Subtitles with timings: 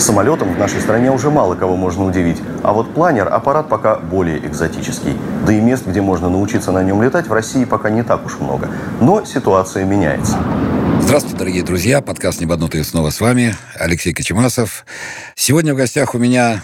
[0.00, 4.38] Самолетом в нашей стране уже мало кого можно удивить, а вот планер– аппарат пока более
[4.38, 5.14] экзотический.
[5.46, 8.38] Да и мест, где можно научиться на нем летать, в России пока не так уж
[8.38, 8.70] много.
[9.02, 10.38] Но ситуация меняется.
[11.02, 12.00] Здравствуйте, дорогие друзья.
[12.00, 13.54] Подкаст «Небоднутый» снова с вами.
[13.74, 14.86] Алексей Кочемасов.
[15.34, 16.62] Сегодня в гостях у меня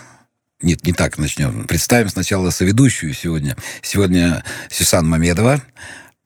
[0.62, 1.64] нет, не так начнем.
[1.64, 3.54] Представим сначала соведущую сегодня.
[3.82, 5.60] Сегодня Сюсан Мамедова.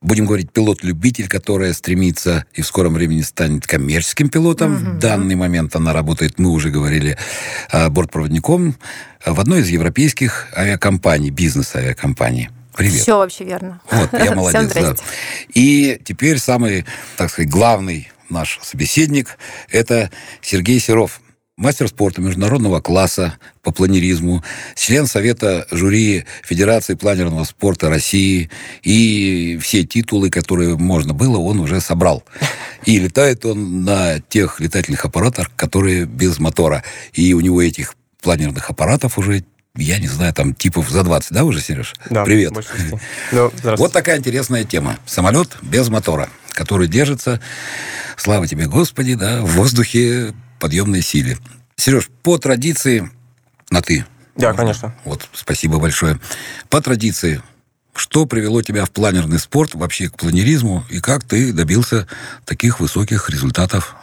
[0.02, 4.72] Будем говорить, пилот-любитель, которая стремится и в скором времени станет коммерческим пилотом.
[4.72, 4.96] Mm-hmm.
[4.96, 7.18] В данный момент она работает, мы уже говорили,
[7.70, 8.76] а, бортпроводником
[9.26, 12.48] в одной из европейских авиакомпаний, бизнес-авиакомпаний.
[12.74, 13.02] Привет.
[13.02, 13.82] Все вообще верно.
[13.90, 14.72] Вот, я молодец.
[14.72, 14.94] да.
[15.52, 16.86] И теперь самый,
[17.18, 19.36] так сказать, главный наш собеседник–
[19.70, 21.20] это Сергей Серов,
[21.60, 24.42] мастер спорта международного класса по планеризму,
[24.74, 28.50] член Совета жюри Федерации планерного спорта России,
[28.82, 32.24] и все титулы, которые можно было, он уже собрал.
[32.86, 36.82] И летает он на тех летательных аппаратах, которые без мотора.
[37.12, 39.44] И у него этих планерных аппаратов уже
[39.76, 41.94] я не знаю, там типов за 20, да, уже, Сереж?
[42.10, 42.24] Да.
[42.24, 42.52] Привет.
[43.30, 44.98] Ну, вот такая интересная тема.
[45.06, 47.40] Самолет без мотора, который держится,
[48.16, 51.38] слава тебе, Господи, да, в воздухе подъемной силе.
[51.76, 53.10] Сереж, по традиции
[53.70, 54.04] на ты.
[54.36, 54.94] Да, конечно.
[55.04, 56.20] Вот, спасибо большое.
[56.68, 57.42] По традиции,
[57.94, 62.06] что привело тебя в планерный спорт, вообще к планеризму, и как ты добился
[62.44, 63.96] таких высоких результатов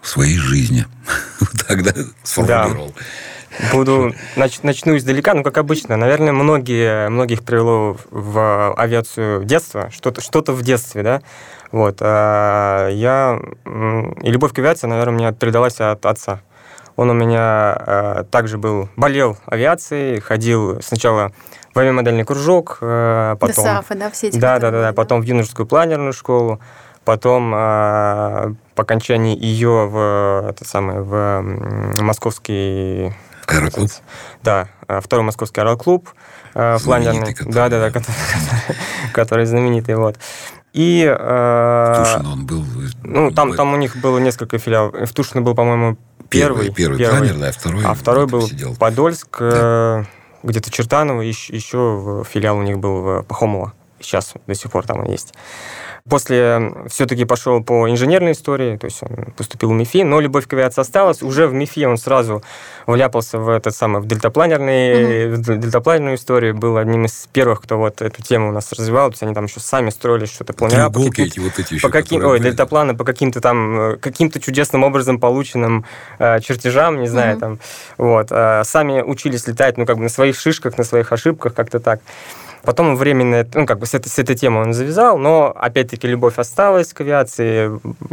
[0.00, 0.86] в своей жизни?
[1.68, 2.94] Тогда сформулировал.
[2.94, 3.02] Да.
[3.72, 10.20] Буду нач, начну издалека, ну как обычно, наверное, многие многих привело в авиацию детство, что-то
[10.20, 11.22] что-то в детстве, да.
[11.72, 13.40] Вот а я
[14.22, 16.40] и любовь к авиации, наверное, мне передалась от отца.
[16.96, 21.32] Он у меня э, также был болел авиацией, ходил сначала
[21.74, 24.38] в авиамодельный кружок, э, потом ДСАФы, да, все эти.
[24.38, 26.60] Да, да, да, да, потом в юношескую планерную школу,
[27.06, 31.42] потом э, по окончании ее в это самое в
[32.02, 33.14] московский
[33.46, 33.90] Аэроклуб?
[34.42, 36.08] Да, э, второй московский аэроклуб.
[36.54, 37.34] Э, фланерный.
[37.46, 38.16] Да, да, да, который,
[39.12, 39.96] который знаменитый.
[39.96, 40.16] Вот.
[40.72, 41.04] И...
[41.04, 42.64] Э, Тушино он был...
[43.04, 44.94] Ну, там, там у них было несколько филиалов.
[45.08, 46.70] В Тушино был, по-моему, первый.
[46.70, 47.84] Первый, первый планер, да, а второй...
[47.84, 48.74] А второй был сидел.
[48.76, 50.06] Подольск, да.
[50.42, 53.74] где-то Чертаново, еще, еще филиал у них был в Пахомово.
[54.00, 55.34] Сейчас до сих пор там он есть.
[56.08, 60.52] После все-таки пошел по инженерной истории, то есть он поступил в МИФИ, но любовь к
[60.52, 61.22] авиации осталась.
[61.22, 62.42] Уже в МИФИ он сразу
[62.88, 65.34] вляпался в этот самый, в дельтапланерный, mm-hmm.
[65.34, 69.14] в дельтапланерную историю, был одним из первых, кто вот эту тему у нас развивал, то
[69.14, 70.90] есть они там еще сами строили что-то планера.
[70.90, 75.20] По эти вот эти еще, по каким, ой, дельтапланы по каким-то там, каким-то чудесным образом
[75.20, 75.84] полученным
[76.18, 77.40] э, чертежам, не знаю, mm-hmm.
[77.40, 77.58] там,
[77.96, 78.26] вот.
[78.30, 82.00] Э, сами учились летать, ну, как бы на своих шишках, на своих ошибках, как-то так.
[82.64, 86.38] Потом временно, ну, как бы с, этой, с этой темой он завязал, но, опять-таки, любовь
[86.38, 87.70] осталась к авиации,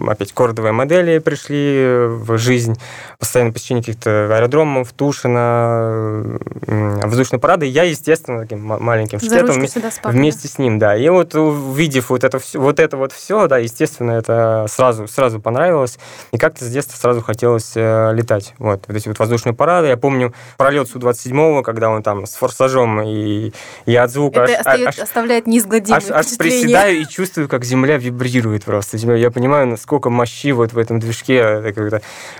[0.09, 2.79] опять кордовые модели пришли в жизнь,
[3.19, 7.67] постоянно посещение каких-то аэродромов, Тушина, воздушной парады.
[7.67, 9.63] Я, естественно, таким маленьким шкетом
[10.03, 10.95] вместе с ним, да.
[10.95, 15.39] И вот увидев вот это, все, вот это вот все, да, естественно, это сразу, сразу
[15.39, 15.99] понравилось.
[16.31, 18.55] И как-то с детства сразу хотелось э, летать.
[18.57, 19.87] Вот, вот эти вот воздушные парады.
[19.87, 23.51] Я помню пролет Су-27, когда он там с форсажом, и
[23.85, 27.65] я от звука это аж, остает, аж, оставляет неизгладимое аж, аж приседаю и чувствую, как
[27.65, 28.97] земля вибрирует просто.
[28.97, 31.73] Я понимаю, насколько мощи вот в этом движке.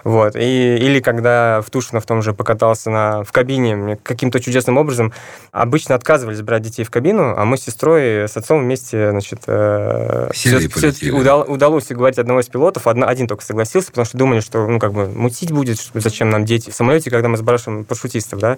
[0.03, 0.35] Вот.
[0.35, 5.13] И, или когда в Тушино в том же покатался на, в кабине, каким-то чудесным образом
[5.51, 10.29] обычно отказывались брать детей в кабину, а мы с сестрой, с отцом вместе, значит, э,
[10.33, 14.67] все-таки удал, удалось уговорить одного из пилотов, одно, один только согласился, потому что думали, что,
[14.67, 18.39] ну, как бы, мутить будет, что, зачем нам дети в самолете, когда мы спрашиваем парашютистов,
[18.39, 18.57] да,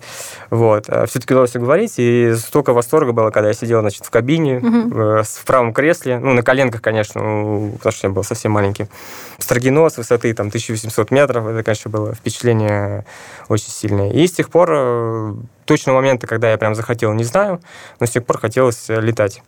[0.49, 0.85] вот.
[0.89, 5.23] А все-таки удалось уговорить, и столько восторга было, когда я сидел, значит, в кабине, угу.
[5.23, 7.21] в правом кресле, ну, на коленках, конечно,
[7.77, 8.87] потому что я был совсем маленький.
[9.39, 13.05] Строгино с высоты там 1800 метров, это, конечно, было впечатление
[13.47, 14.11] очень сильное.
[14.11, 15.33] И с тех пор, э,
[15.65, 17.61] точного момента, когда я прям захотел, не знаю,
[17.99, 19.41] но с тех пор хотелось э, летать.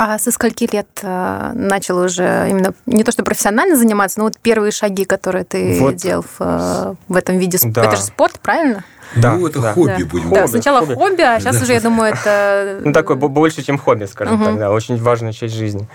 [0.00, 4.70] А со скольки лет начал уже именно не то что профессионально заниматься, но вот первые
[4.70, 5.96] шаги, которые ты вот.
[5.96, 7.84] делал в, в этом виде, да.
[7.84, 8.84] это же спорт, правильно?
[9.16, 9.72] Да, ну, это да.
[9.72, 10.06] хобби, да.
[10.06, 11.62] будем Да, сначала хобби, хобби а сейчас да.
[11.62, 12.80] уже, я думаю, это...
[12.84, 14.44] Ну, такое больше, чем хобби, скажем угу.
[14.44, 15.88] так, да, очень важная часть жизни.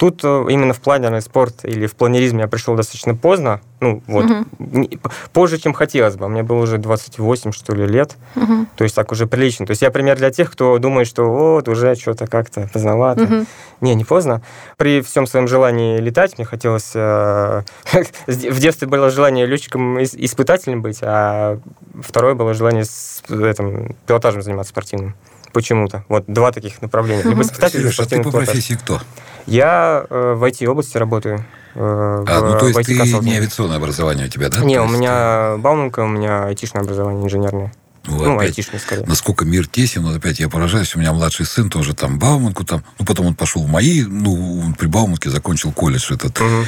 [0.00, 4.24] Тут э, именно в планерный спорт или в планеризм я пришел достаточно поздно, ну вот,
[4.24, 4.88] угу.
[5.34, 6.26] позже, чем хотелось бы.
[6.26, 8.64] Мне было уже 28, что ли, лет, угу.
[8.76, 9.66] то есть так уже прилично.
[9.66, 13.24] То есть я пример для тех, кто думает, что вот, уже что-то как-то поздновато.
[13.24, 13.46] Угу.
[13.82, 14.40] Не, не поздно.
[14.78, 16.92] При всем своем желании летать, мне хотелось...
[16.94, 17.64] Э,
[18.26, 21.58] в детстве было желание летчиком-испытателем быть, а
[22.02, 25.14] второе было желание с, этим, пилотажем заниматься спортивным
[25.52, 26.04] почему-то.
[26.08, 27.22] Вот два таких направления.
[27.22, 28.98] Либо испытатель, Сереж, а ты по профессии кто?
[29.46, 31.44] Я э, в IT-области работаю.
[31.74, 34.60] Э, а, в, ну то есть ты не авиационное образование у тебя, да?
[34.60, 37.72] Не, у меня Бауманка, у меня айтишное образование инженерное.
[38.04, 39.04] Ну, ну опять, айтишный скорее.
[39.06, 42.82] Насколько мир тесен, вот опять я поражаюсь, у меня младший сын тоже там Бауманку там,
[42.98, 46.40] ну, потом он пошел в мои, ну, он при Бауманке закончил колледж этот.
[46.40, 46.64] Угу.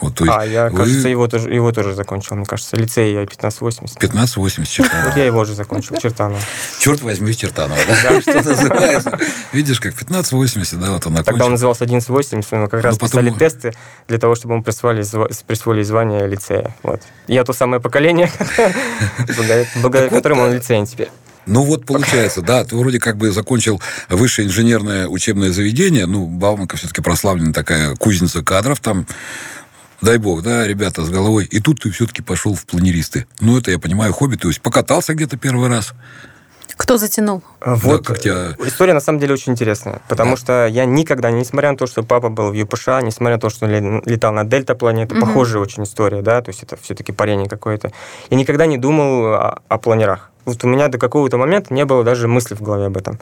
[0.00, 0.78] Вот, а, я, вы...
[0.78, 3.96] кажется, его тоже, его тоже закончил, мне кажется, лицей я 1580.
[3.96, 5.08] 1580 Чертанова.
[5.08, 6.40] Вот я его уже закончил, Чертанова.
[6.80, 8.20] Черт возьми, Чертанова, да?
[8.20, 9.18] Что называется.
[9.52, 11.24] Видишь, как 1580, да, вот он окончил.
[11.24, 13.72] Тогда он назывался 1180, мы как раз писали тесты
[14.08, 15.04] для того, чтобы ему присвоили,
[15.46, 16.74] присвоили звание лицея.
[16.82, 17.00] Вот.
[17.28, 18.30] Я то самое поколение,
[19.80, 21.10] благодаря которому он лицей теперь.
[21.46, 26.76] Ну вот получается, да, ты вроде как бы закончил высшее инженерное учебное заведение, ну, Бауманка
[26.76, 29.06] все-таки прославленная такая кузница кадров, там
[30.04, 31.46] дай бог, да, ребята с головой.
[31.50, 33.26] И тут ты все-таки пошел в планеристы.
[33.40, 34.36] Ну, это, я понимаю, хобби.
[34.36, 35.94] То есть покатался где-то первый раз.
[36.76, 37.42] Кто затянул?
[37.60, 38.02] А, вот.
[38.02, 38.56] Да, как тебя...
[38.64, 40.36] История на самом деле очень интересная, потому да.
[40.36, 43.66] что я никогда, несмотря на то, что папа был в ЮПШ, несмотря на то, что
[43.66, 45.26] он летал на дельта-плане, это угу.
[45.26, 47.92] похожая очень история, да, то есть это все-таки парение какое-то.
[48.28, 50.30] Я никогда не думал о, о планерах.
[50.46, 53.18] Вот у меня до какого-то момента не было даже мысли в голове об этом.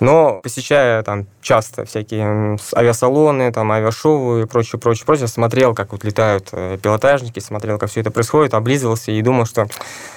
[0.00, 6.04] Но посещая там часто всякие авиасалоны, там авиашоу и прочее, прочее, прочее, смотрел, как вот
[6.04, 9.66] летают э, пилотажники, смотрел, как все это происходит, облизывался и думал, что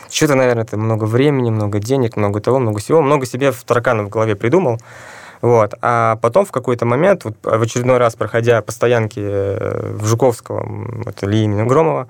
[0.09, 4.07] что-то, наверное, это много времени, много денег, много того, много всего, много себе в тараканов
[4.07, 4.79] в голове придумал.
[5.41, 5.73] Вот.
[5.81, 11.07] А потом в какой-то момент, вот, в очередной раз проходя по стоянке э, в Жуковского,
[11.07, 12.09] это Ли имени Громова,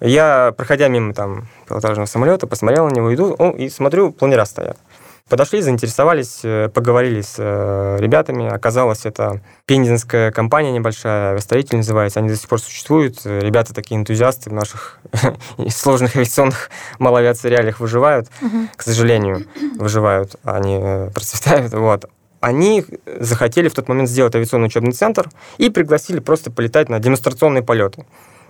[0.00, 4.78] я, проходя мимо там пилотажного самолета, посмотрел на него, иду, о, и смотрю, планера стоят.
[5.30, 8.48] Подошли, заинтересовались, э, поговорили с э, ребятами.
[8.48, 12.18] Оказалось, это пензенская компания небольшая, авиастроитель называется.
[12.18, 13.24] Они до сих пор существуют.
[13.24, 14.98] Ребята такие энтузиасты в наших
[15.68, 16.68] сложных авиационных
[16.98, 18.28] малоавиации реалиях выживают.
[18.74, 19.46] К сожалению,
[19.78, 20.34] выживают.
[20.42, 21.72] Они э, процветают.
[21.74, 22.06] Вот
[22.40, 25.28] они захотели в тот момент сделать авиационный учебный центр
[25.58, 28.04] и пригласили просто полетать на демонстрационные полеты.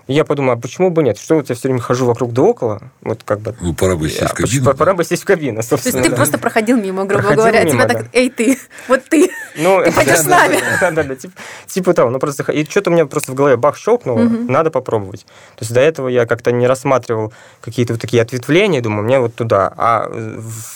[0.06, 1.18] И я подумал, а почему бы нет?
[1.18, 2.82] Что вот я все время хожу вокруг да около?
[3.02, 3.54] Вот как бы...
[3.60, 4.64] Ну, пора бы сесть в кабину.
[4.64, 5.92] Пора, пора бы сесть в кабину, собственно.
[5.92, 6.16] То есть ты да.
[6.16, 7.94] просто проходил мимо, грубо проходил говоря, мимо, тебя да.
[7.94, 8.58] так, эй, ты,
[8.88, 10.58] вот ты, ну, ты пойдешь да, с нами.
[10.80, 11.34] Да, да, да, типа,
[11.66, 12.10] типа того.
[12.10, 12.50] Ну, просто...
[12.52, 14.50] И что-то у меня просто в голове бах щелкнуло, угу.
[14.50, 15.24] надо попробовать.
[15.56, 19.34] То есть до этого я как-то не рассматривал какие-то вот такие ответвления, думаю, мне вот
[19.34, 20.10] туда, а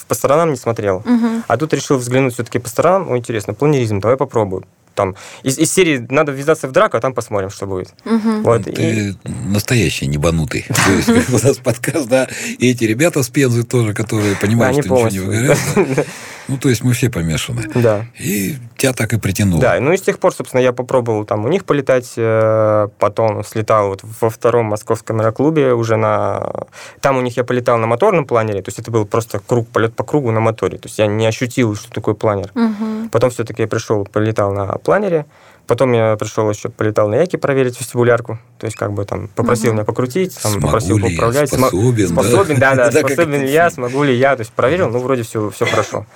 [0.07, 0.99] по сторонам не смотрел.
[0.99, 1.43] Угу.
[1.49, 4.65] А тут решил взглянуть все-таки по сторонам, о, интересно, планеризм, давай попробую
[4.95, 7.95] там из, из серии надо ввязаться в драку, а там посмотрим, что будет.
[8.05, 8.43] Угу.
[8.43, 9.15] Вот, Ты и...
[9.25, 10.67] настоящий небанутый.
[10.87, 14.95] То есть у нас подкаст, да, и эти ребята с Пензы тоже, которые понимают, что
[14.95, 15.59] ничего не выгорят.
[16.47, 17.63] Ну, то есть мы все помешаны.
[17.75, 18.05] Да.
[18.19, 19.61] И тебя так и притянуло.
[19.61, 23.43] Да, ну и с тех пор, собственно, я попробовал там у них полетать, э, потом
[23.45, 26.67] слетал вот во втором московском аэроклубе уже на...
[27.01, 29.95] Там у них я полетал на моторном планере, то есть это был просто круг, полет
[29.95, 32.51] по кругу на моторе, то есть я не ощутил, что такое планер.
[32.55, 33.09] Угу.
[33.11, 35.27] Потом все-таки я пришел, полетал на планере,
[35.67, 38.39] Потом я пришел еще, полетал на Яке проверить вестибулярку.
[38.59, 39.77] То есть, как бы там попросил угу.
[39.77, 41.49] меня покрутить, там, смогу попросил ли поуправлять.
[41.49, 44.37] Способен, способен, да, да, да способен ли я, смогу ли я.
[44.37, 46.07] То есть проверил, ну, вроде все, все хорошо.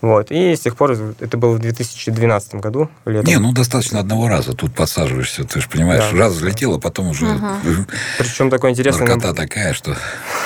[0.00, 0.30] Вот.
[0.30, 2.88] И с тех пор, это было в 2012 году.
[3.04, 3.28] Летом.
[3.28, 4.52] Не, ну достаточно одного раза.
[4.52, 6.18] Тут подсаживаешься, ты же понимаешь, да.
[6.18, 7.26] раз взлетел, а потом уже...
[7.26, 7.46] Угу.
[8.18, 9.06] Причем такое интересное...
[9.06, 9.96] Наркота такая, что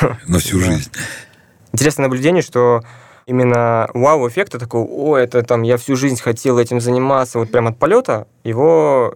[0.27, 0.91] на всю жизнь.
[1.73, 2.83] Интересное наблюдение, что
[3.27, 7.79] именно вау-эффекта такого, о, это там, я всю жизнь хотел этим заниматься, вот прям от
[7.79, 9.15] полета, его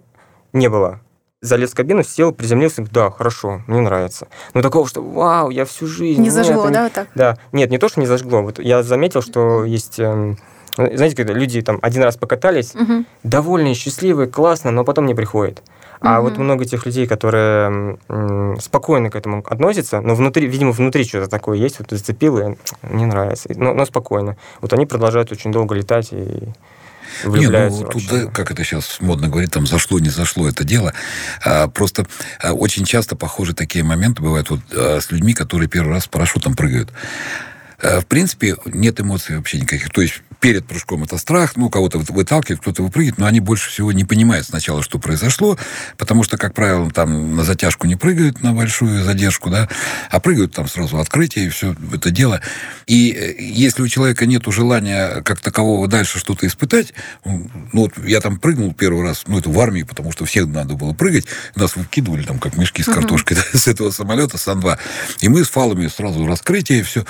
[0.52, 1.00] не было
[1.40, 4.28] залез в кабину, сел, приземлился, да, хорошо, мне нравится.
[4.54, 6.20] Но такого, что вау, я всю жизнь...
[6.20, 7.08] Не зажгло, нет, да, вот так?
[7.14, 8.42] Да, нет, не то, что не зажгло.
[8.42, 9.98] Вот я заметил, что есть...
[9.98, 10.38] Эм,
[10.76, 13.04] знаете, когда люди там один раз покатались, угу.
[13.22, 15.62] довольные, счастливые, классно, но потом не приходят.
[16.00, 16.28] А угу.
[16.28, 17.98] вот много тех людей, которые
[18.60, 22.56] спокойно к этому относятся, но внутри, видимо, внутри что-то такое есть, вот зацепило, и
[22.90, 24.36] не нравится, но, но спокойно.
[24.60, 26.52] Вот они продолжают очень долго летать и.
[27.24, 30.92] Не, ну, тут, да, как это сейчас модно говорить, там зашло, не зашло это дело.
[31.42, 32.06] А, просто
[32.42, 36.08] а, очень часто похожи такие моменты бывают вот, а, с людьми, которые первый раз с
[36.08, 36.92] парашютом прыгают.
[37.80, 39.90] А, в принципе, нет эмоций вообще никаких.
[39.90, 43.92] То есть перед прыжком это страх, ну, кого-то выталкивает, кто-то выпрыгивает, но они больше всего
[43.92, 45.58] не понимают сначала, что произошло,
[45.96, 49.68] потому что, как правило, там на затяжку не прыгают, на большую задержку, да,
[50.10, 52.40] а прыгают там сразу открытие и все это дело.
[52.86, 56.92] И э, если у человека нет желания как такового дальше что-то испытать,
[57.24, 60.74] ну, вот я там прыгнул первый раз, ну, это в армии, потому что всех надо
[60.74, 63.48] было прыгать, нас выкидывали там как мешки с картошкой uh-huh.
[63.52, 64.78] да, с этого самолета, Сан-2,
[65.20, 67.04] и мы с фалами сразу раскрытие, и все.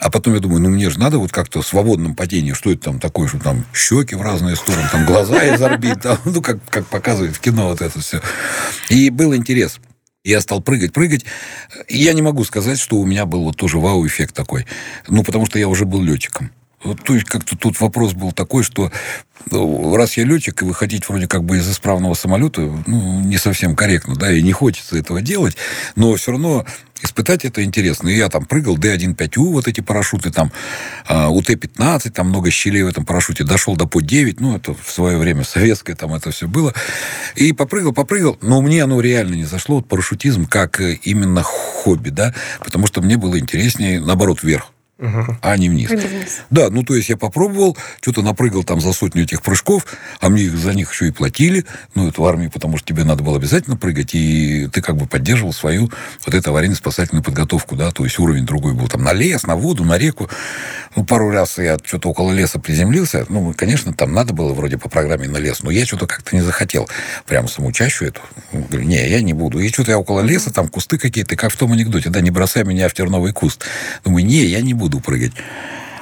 [0.00, 2.82] А потом я думаю, ну мне же надо вот как-то в свободном падении, что это
[2.82, 6.86] там такое, что там щеки в разные стороны, там глаза из орбит, ну как, как
[6.86, 8.20] показывает в кино вот это все.
[8.88, 9.80] И был интерес.
[10.24, 11.24] Я стал прыгать, прыгать.
[11.88, 14.66] Я не могу сказать, что у меня был вот тоже вау-эффект такой.
[15.06, 16.50] Ну, потому что я уже был летчиком.
[17.04, 18.92] То есть как-то тут вопрос был такой, что
[19.50, 23.74] ну, раз я летчик, и выходить вроде как бы из исправного самолета, ну, не совсем
[23.74, 25.56] корректно, да, и не хочется этого делать,
[25.96, 26.64] но все равно
[27.02, 28.08] испытать это интересно.
[28.08, 30.52] И я там прыгал D1-5U, вот эти парашюты, там,
[31.06, 34.90] а, УТ-15, там много щелей в этом парашюте, дошел до по 9, ну, это в
[34.90, 36.74] свое время советское там это все было.
[37.36, 42.10] И попрыгал, попрыгал, но мне оно реально не зашло, вот парашютизм, как э, именно хобби,
[42.10, 45.36] да, потому что мне было интереснее, наоборот, вверх угу.
[45.40, 45.90] а не вниз.
[45.90, 46.42] вниз.
[46.50, 49.86] Да, ну то есть я попробовал, что-то напрыгал там за сотню этих прыжков,
[50.20, 51.64] а мне за них еще и платили,
[51.94, 55.06] ну это в армии, потому что тебе надо было обязательно прыгать, и ты как бы
[55.06, 55.90] поддерживал свою
[56.24, 59.84] вот эту аварийно-спасательную подготовку, да, то есть уровень другой был там на лес, на воду,
[59.84, 60.28] на реку.
[60.96, 64.88] Ну пару раз я что-то около леса приземлился, ну, конечно, там надо было вроде по
[64.88, 66.88] программе на лес, но я что-то как-то не захотел
[67.26, 68.20] прямо самоучащу эту.
[68.52, 69.60] Говорю, не, я не буду.
[69.60, 72.64] И что-то я около леса, там кусты какие-то, как в том анекдоте, да, не бросай
[72.64, 73.64] меня в терновый куст.
[74.04, 75.32] Думаю, не, я не буду буду прыгать.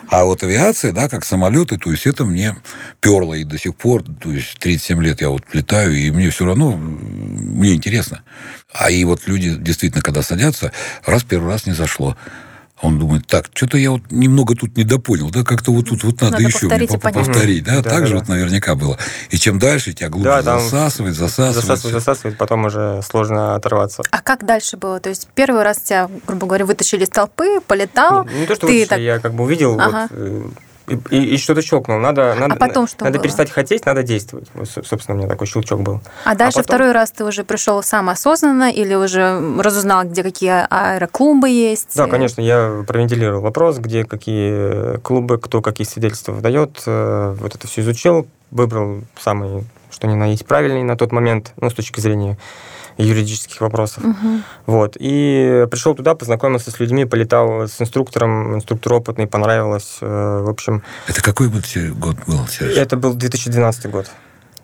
[0.09, 2.57] А вот авиация, да, как самолеты, то есть это мне
[3.01, 6.45] перло и до сих пор, то есть 37 лет я вот летаю, и мне все
[6.45, 8.23] равно, мне интересно.
[8.73, 10.71] А и вот люди действительно, когда садятся,
[11.05, 12.17] раз первый раз не зашло.
[12.83, 16.33] Он думает, так, что-то я вот немного тут недопонял, да, как-то вот тут вот надо,
[16.33, 18.19] надо еще повторить, мне повторить, да, да так да, же да.
[18.19, 18.99] вот наверняка было.
[19.31, 21.55] И чем дальше, тебя глубже да, засасывает, засасывает.
[21.55, 24.03] Засасывает, засасывает, потом уже сложно оторваться.
[24.11, 25.01] А как дальше было?
[25.01, 28.27] То есть первый раз тебя, грубо говоря, вытащили из толпы, полетал.
[28.27, 29.01] Не, не то, что ты вытащили, так...
[29.01, 30.09] я как бы увидел ага.
[30.11, 30.45] вот, э,
[30.89, 31.99] и, и, что-то щелкнул.
[31.99, 33.25] Надо, надо, а потом что надо было?
[33.25, 34.49] перестать хотеть, надо действовать.
[34.55, 36.01] Вот, собственно, у меня такой щелчок был.
[36.25, 36.77] А дальше а потом...
[36.77, 41.97] второй раз ты уже пришел сам осознанно или уже разузнал, где какие аэроклубы есть?
[41.97, 46.83] Да, конечно, я провентилировал вопрос, где какие клубы, кто какие свидетельства выдает.
[46.87, 51.53] Э, вот это все изучил, выбрал самый, что ни на есть, правильный на тот момент,
[51.61, 52.39] ну, с точки зрения
[52.99, 54.05] юридических вопросов.
[54.05, 54.41] Угу.
[54.67, 54.97] Вот.
[54.99, 59.99] И пришел туда, познакомился с людьми, полетал с инструктором, инструктор опытный, понравилось.
[60.01, 60.83] Э, в общем...
[61.07, 61.65] Это какой год
[62.27, 62.77] был, Сереж?
[62.77, 64.11] Это был 2012 год.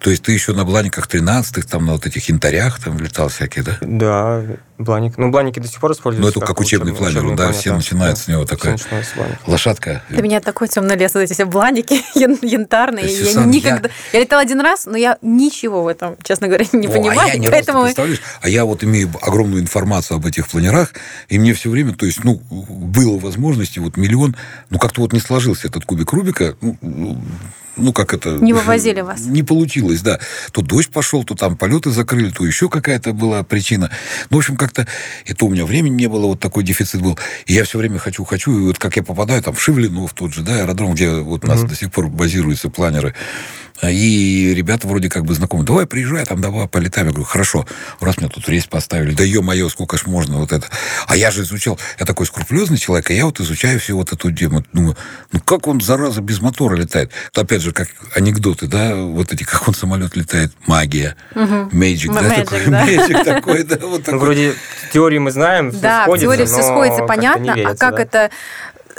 [0.03, 3.65] То есть ты еще на бланиках 13-х, там на вот этих янтарях там летал всякие,
[3.65, 3.79] да?
[3.81, 4.43] Да,
[4.83, 5.19] бланик.
[5.19, 6.25] Ну, бланики до сих пор используются.
[6.25, 7.77] Ну, это как, как учебный планер, учебный да, планер, все да.
[7.77, 8.23] начинают да.
[8.23, 8.79] с него такая
[9.47, 10.03] лошадка.
[10.09, 13.07] Для меня такой темный лес, вот эти все бланики янтарные.
[13.07, 13.89] Я Сюсан, никогда...
[14.13, 14.19] Я...
[14.19, 17.21] я летала один раз, но я ничего в этом, честно говоря, не О, понимаю.
[17.21, 17.81] А я не поэтому...
[17.81, 18.21] раз, представляешь?
[18.41, 20.93] А я вот имею огромную информацию об этих планерах,
[21.29, 24.37] и мне все время, то есть, ну, было возможности, вот миллион,
[24.71, 27.19] ну, как-то вот не сложился этот кубик Рубика, ну,
[27.77, 28.31] ну, как это...
[28.31, 29.21] Не вывозили вас.
[29.27, 30.21] Не получилось, да.
[30.53, 33.91] То дождь пошел, то там полеты закрыли, то еще какая-то была причина.
[34.31, 34.91] Ну, в общем, как-то...
[35.27, 37.19] И то у меня времени не было, вот такой дефицит был.
[37.47, 38.59] И я все время хочу, хочу.
[38.59, 41.45] И вот как я попадаю там в Шивлину, в тот же, да, аэродром, где вот
[41.45, 41.69] у нас mm-hmm.
[41.69, 43.15] до сих пор базируются планеры,
[43.91, 45.65] и ребята вроде как бы знакомы.
[45.65, 47.09] Давай приезжай, там, давай полетаем.
[47.09, 47.67] Я говорю, хорошо.
[48.01, 49.13] Раз мне тут рейс поставили.
[49.15, 50.69] Да ё-моё, сколько ж можно вот это.
[51.09, 54.31] А я же изучал, я такой скрупулезный человек, и я вот изучаю всю вот эту
[54.31, 54.65] тему.
[54.73, 54.97] Думаю,
[55.33, 57.11] ну как он, зараза, без мотора летает?
[57.35, 60.53] Опять же, как анекдоты, да, вот эти, как он самолет летает.
[60.67, 61.17] Магия.
[61.35, 62.67] Мэйджик, да, такой.
[62.67, 64.21] Мэйджик такой, да, вот такой.
[64.21, 64.55] Вроде
[64.93, 67.55] теории мы знаем, Да, в теории все сходится, понятно.
[67.67, 68.31] А как это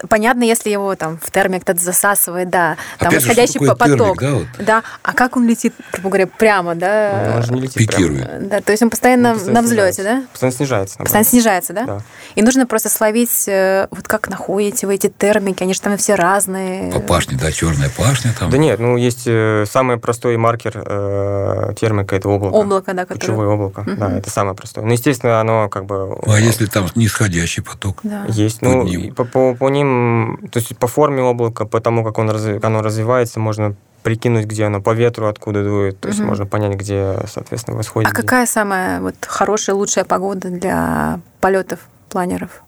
[0.09, 4.19] понятно, если его там в термик кто-то засасывает, да, там Опять восходящий же, поток.
[4.19, 4.47] Термик, да, вот?
[4.59, 7.25] да, а как он летит, грубо говоря, прямо, да?
[7.27, 8.25] Ну, он же не летит Пикирует.
[8.25, 8.45] Прямо.
[8.45, 10.23] Да, то есть он постоянно, он постоянно на взлете, да?
[10.31, 10.95] Постоянно снижается.
[11.00, 11.05] Наоборот.
[11.05, 11.83] Постоянно снижается, да?
[11.85, 12.01] Да.
[12.35, 16.15] И нужно просто словить, э, вот как находите вы эти термики, они же там все
[16.15, 16.91] разные.
[16.91, 18.50] По пашне, да, черная пашня там.
[18.50, 22.53] Да нет, ну есть э, самый простой маркер э, термика, это облако.
[22.53, 23.19] Облако, да, которое...
[23.19, 23.95] Ключевое облако, угу.
[23.95, 24.85] да, это самое простое.
[24.85, 26.17] Ну, естественно, оно как бы...
[26.25, 28.00] А если там нисходящий поток?
[28.03, 28.25] Да.
[28.29, 32.29] Есть, ну, по, по, по ним, то есть по форме облака, по тому, как он
[32.29, 36.29] разви, оно развивается, можно прикинуть, где оно, по ветру откуда дует, то есть угу.
[36.29, 38.11] можно понять, где, соответственно, восходит.
[38.11, 42.63] А какая самая вот хорошая, лучшая погода для полетов планеров?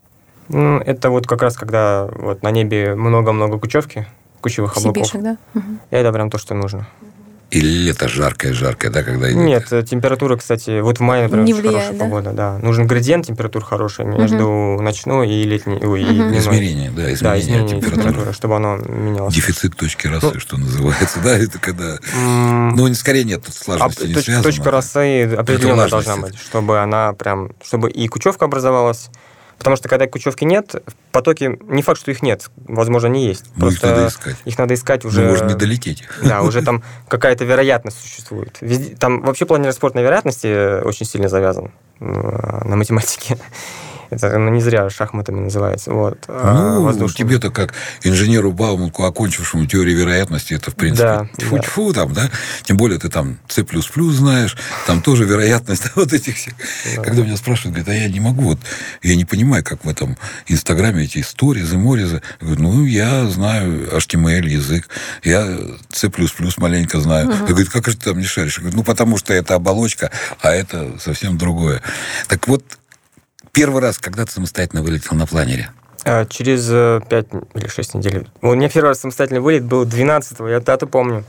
[0.47, 4.07] Ну, это вот как раз, когда вот на небе много-много кучевки,
[4.41, 5.07] кучевых облаков.
[5.07, 5.37] Сибишек, да?
[5.55, 5.67] Угу.
[5.91, 6.87] И это прям то, что нужно.
[7.51, 9.37] Или лето жаркое-жаркое, да, когда идет?
[9.37, 11.99] Нет, э, температура, кстати, вот в мае, например, не влияет, хорошая да?
[11.99, 12.57] погода, да.
[12.57, 14.81] Нужен градиент температур хороший между угу.
[14.81, 16.11] ночной и летней, ой, угу.
[16.11, 16.39] и дневной.
[16.39, 18.03] Измерение, да, измерение, да, измерение температуры.
[18.03, 19.33] температуры, чтобы оно менялось.
[19.33, 21.97] Дефицит точки росы, ну, что называется, да, это когда...
[22.15, 24.43] Ну, скорее нет, тут сложности а, не точ, связано.
[24.43, 29.09] Точка росы определенная должна быть, чтобы она прям, чтобы и кучевка образовалась,
[29.57, 30.75] Потому что когда кучевки нет,
[31.11, 33.45] потоки, не факт, что их нет, возможно, они есть.
[33.55, 34.35] Но Просто их надо искать.
[34.45, 35.21] Их надо искать уже...
[35.21, 36.03] Но можно не долететь.
[36.21, 38.57] Да, уже там какая-то вероятность существует.
[38.61, 43.37] Везде, там вообще планер на вероятности очень сильно завязан э, на математике.
[44.09, 45.91] Это ну, не зря шахматами называется.
[45.91, 46.17] Вот.
[46.27, 52.01] А, ну, тебе-то как инженеру Бауманку, окончившему теорию вероятности, это, в принципе, да, тьфу-тьфу да.
[52.01, 52.29] там, да?
[52.63, 54.57] Тем более ты там C++ знаешь,
[54.87, 56.53] там тоже вероятность вот этих всех.
[56.95, 57.03] Да.
[57.03, 58.59] Когда меня спрашивают, говорят, а я не могу, вот,
[59.01, 62.21] я не понимаю, как в этом Инстаграме эти истории, моризы.
[62.41, 64.89] Я говорю, ну, я знаю HTML язык,
[65.23, 65.57] я
[65.91, 66.09] C++
[66.57, 67.29] маленько знаю.
[67.29, 67.35] Угу.
[67.35, 68.57] Я говорю, как же ты там не шаришь?
[68.57, 71.81] Я говорю, ну, потому что это оболочка, а это совсем другое.
[72.27, 72.63] Так вот,
[73.55, 75.69] Первый раз, когда ты самостоятельно вылетел на планере?
[76.03, 78.27] А, через 5 э, или 6 недель.
[78.41, 81.23] У меня первый раз самостоятельный вылет был 12 я дату помню.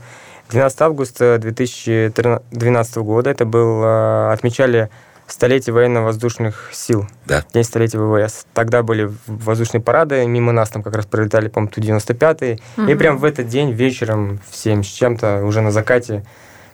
[0.49, 3.29] 12 августа 2012 года.
[3.29, 3.81] Это был...
[3.81, 4.89] Э, отмечали
[5.27, 7.07] столетие военно-воздушных сил.
[7.25, 7.45] Да.
[7.53, 8.45] День столетия ВВС.
[8.53, 12.59] Тогда были воздушные парады, мимо нас там как раз пролетали, по-моему, Ту-95.
[12.77, 12.87] Угу.
[12.87, 16.25] И прям в этот день вечером в 7 с чем-то, уже на закате,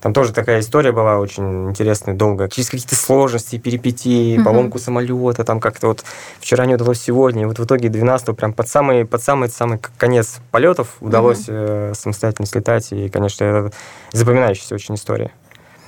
[0.04, 2.50] там тоже такая история была очень интересная, долгая.
[2.50, 4.44] Через какие-то сложности, перипетии, угу.
[4.44, 6.04] поломку самолета, там как-то вот
[6.42, 7.44] вчера не удалось сегодня.
[7.44, 11.94] И вот в итоге 12 прям под самый, под самый, самый конец полетов удалось угу.
[11.96, 12.92] самостоятельно слетать.
[12.92, 13.72] И, конечно, это
[14.12, 15.32] запоминающаяся очень история.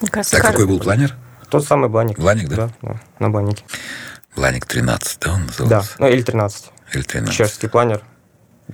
[0.10, 1.14] Кажется, так какой был планер?
[1.50, 2.18] Тот самый Бланик.
[2.18, 2.56] Бланик, да?
[2.56, 3.66] Да, да на Бланике.
[4.38, 5.98] Бланик 13, да, он назывался?
[5.98, 6.72] Да, ну, или 13.
[6.94, 7.36] Или 13.
[7.36, 8.02] Чешский планер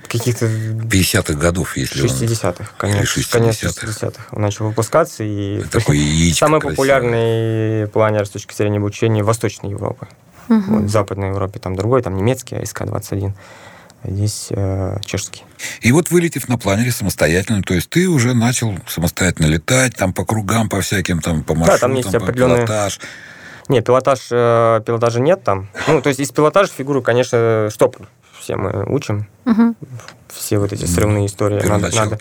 [0.07, 0.45] каких-то...
[0.45, 3.21] 50-х годов, если 60-х, конечно.
[3.21, 3.39] 60-х.
[3.39, 4.23] Конец 60-х.
[4.31, 5.23] Он начал выпускаться.
[5.23, 6.75] И Такой яичко Самый красивый.
[6.75, 10.07] популярный планер с точки зрения обучения Восточной Европы.
[10.49, 10.61] Угу.
[10.67, 13.33] Вот, в Западной Европе там другой, там немецкий, АСК-21.
[14.03, 15.43] А здесь э, чешский.
[15.81, 20.25] И вот вылетев на планере самостоятельно, то есть ты уже начал самостоятельно летать, там по
[20.25, 22.65] кругам, по всяким, там по маршрутам, да, там есть определенные...
[22.65, 22.99] пилотаж.
[23.69, 25.69] Нет, пилотаж, э, пилотажа нет там.
[25.87, 28.07] Ну, то есть из пилотажа фигуру, конечно, штопор
[28.41, 29.27] все мы учим.
[29.45, 29.75] Угу.
[30.27, 31.61] Все вот эти срывные истории.
[31.67, 32.17] Надо, надо,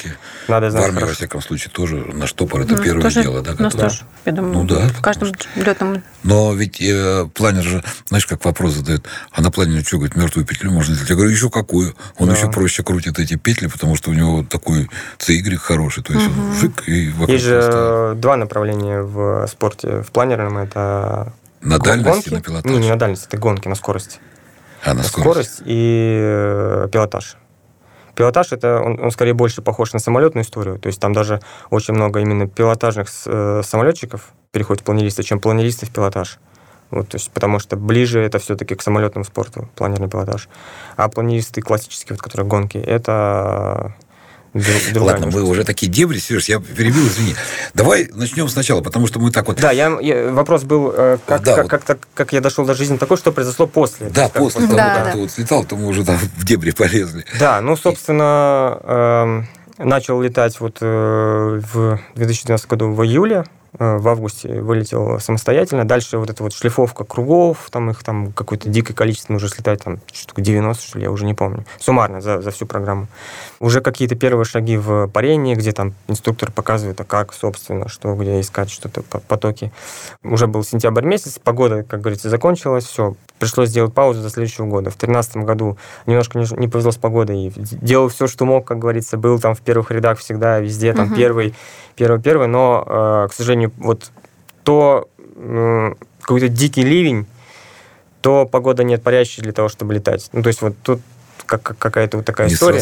[0.49, 1.07] надо знать В армии, хорошо.
[1.07, 3.55] во всяком случае, тоже на штопор это первое тоже дело, да?
[3.59, 6.03] Нас тоже, я думаю, ну, да, в каждом летном...
[6.23, 10.45] Но ведь э, планер же, знаешь, как вопрос задает, а на планере что, говорит, мертвую
[10.45, 11.11] петлю можно сделать?
[11.11, 11.95] Я говорю, еще какую?
[12.19, 12.35] Он да.
[12.35, 16.41] еще проще крутит эти петли, потому что у него такой CY хороший, то есть угу.
[16.41, 18.21] он жик и вокруг Есть же поставит.
[18.21, 22.71] два направления в спорте, в планерном, это на дальности, на пилотаж?
[22.71, 24.21] Не, не на дальность, это гонки на скорость.
[24.85, 25.53] А, на скорость?
[25.53, 27.37] скорость и э, пилотаж.
[28.15, 30.79] Пилотаж это он, он скорее больше похож на самолетную историю.
[30.79, 35.87] То есть там даже очень много именно пилотажных э, самолетчиков переходит в планеристы, чем планеристы
[35.87, 36.39] в пилотаж.
[36.91, 40.49] Вот, то есть, потому что ближе это все-таки к самолетному спорту, планерный пилотаж.
[40.97, 43.95] А планеристы классические, вот, которые гонки, это
[44.53, 47.35] Ладно, мы уже такие дебри, Сереж, я перебил, извини.
[47.75, 49.61] Давай начнем сначала, потому что мы так вот...
[49.61, 51.71] Да, я, я, вопрос был, э, как, да, как, вот...
[51.71, 54.09] как, как, как я дошел до жизни такой, что произошло после.
[54.09, 55.13] Да, после того, да, как да.
[55.13, 57.25] ты вот слетал, то мы уже там в дебри полезли.
[57.39, 59.47] Да, ну, собственно,
[59.79, 63.45] э, начал летать вот э, в 2012 году в июле,
[63.79, 65.85] Э, в августе вылетел самостоятельно.
[65.85, 70.01] Дальше вот эта вот шлифовка кругов, там их там какое-то дикое количество нужно слетать, там
[70.13, 71.65] что-то 90, что ли, я уже не помню.
[71.79, 73.07] Суммарно за, за всю программу.
[73.61, 78.41] Уже какие-то первые шаги в парении, где там инструктор показывает, а как, собственно, что, где
[78.41, 79.71] искать что-то, потоки.
[80.25, 84.89] Уже был сентябрь месяц, погода, как говорится, закончилась, все, пришлось сделать паузу до следующего года.
[84.91, 88.79] В 2013 году немножко не, не повезло с погодой, и делал все, что мог, как
[88.79, 91.17] говорится, был там в первых рядах всегда, везде, там, uh-huh.
[91.17, 91.55] первый,
[91.97, 94.11] первый-первый, но, э, к сожалению, вот
[94.65, 95.93] то э,
[96.23, 97.27] какой-то дикий ливень,
[98.21, 100.29] то погода нет парящей для того, чтобы летать.
[100.33, 101.01] Ну, то есть вот тут
[101.51, 102.79] как, какая-то вот такая не история.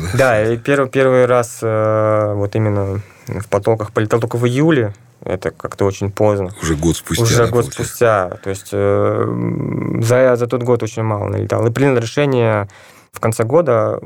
[0.00, 0.18] да?
[0.18, 4.92] Да, и первый, первый раз э, вот именно в потоках полетал только в июле,
[5.24, 6.50] это как-то очень поздно.
[6.62, 7.22] Уже год спустя.
[7.22, 7.84] Уже да, год получается.
[7.84, 8.30] спустя.
[8.42, 11.66] То есть э, за, за тот год очень мало налетал.
[11.66, 12.68] И принял решение
[13.12, 14.00] в конце года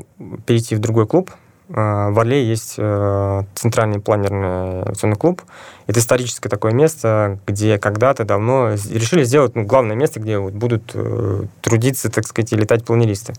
[0.45, 1.31] перейти в другой клуб,
[1.67, 5.41] в Орле есть э, центральный планерный авиационный клуб.
[5.87, 10.91] Это историческое такое место, где когда-то давно решили сделать ну, главное место, где вот будут
[10.93, 13.33] э, трудиться, так сказать, и летать планеристы.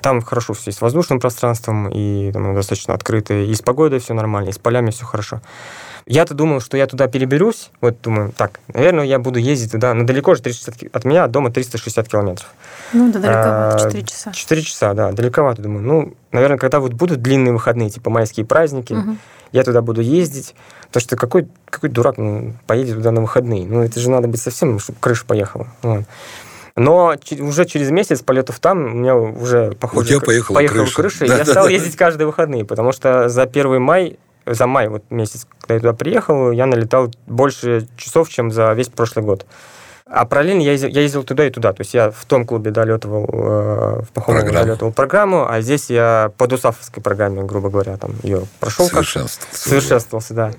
[0.00, 4.48] Там хорошо все с воздушным пространством, и там достаточно открыто, и с погодой все нормально,
[4.48, 5.40] и с полями все хорошо.
[6.06, 7.70] Я-то думал, что я туда переберусь.
[7.80, 9.94] Вот думаю, так, наверное, я буду ездить туда.
[9.94, 12.48] Но далеко же 360, от меня от дома 360 километров.
[12.92, 14.32] Ну, да, далековато, 4 а, часа.
[14.32, 15.82] 4 часа, да, далековато, думаю.
[15.84, 19.16] Ну, наверное, когда вот будут длинные выходные, типа майские праздники, угу.
[19.52, 20.54] я туда буду ездить.
[20.88, 23.64] Потому что какой, какой дурак ну, поедет туда на выходные?
[23.64, 25.68] Ну, это же надо быть совсем, чтобы крыша поехала.
[25.82, 26.04] Вот.
[26.74, 30.96] Но уже через месяц полетов там у меня уже, похоже, у тебя поехала, поехала крыша.
[30.96, 31.70] крыша да, и я да, стал да.
[31.70, 35.92] ездить каждые выходные, потому что за 1 май за май вот месяц, когда я туда
[35.92, 39.46] приехал, я налетал больше часов, чем за весь прошлый год.
[40.14, 41.72] А параллельно я ездил, я ездил туда и туда.
[41.72, 46.32] То есть я в том клубе долетывал, э, в Пахомове долетывал программу, а здесь я
[46.36, 48.86] по ДУСАФовской программе, грубо говоря, там ее прошел.
[48.86, 49.40] Совершенствовался.
[49.50, 50.52] Как, совершенствовался, да.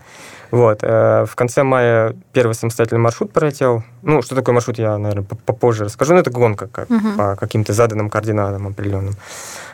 [0.54, 0.84] Вот.
[0.84, 3.82] Э, в конце мая первый самостоятельный маршрут пролетел.
[4.04, 6.14] Ну, что такое маршрут, я, наверное, попозже расскажу.
[6.14, 7.18] Но это гонка как, угу.
[7.18, 9.16] по каким-то заданным координатам определенным.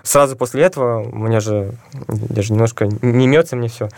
[0.04, 1.74] Сразу после этого, у меня же,
[2.30, 3.90] я же немножко не имется мне все,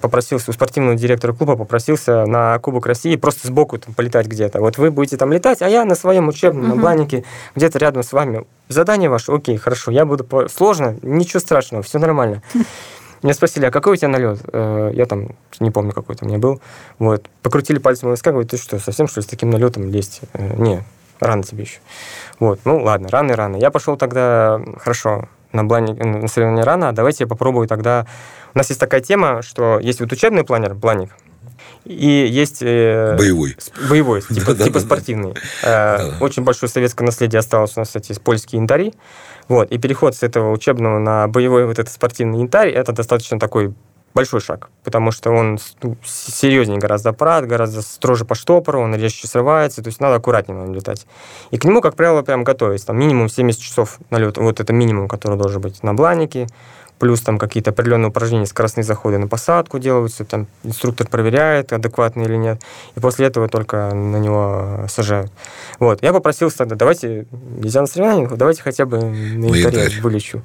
[0.00, 4.60] попросился у спортивного директора клуба, попросился на Кубок России просто сбоку там, полетать где-то.
[4.60, 6.76] Вот вы будете там летать, а я на своем учебном, угу.
[6.76, 7.22] на планике,
[7.54, 8.46] где-то рядом с вами.
[8.68, 10.26] Задание ваше, окей, хорошо, я буду...
[10.48, 10.96] Сложно?
[11.02, 12.40] Ничего страшного, все нормально.
[13.22, 14.40] Меня спросили, а какой у тебя налет?
[14.52, 15.28] Э, я там
[15.60, 16.60] не помню, какой то у меня был.
[16.98, 17.28] Вот.
[17.42, 20.20] Покрутили пальцем у виска, говорят, ты что, совсем что ли с таким налетом лезть?
[20.32, 20.82] Э, не,
[21.20, 21.80] рано тебе еще.
[22.38, 23.56] Вот, ну ладно, рано и рано.
[23.56, 28.06] Я пошел тогда, хорошо, на, блане, на соревнования рано, а давайте я попробую тогда...
[28.54, 31.10] У нас есть такая тема, что есть вот учебный планер, планик,
[31.84, 32.62] и есть...
[32.62, 33.56] Э, боевой.
[33.88, 35.34] Боевой, типа, типа спортивный.
[35.62, 38.94] Э, очень большое советское наследие осталось у нас, кстати, польские янтари.
[39.48, 43.74] Вот, и переход с этого учебного на боевой вот этот спортивный янтарь, это достаточно такой
[44.14, 49.28] большой шаг, потому что он ну, серьезнее гораздо аппарат, гораздо строже по штопору, он резче
[49.28, 51.06] срывается, то есть надо аккуратнее надо летать.
[51.50, 55.08] И к нему, как правило, прям готовить, там минимум 70 часов налета, вот это минимум,
[55.08, 56.48] который должен быть на бланике,
[57.00, 62.36] плюс там какие-то определенные упражнения, скоростные заходы на посадку делаются, там инструктор проверяет, адекватно или
[62.36, 62.60] нет,
[62.94, 65.32] и после этого только на него сажают.
[65.80, 70.42] Вот, я попросил тогда, давайте, нельзя на соревнованиях, давайте хотя бы на янтаре вылечу.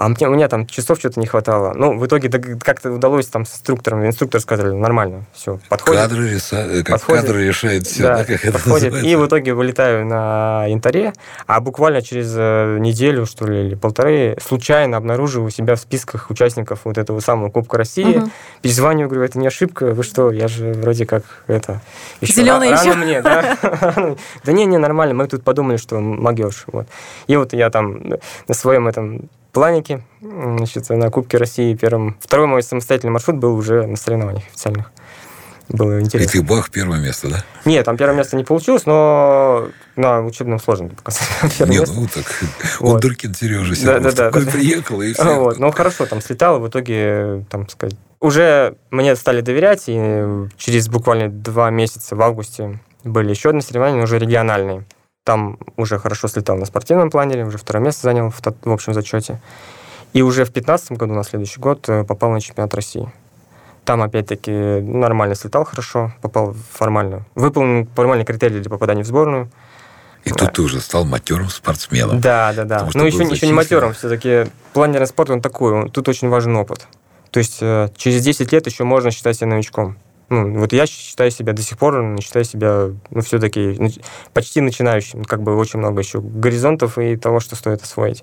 [0.00, 1.74] А мне, у меня там часов что-то не хватало.
[1.74, 4.06] Ну, в итоге как-то удалось там с инструктором.
[4.06, 6.00] Инструктор сказали, нормально, все, подходит.
[6.00, 6.38] Кадры.
[6.52, 9.04] Э, как подходит, кадры решает все, да, да как это подходит.
[9.04, 11.12] И в итоге вылетаю на янтаре,
[11.46, 16.80] а буквально через э, неделю, что ли, или полторы, случайно обнаруживаю себя в списках участников
[16.84, 18.20] вот этого самого Кубка России.
[18.20, 18.30] Угу.
[18.62, 21.82] Перезваниваю, говорю, это не ошибка, вы что, я же вроде как это...
[22.22, 22.94] Еще Зеленый рано еще.
[22.94, 23.58] мне, да?
[24.44, 26.64] Да не, не, нормально, мы тут подумали, что могешь.
[26.68, 26.86] Вот.
[27.26, 28.14] И вот я там
[28.48, 30.02] на своем этом планики.
[30.20, 32.16] Значит, на Кубке России первым.
[32.20, 34.90] Второй мой самостоятельный маршрут был уже на соревнованиях официальных.
[35.72, 36.28] Было интересно.
[36.28, 37.44] И ты бах, первое место, да?
[37.64, 41.28] Нет, там первое место не получилось, но на учебном сложно показать.
[41.60, 42.24] Нет, ну так,
[42.80, 42.94] вот.
[42.94, 45.38] Ундеркин Сережа да, да, да, да, приехал, и все.
[45.38, 50.48] Вот, ну, хорошо, там слетал, и в итоге, там, сказать, уже мне стали доверять, и
[50.56, 54.84] через буквально два месяца в августе были еще одни соревнования, уже региональные.
[55.24, 59.40] Там уже хорошо слетал на спортивном планере, уже второе место занял в, в общем зачете.
[60.12, 63.12] И уже в 2015 году, на следующий год, э, попал на чемпионат России.
[63.84, 67.24] Там, опять-таки, нормально слетал хорошо, попал формально.
[67.34, 69.50] Выполнил формальные критерии для попадания в сборную.
[70.24, 70.36] И да.
[70.36, 72.20] тут ты уже стал матерым спортсменом.
[72.20, 72.88] Да, да, да.
[72.94, 73.94] Но еще, еще не матерым.
[73.94, 75.72] Все-таки планерный спорт, он такой.
[75.72, 76.86] Он, тут очень важен опыт.
[77.30, 79.96] То есть э, через 10 лет еще можно считать себя новичком.
[80.30, 83.76] Ну, вот я считаю себя до сих пор, считаю себя, ну, все-таки
[84.32, 85.24] почти начинающим.
[85.24, 88.22] Как бы очень много еще горизонтов и того, что стоит освоить.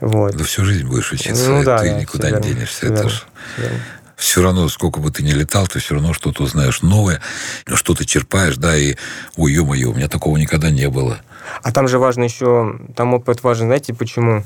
[0.00, 0.36] Вот.
[0.36, 2.86] Да всю жизнь будешь учиться, ну, да, ты да, никуда не денешься.
[2.86, 3.10] Это верно,
[3.58, 3.78] верно.
[4.16, 7.20] Все равно, сколько бы ты ни летал, ты все равно что-то узнаешь новое,
[7.66, 8.94] что-то черпаешь, да, и,
[9.36, 11.18] ой, ё-моё, у меня такого никогда не было.
[11.62, 14.44] А там же важно еще, там опыт важен, знаете, почему?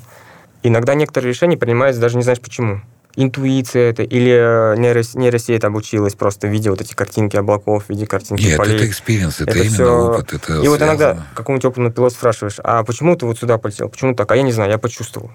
[0.62, 2.80] Иногда некоторые решения принимаются, даже не знаешь почему
[3.16, 8.44] интуиция это, или э, нейрос, нейросеть обучилась, просто видя вот эти картинки облаков, видя картинки
[8.44, 8.76] Нет, полей.
[8.76, 9.84] это experience, это, это именно все...
[9.84, 10.32] опыт.
[10.32, 10.70] Это и связано.
[10.70, 14.30] вот иногда какому-нибудь опытному пилоту спрашиваешь, а почему ты вот сюда полетел, почему так?
[14.32, 15.30] А я не знаю, я почувствовал.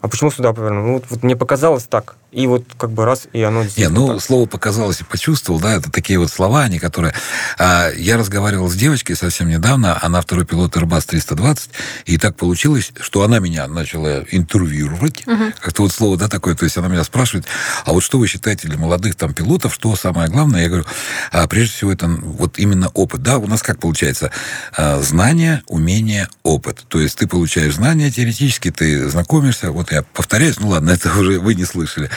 [0.00, 0.86] А почему сюда повернул?
[0.86, 2.16] Ну, вот, вот мне показалось так.
[2.32, 4.22] И вот как бы раз, и оно Не, ну, так.
[4.22, 7.12] слово «показалось» и «почувствовал», да, это такие вот слова, они, которые...
[7.58, 11.70] А, я разговаривал с девочкой совсем недавно, она второй пилот Airbus 320,
[12.04, 15.52] и так получилось, что она меня начала интервьюировать, угу.
[15.60, 17.46] как-то вот слово, да, такое, то есть она меня спрашивает,
[17.84, 20.62] а вот что вы считаете для молодых там пилотов, что самое главное?
[20.62, 20.84] Я говорю,
[21.32, 24.30] а, прежде всего, это вот именно опыт, да, у нас как получается?
[24.76, 26.84] А, знание, умение, опыт.
[26.86, 31.40] То есть ты получаешь знания теоретически, ты знакомишься, вот я повторяюсь, ну ладно, это уже
[31.40, 32.10] вы не слышали,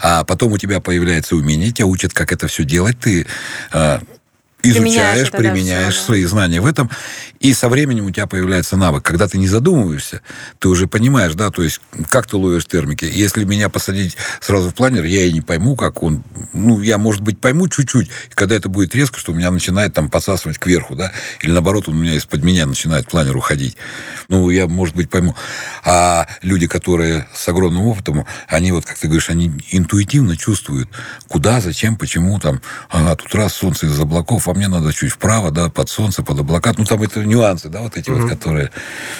[0.00, 3.26] а потом у тебя появляется умение, тебя учат, как это все делать, ты
[3.72, 4.00] а,
[4.62, 6.28] изучаешь, применяешь, применяешь все, свои да.
[6.28, 6.90] знания в этом,
[7.40, 9.02] и со временем у тебя появляется навык.
[9.02, 10.22] Когда ты не задумываешься,
[10.58, 13.04] ты уже понимаешь, да, то есть как ты ловишь термики.
[13.04, 16.22] Если меня посадить сразу в планер, я и не пойму, как он...
[16.52, 19.94] Ну, я, может быть, пойму чуть-чуть, и когда это будет резко, что у меня начинает
[19.94, 23.76] там подсасывать кверху, да, или наоборот, он у меня из-под меня начинает планер уходить.
[24.28, 25.34] Ну, я, может быть, пойму.
[25.84, 30.88] А люди, которые с огромным опытом, они вот, как ты говоришь, они интуитивно чувствуют,
[31.28, 35.50] куда, зачем, почему там, ага, тут раз солнце из облаков, а мне надо чуть вправо,
[35.50, 36.72] да, под солнце, под облака.
[36.76, 38.20] Ну, там это нюансы, да, вот эти угу.
[38.20, 38.70] вот, которые...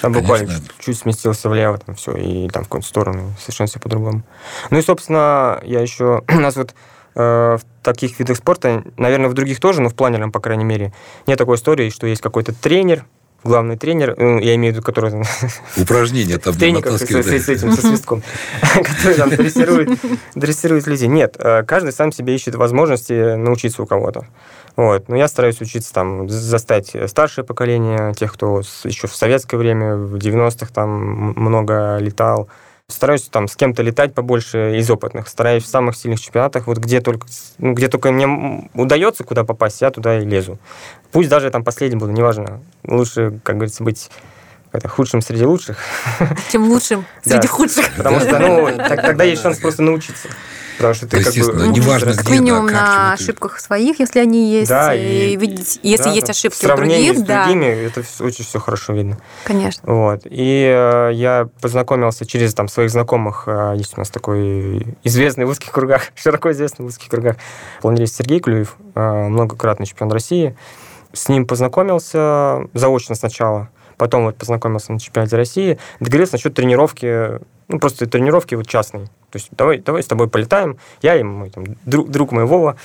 [0.01, 0.21] Там конечно...
[0.21, 4.23] буквально чуть сместился влево, там все, и там в какую-то сторону совершенно все по-другому.
[4.71, 6.23] Ну и, собственно, я еще...
[6.29, 6.75] У нас вот
[7.15, 10.93] э, в таких видах спорта, наверное, в других тоже, но в планерном, по крайней мере,
[11.27, 13.05] нет такой истории, что есть какой-то тренер,
[13.45, 15.13] главный тренер, ну, я имею в виду, который...
[15.77, 18.23] Упражнения там тренеров с, с этим, со свистком,
[18.61, 19.99] который там дрессирует,
[20.35, 21.09] дрессирует людей.
[21.09, 24.27] Нет, э, каждый сам себе ищет возможности научиться у кого-то.
[24.77, 25.09] Вот.
[25.09, 30.17] Но я стараюсь учиться там, застать старшее поколение, тех, кто еще в советское время, в
[30.17, 32.49] 90-х там много летал.
[32.89, 35.29] Стараюсь там с кем-то летать побольше из опытных.
[35.29, 37.27] Стараюсь в самых сильных чемпионатах, вот где только,
[37.59, 40.59] ну, где только мне удается куда попасть, я туда и лезу.
[41.11, 42.61] Пусть даже я там последним буду, неважно.
[42.87, 44.11] Лучше, как говорится, быть
[44.73, 45.79] это, худшим среди лучших.
[46.51, 47.95] Чем лучшим среди худших.
[47.97, 50.29] Потому что ну, тогда есть шанс просто научиться.
[50.77, 51.69] Потому что ты как бы...
[51.69, 54.69] неважно Как минимум на ошибках своих, если они есть.
[54.69, 57.19] Да, и, видеть, если есть ошибки у других.
[57.19, 59.19] с другими, это очень все хорошо видно.
[59.45, 59.83] Конечно.
[59.93, 60.23] Вот.
[60.25, 63.45] И э, я познакомился через там, своих знакомых.
[63.47, 67.37] Э, есть у нас такой известный в узких кругах, широко известный в узких кругах
[67.81, 70.57] планерист Сергей Клюев, э, многократный чемпион России.
[71.13, 73.69] С ним познакомился заочно сначала–
[74.03, 77.39] Потом вот познакомился на чемпионате России, договорился насчет тренировки,
[77.73, 79.07] ну, просто тренировки вот частной.
[79.31, 80.79] То есть давай, давай с тобой полетаем.
[81.01, 82.77] Я и мой там, друг, друг мой Вова.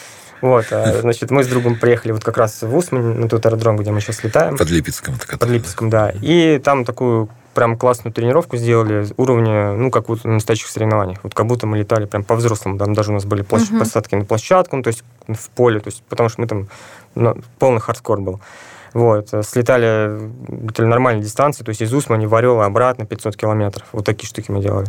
[0.42, 3.78] Вот, а, значит, мы с другом приехали вот как раз в Усмань, на тот аэродром,
[3.78, 4.58] где мы сейчас летаем.
[4.58, 5.16] Под Липецком.
[5.40, 6.14] Под Липецком, да.
[6.22, 11.20] И там такую прям классную тренировку сделали уровня, ну, как вот на настоящих соревнованиях.
[11.24, 12.78] Вот как будто мы летали прям по-взрослому.
[12.78, 13.80] Там даже у нас были площадь, uh-huh.
[13.80, 16.68] посадки на площадку, ну, то есть в поле, то есть, потому что мы там
[17.16, 18.40] ну, полный хардкор был.
[18.94, 19.34] Вот.
[19.34, 20.32] Э, слетали
[20.78, 23.86] нормальные дистанции, то есть из Усмани в Орел обратно 500 километров.
[23.92, 24.88] Вот такие штуки мы делали.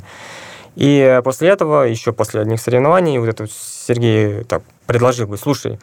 [0.76, 5.78] И после этого, еще после одних соревнований, вот это Сергей так, предложил, говорит, слушай,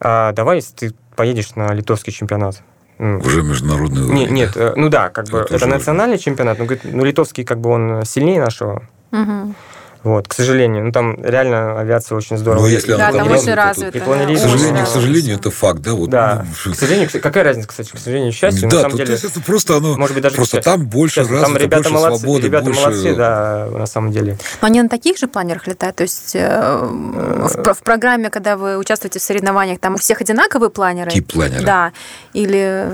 [0.00, 2.62] а давай ты поедешь на литовский чемпионат.
[2.98, 4.18] Уже международный уровень.
[4.18, 7.44] Нет, нет, э, ну да, как бы это, это национальный чемпионат, но говорит, ну литовский
[7.44, 8.84] как бы он сильнее нашего.
[9.10, 9.54] Угу.
[10.02, 10.84] Вот, к сожалению.
[10.86, 12.62] Ну, там реально авиация очень здорово.
[12.62, 14.00] Ну, если да, там очень развита.
[14.00, 14.04] К
[14.38, 15.92] сожалению, к сожалению, это факт, да?
[15.92, 16.44] Вот, да.
[16.64, 18.68] Ну, к сожалению, какая разница, кстати, к сожалению, к счастью.
[18.68, 21.56] Да, на самом деле, это просто оно, может быть, даже просто там больше развито, там
[21.56, 22.80] ребята больше молодцы, свободы, ребята больше...
[22.80, 24.38] молодцы, да, на самом деле.
[24.60, 25.96] Но они на таких же планерах летают?
[25.96, 30.70] То есть э, в, в программе, когда вы участвуете в соревнованиях, там у всех одинаковые
[30.70, 31.10] планеры?
[31.10, 31.62] Тип планера.
[31.62, 31.92] Да.
[32.32, 32.88] Или...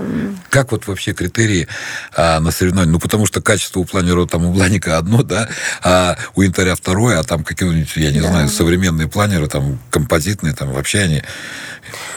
[0.50, 1.68] Как вот вообще критерии
[2.14, 2.92] а, на соревнованиях?
[2.92, 5.48] Ну, потому что качество у планера там у Бланика одно, да,
[5.82, 8.28] а у Интаря второе, а там какие какие-нибудь, я не да.
[8.28, 11.22] знаю, современные планеры, там, композитные, там, вообще они...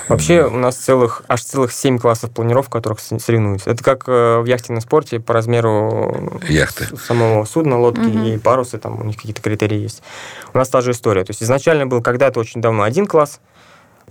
[0.07, 3.69] Вообще у нас целых, аж целых семь классов планиров, в которых соревнуются.
[3.69, 6.87] Это как э, в яхтенном спорте по размеру Яхты.
[6.97, 8.25] самого судна, лодки угу.
[8.25, 10.03] и парусы, там у них какие-то критерии есть.
[10.53, 11.23] У нас та же история.
[11.23, 13.39] То есть изначально был когда-то очень давно один класс,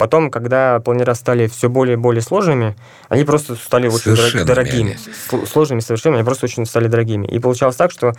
[0.00, 2.74] Потом, когда планера стали все более и более сложными,
[3.10, 4.96] они просто стали очень дорогими.
[5.44, 7.26] Сложными совершенно, они просто очень стали дорогими.
[7.26, 8.14] И получалось так, что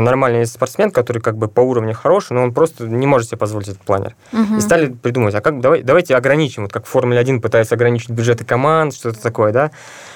[0.00, 3.68] нормальный спортсмен, который как бы по уровню хороший, но он просто не может себе позволить
[3.68, 4.14] этот планер.
[4.32, 4.56] Угу.
[4.56, 8.10] И стали придумывать, а как давай, давайте ограничим, вот как в Формуле 1 пытаются ограничить
[8.10, 9.70] бюджеты команд, что-то такое, да,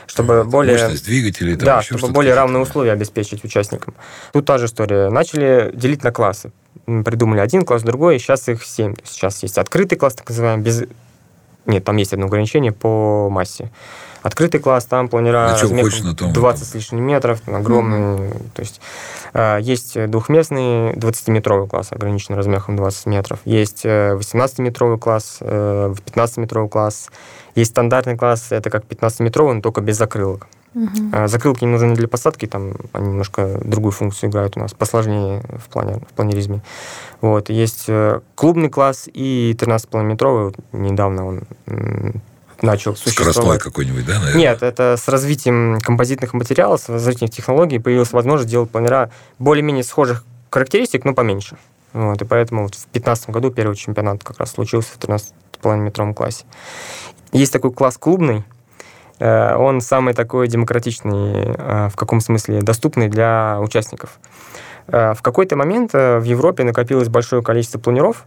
[0.07, 0.79] чтобы ну, более...
[0.79, 1.57] Мощность двигателей.
[1.57, 3.95] Там да, чтобы более равные условия обеспечить участникам.
[4.33, 5.11] Тут та же история.
[5.11, 6.53] Начали делить на классы
[7.05, 8.95] придумали один класс, другой, и сейчас их семь.
[9.05, 10.85] Сейчас есть открытый класс, так называемый, без...
[11.67, 13.71] Нет, там есть одно ограничение по массе.
[14.29, 17.99] Открытый класс, там планера размером 20 с лишним метров, огромный.
[17.99, 18.51] Mm-hmm.
[18.55, 18.81] То есть
[19.33, 23.39] э, есть двухместный 20-метровый класс, ограниченный размером 20 метров.
[23.47, 27.09] Есть 18-метровый э, класс, 15-метровый э, класс.
[27.55, 30.47] Есть стандартный класс, это как 15-метровый, но только без закрылок.
[30.75, 31.27] Угу.
[31.27, 35.71] Закрылки не нужны для посадки, там они немножко другую функцию играют у нас, посложнее в,
[35.71, 36.61] плане, в планеризме.
[37.23, 37.49] Вот.
[37.49, 41.41] Есть э, клубный класс и 13,5-метровый, вот недавно он
[42.63, 43.35] начал существовать.
[43.35, 44.39] Скоростной какой-нибудь, да, наверное?
[44.39, 50.25] Нет, это с развитием композитных материалов, с развитием технологий появилась возможность делать планера более-менее схожих
[50.51, 51.57] характеристик, но поменьше.
[51.93, 56.45] Вот, и поэтому вот в 2015 году первый чемпионат как раз случился в 13,5-метровом классе.
[57.33, 58.45] Есть такой класс клубный,
[59.19, 64.19] Э, он самый такой демократичный, э, в каком смысле доступный для участников.
[64.87, 68.27] Э, в какой-то момент в Европе накопилось большое количество планеров,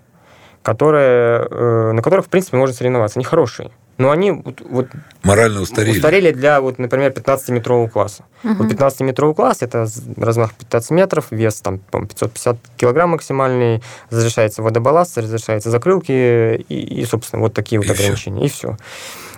[0.64, 3.18] которые, на которых, в принципе, можно соревноваться.
[3.18, 3.72] Они хорошие.
[4.02, 4.88] Но они вот, вот
[5.24, 5.98] морально устарели.
[5.98, 8.24] Устарели для, вот, например, 15-метрового класса.
[8.44, 8.54] Угу.
[8.56, 9.88] Вот 15-метровый класс это
[10.18, 17.42] размах 15 метров, вес там 550 килограмм максимальный, разрешается водобалласт, разрешается закрылки и, и собственно,
[17.42, 18.48] вот такие вот и ограничения.
[18.48, 18.70] Все.
[18.70, 18.78] И все.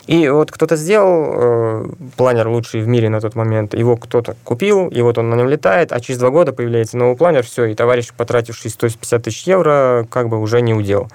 [0.05, 1.85] И вот кто-то сделал э,
[2.17, 5.47] планер лучший в мире на тот момент, его кто-то купил, и вот он на нем
[5.47, 10.05] летает, а через два года появляется новый планер, все, и товарищ, потративший 150 тысяч евро,
[10.09, 11.09] как бы уже не удел.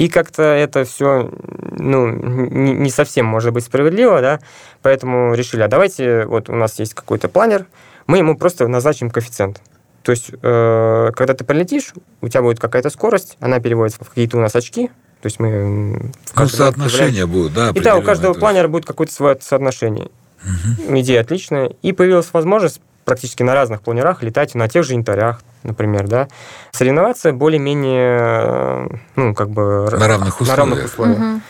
[0.00, 1.30] И как-то это все
[1.78, 4.40] ну, не, не совсем может быть справедливо, да,
[4.80, 7.66] поэтому решили, а давайте, вот у нас есть какой-то планер,
[8.06, 9.60] мы ему просто назначим коэффициент.
[10.02, 14.38] То есть, э, когда ты полетишь, у тебя будет какая-то скорость, она переводится в какие-то
[14.38, 14.88] у нас очки,
[15.20, 16.10] то есть мы...
[16.34, 17.68] Ну, соотношение будет, да?
[17.74, 20.08] И да, у каждого планера будет какое-то свое соотношение.
[20.42, 20.98] Угу.
[21.00, 21.74] Идея отличная.
[21.82, 26.28] И появилась возможность практически на разных планерах летать на тех же янтарях, например, да,
[26.72, 29.88] соревноваться более-менее, ну, как бы...
[29.90, 30.48] На равных условиях.
[30.48, 31.18] На равных условиях.
[31.18, 31.40] Угу.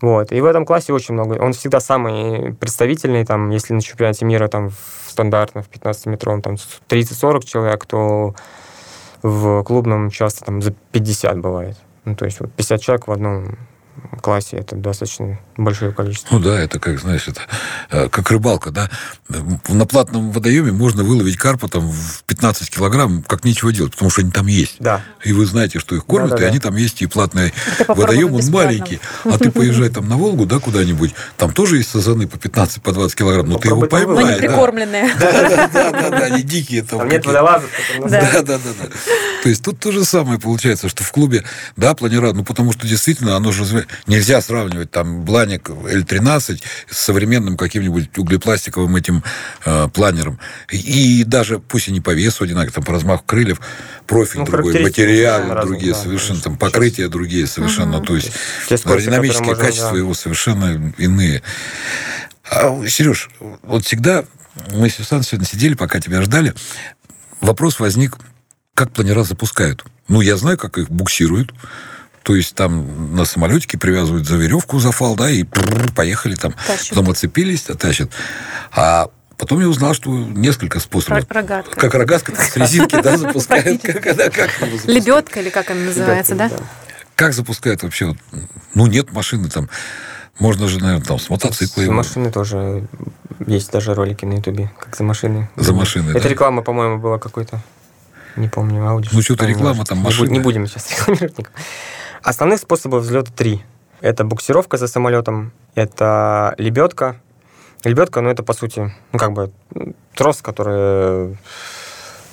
[0.00, 0.32] Вот.
[0.32, 1.34] И в этом классе очень много.
[1.34, 6.54] Он всегда самый представительный, там, если на чемпионате мира там в стандартном, в 15-метровом, там
[6.88, 8.34] 30-40 человек, то
[9.22, 11.76] в клубном часто там за 50 бывает.
[12.04, 13.58] Ну, то есть вот 50 человек в одном
[14.22, 16.36] классе это достаточно большое количество.
[16.36, 17.42] Ну да, это как, знаешь, это
[17.90, 18.90] э, как рыбалка, да.
[19.68, 24.22] На платном водоеме можно выловить карпа там в 15 килограмм, как нечего делать, потому что
[24.22, 24.76] они там есть.
[24.78, 25.02] Да.
[25.24, 26.50] И вы знаете, что их кормят, да, да, и да.
[26.50, 27.52] они там есть, и платный
[27.88, 29.00] водоем, он маленький.
[29.24, 32.92] А ты поезжай там на Волгу, да, куда-нибудь, там тоже есть сазаны по 15, по
[32.92, 34.20] 20 килограмм, но ты его поймаешь.
[34.20, 35.14] Но не прикормленные.
[35.18, 36.82] Да, да, да, да, они дикие.
[36.82, 37.70] Там нет водолазов.
[38.08, 38.58] Да, да, да.
[39.42, 41.44] То есть тут то же самое получается, что в клубе,
[41.76, 47.56] да, планера, ну потому что действительно оно же нельзя сравнивать там Бланик L13 с современным
[47.56, 49.24] каким-нибудь углепластиковым этим
[49.64, 50.38] э, планером.
[50.70, 53.60] И, и даже, пусть и не по весу одинаково, там по размаху крыльев,
[54.06, 57.10] профиль ну, другой, материалы разные, другие да, совершенно, там покрытия сейчас.
[57.10, 57.98] другие совершенно.
[57.98, 58.06] Угу.
[58.06, 58.30] То есть
[58.70, 59.98] аэродинамические качества да.
[59.98, 61.42] его совершенно иные.
[62.50, 63.30] А, Сереж,
[63.62, 64.24] вот всегда
[64.74, 66.52] мы с Сюсан сегодня сидели, пока тебя ждали,
[67.40, 68.18] вопрос возник,
[68.74, 69.84] как планера запускают.
[70.08, 71.52] Ну, я знаю, как их буксируют.
[72.28, 75.44] То есть там на самолетике привязывают за веревку, за фал, да, и
[75.96, 76.52] поехали там.
[76.66, 76.90] Тащат.
[76.90, 78.10] Потом оцепились, тащат.
[78.70, 81.24] А Потом я узнал, что несколько способов.
[81.30, 81.80] Рогатка.
[81.80, 83.82] Как рогатка, так с резинки, да, запускают.
[84.84, 86.50] Лебедка или как она называется, да?
[87.14, 88.14] Как запускают вообще?
[88.74, 89.70] Ну, нет машины там.
[90.38, 91.82] Можно же, наверное, там с мотоцикла.
[91.82, 92.86] С машины тоже
[93.46, 95.48] есть даже ролики на Ютубе, как за машины.
[95.56, 97.62] За машины, Это реклама, по-моему, была какой-то.
[98.36, 99.08] Не помню, аудио.
[99.14, 100.28] Ну, что-то реклама там машины.
[100.28, 101.56] Не будем сейчас рекламировать никого.
[102.22, 103.62] Основных способов взлета три.
[104.00, 107.20] Это буксировка за самолетом, это лебедка.
[107.84, 109.52] Лебедка, ну, это, по сути, ну, как бы
[110.14, 111.38] трос, который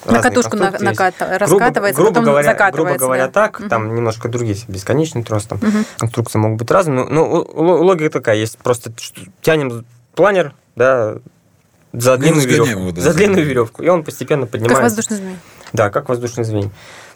[0.05, 2.99] на катушку на, накат, раскатывается, грубо, грубо говоря, закатывается.
[2.99, 3.31] Грубо говоря, да.
[3.31, 3.69] так, угу.
[3.69, 5.83] там немножко другие, бесконечный трос, там угу.
[5.97, 7.05] конструкции могут быть разные.
[7.05, 8.91] Ну, логика такая есть, просто
[9.41, 11.15] тянем планер, да,
[11.93, 12.69] за длинную веревку.
[12.69, 13.83] Его, да, за длинную веревку.
[13.83, 14.75] И он постепенно поднимается.
[14.75, 15.37] Как воздушный змей.
[15.73, 16.71] Да, как воздушный змей.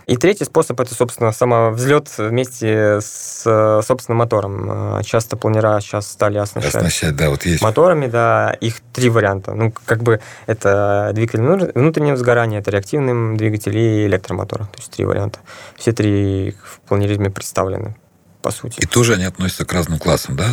[0.09, 3.43] И третий способ это, собственно, самовзлет вместе с
[3.85, 4.67] собственным мотором.
[4.67, 7.61] А, часто планера сейчас стали оснащать, оснащать да, вот есть.
[7.61, 9.53] моторами, да, их три варианта.
[9.53, 11.41] Ну, как бы это двигатель
[11.75, 14.61] внутреннего сгорания, это реактивный двигатель и электромотор.
[14.61, 15.41] То есть три варианта.
[15.77, 17.95] Все три в планеризме представлены,
[18.41, 18.79] по сути.
[18.79, 20.47] И тоже они относятся к разным классам, да?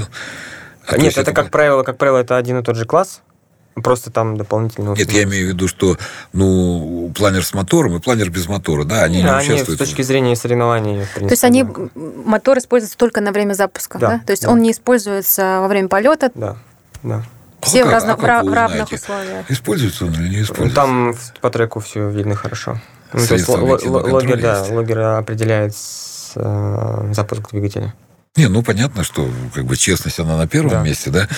[0.86, 3.22] А Нет, это, это, как правило, как правило, это один и тот же класс,
[3.82, 4.94] Просто там дополнительно...
[4.94, 5.98] Нет, я имею в виду, что
[6.32, 9.68] ну, планер с мотором и планер без мотора, да, они да, не участвуют.
[9.68, 11.04] Они с точки зрения соревнований.
[11.14, 14.08] Принципе, То есть они, мотор используется только на время запуска, да?
[14.08, 14.20] да?
[14.24, 14.50] То есть да.
[14.50, 16.30] он не используется во время полета?
[16.34, 16.56] Да,
[17.02, 17.22] да.
[17.60, 19.50] Все а в, разно, а в равных условиях.
[19.50, 20.74] Используется он или не используется?
[20.74, 22.80] Там по треку все видно хорошо.
[23.12, 25.74] Ну, то есть логер, да, логер определяет
[26.34, 27.94] э, запуск двигателя.
[28.36, 30.82] Не, ну понятно, что как бы честность она на первом да.
[30.82, 31.28] месте, да.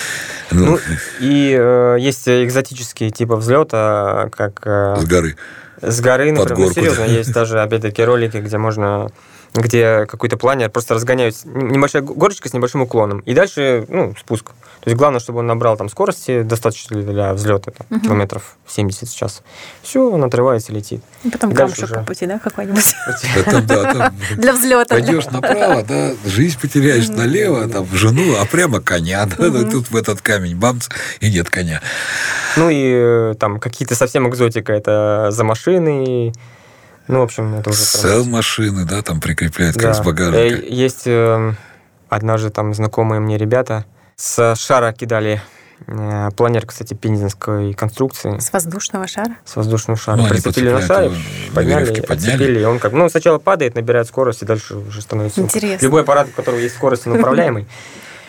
[0.51, 0.79] Ну, ну
[1.19, 5.37] и э, есть экзотические типы взлета, как э, с горы.
[5.81, 6.49] С горы, например.
[6.49, 7.11] Под горку, ну, серьезно, да.
[7.11, 9.09] есть даже опять-таки ролики, где можно
[9.53, 13.19] где какой-то планер просто разгоняют небольшая горочка с небольшим уклоном.
[13.21, 14.51] И дальше, ну, спуск.
[14.81, 17.99] То есть главное, чтобы он набрал там скорости достаточно для взлета, там, угу.
[17.99, 19.41] километров 70 в час.
[19.81, 21.03] Все, он отрывается, летит.
[21.23, 21.95] И потом камушек уже...
[21.95, 22.95] по пути, да, какой-нибудь?
[24.37, 24.95] Для взлета.
[24.95, 29.27] Пойдешь направо, да, жизнь потеряешь налево, там, жену, а прямо коня.
[29.27, 30.87] Тут в этот камень бамц,
[31.19, 31.81] и нет коня.
[32.55, 34.71] Ну и э, там какие-то совсем экзотика.
[34.71, 36.33] Это за машиной,
[37.09, 37.79] ну, в общем, это уже...
[37.79, 39.93] Сел машины, да, там прикрепляют, как да.
[39.95, 40.37] с багажника.
[40.37, 41.53] Э, есть э,
[42.07, 45.41] однажды там знакомые мне ребята с шара кидали
[45.87, 48.37] э, планер, кстати, пензенской конструкции.
[48.37, 49.37] С воздушного шара?
[49.43, 50.17] С воздушного шара.
[50.17, 51.11] Ну, Прицепили на шаре,
[51.55, 52.61] подняли, подняли.
[52.61, 55.41] И он как, ну, сначала падает, набирает скорость, и дальше уже становится...
[55.41, 55.83] Интересно.
[55.83, 57.67] Любой аппарат, у которого есть скорость, он управляемый.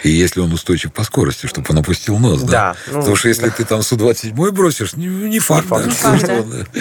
[0.03, 2.51] И если он устойчив по скорости, чтобы он опустил нос, да?
[2.51, 2.77] Да.
[2.87, 6.19] Ну, Потому что если ты там Су-27 бросишь, не, не факт, не факт, да, не
[6.21, 6.81] факт, да.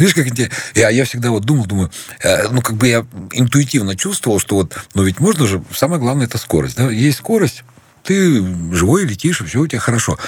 [0.00, 0.56] Видишь, как интересно.
[0.74, 1.90] Я, я всегда вот думал, думаю,
[2.22, 6.24] э, ну, как бы я интуитивно чувствовал, что вот, ну, ведь можно же, самое главное,
[6.24, 6.76] это скорость.
[6.76, 6.90] Да?
[6.90, 7.64] Есть скорость,
[8.02, 10.18] ты живой летишь, и все у тебя хорошо.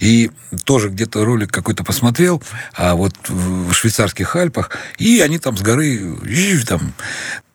[0.00, 0.32] И
[0.64, 2.42] тоже где-то ролик какой-то посмотрел,
[2.74, 6.18] а вот в швейцарских Альпах, и они там с горы,
[6.66, 6.92] там,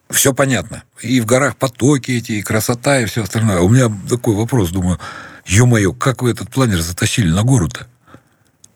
[0.09, 0.83] все понятно.
[1.01, 3.57] И в горах потоки эти, и красота, и все остальное.
[3.57, 4.97] А у меня такой вопрос, думаю,
[5.45, 7.85] ё-моё, как вы этот планер затащили на гору-то?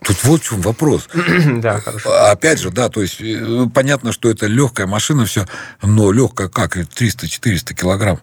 [0.03, 1.09] Тут вот в чем вопрос.
[1.13, 2.11] да, хорошо.
[2.31, 5.45] Опять же, да, то есть э, понятно, что это легкая машина, все,
[5.81, 6.77] но легкая как?
[6.77, 8.19] 300-400 килограмм.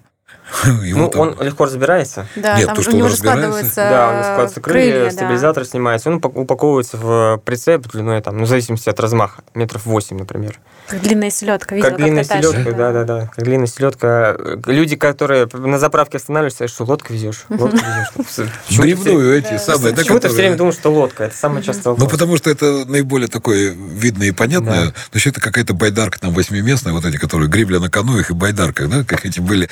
[0.65, 1.21] ну, там...
[1.21, 2.27] он легко разбирается.
[2.37, 5.65] Да, Нет, там то, что у него складывается Да, у него складываются крылья, крылья стабилизатор
[5.65, 5.71] да.
[5.71, 6.11] снимается.
[6.11, 10.59] Он упаковывается в прицеп длиной, там, ну, в зависимости от размаха, метров 8, например.
[10.87, 13.31] Как длинная селедка, видела, как длинная селедка, да, да, да.
[13.35, 14.37] Как длинная селедка.
[14.67, 18.51] Люди, которые на заправке останавливаются, что лодка везешь, лодку везешь.
[18.71, 21.25] Грибную эти самые, Почему ты все время думаешь, что лодка?
[21.25, 24.87] Это самое частое Ну, потому что это наиболее такое видное и понятное.
[24.87, 28.89] Но еще это какая-то байдарка там восьмиместная, вот эти, которые гребля на каноях и байдарках,
[28.89, 29.69] да, как эти были.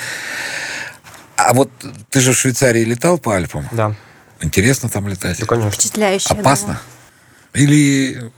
[1.37, 1.71] А вот
[2.11, 3.69] ты же в Швейцарии летал по Альпам?
[3.73, 3.95] Да.
[4.41, 5.41] Интересно там летать?
[5.41, 5.71] Да, конечно.
[5.71, 6.35] Впечатляюще.
[6.35, 6.81] Опасно?
[7.53, 7.61] Да.
[7.61, 8.33] Или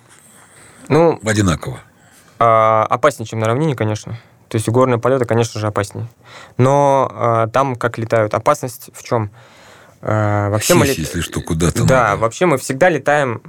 [0.89, 1.81] ну, одинаково?
[2.39, 4.19] А, опаснее, чем на равнине, конечно.
[4.49, 6.09] То есть горные полеты, конечно же, опаснее.
[6.59, 8.35] Но а, там как летают?
[8.35, 9.25] Опасность в чем?
[9.25, 9.31] А,
[10.07, 10.99] вообще Сись, мы лет...
[10.99, 12.17] если что, куда-то Да, надо.
[12.23, 13.43] вообще мы всегда летаем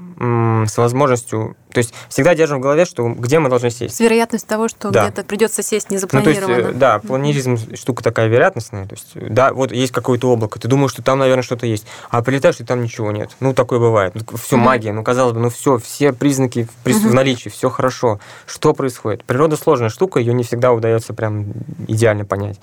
[0.68, 1.56] с возможностью...
[1.72, 3.96] То есть всегда держим в голове, что где мы должны сесть.
[3.96, 5.04] С вероятностью того, что да.
[5.04, 6.48] где-то придется сесть незапланированно.
[6.48, 8.88] Ну, то есть, да, планеризм штука такая вероятностная.
[8.88, 12.24] То есть, да, вот есть какое-то облако, ты думаешь, что там, наверное, что-то есть, а
[12.24, 13.30] прилетаешь, и там ничего нет.
[13.40, 14.16] Ну, такое бывает.
[14.16, 14.60] Ну, все mm-hmm.
[14.60, 14.94] магия.
[14.94, 17.10] Ну, казалось бы, ну все, все признаки в, mm-hmm.
[17.10, 18.20] в наличии, все хорошо.
[18.48, 19.24] Что происходит?
[19.24, 21.54] Природа сложная штука, ее не всегда удается прям
[21.88, 22.60] идеально понять.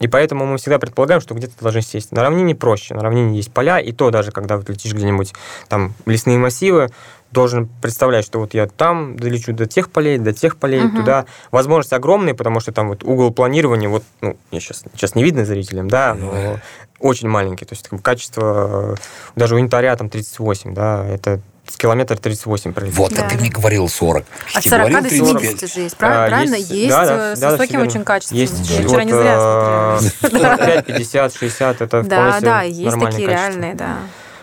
[0.00, 2.10] И поэтому мы всегда предполагаем, что где-то должны сесть.
[2.10, 2.94] На равнине проще.
[2.94, 5.34] На равнине есть поля, и то даже, когда вы летишь где-нибудь
[5.68, 6.88] там лесные массивы,
[7.30, 10.96] должен представлять, что вот я там долечу до тех полей, до тех полей, угу.
[10.96, 11.26] туда.
[11.52, 15.44] Возможности огромные, потому что там вот угол планирования, вот, ну, мне сейчас, сейчас не видно
[15.44, 16.58] зрителям, да, но
[16.98, 17.64] очень маленький.
[17.64, 18.96] То есть качество,
[19.36, 21.40] даже у янтаря там 38, да, это
[21.70, 23.02] с километра 38 пролетел.
[23.02, 23.26] Вот, да.
[23.26, 24.24] а ты мне говорил 40.
[24.54, 26.24] От 40 говорил, до 70 же есть, правильно?
[26.24, 26.54] А, правильно?
[26.56, 28.38] Есть, есть да, да, с да, высоким очень качеством.
[28.38, 30.56] Есть, Я вчера не зря смотрела.
[30.56, 33.98] 45, 50, 60, это Да, да, есть такие реальные, да.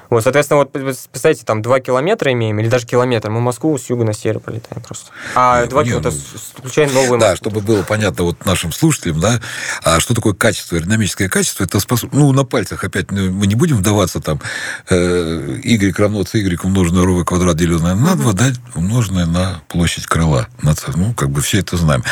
[0.10, 4.06] Вот, соответственно, вот представьте, там 2 километра имеем, или даже километр, мы Москву с юга
[4.06, 5.12] на север пролетаем просто.
[5.36, 9.40] А не, 2 километра, ну, включаем новую Да, чтобы было понятно вот нашим слушателям, да,
[9.84, 12.14] а что такое качество, аэродинамическое качество, это способ...
[12.14, 14.40] Ну, на пальцах опять ну, мы не будем вдаваться там
[14.90, 18.46] э, y равно c y умноженное ровно квадрат, деленное на 2, да,
[18.76, 20.48] умноженное на площадь крыла.
[20.62, 22.04] На, ну, как бы все это знаем.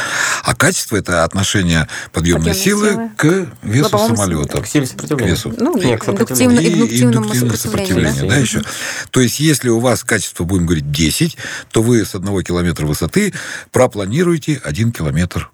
[0.43, 4.61] А качество– это отношение подъемной, подъемной силы, силы к весу самолета.
[4.61, 5.31] К силе сопротивления.
[5.31, 5.53] К весу.
[5.57, 8.61] Ну, нет, к индуктивно, и, индуктивному сопротивлению сопротивления, да, да еще.
[9.11, 11.37] То есть, если у вас качество, будем говорить, 10,
[11.71, 13.33] то вы с одного километра высоты
[13.71, 15.51] пропланируете один километр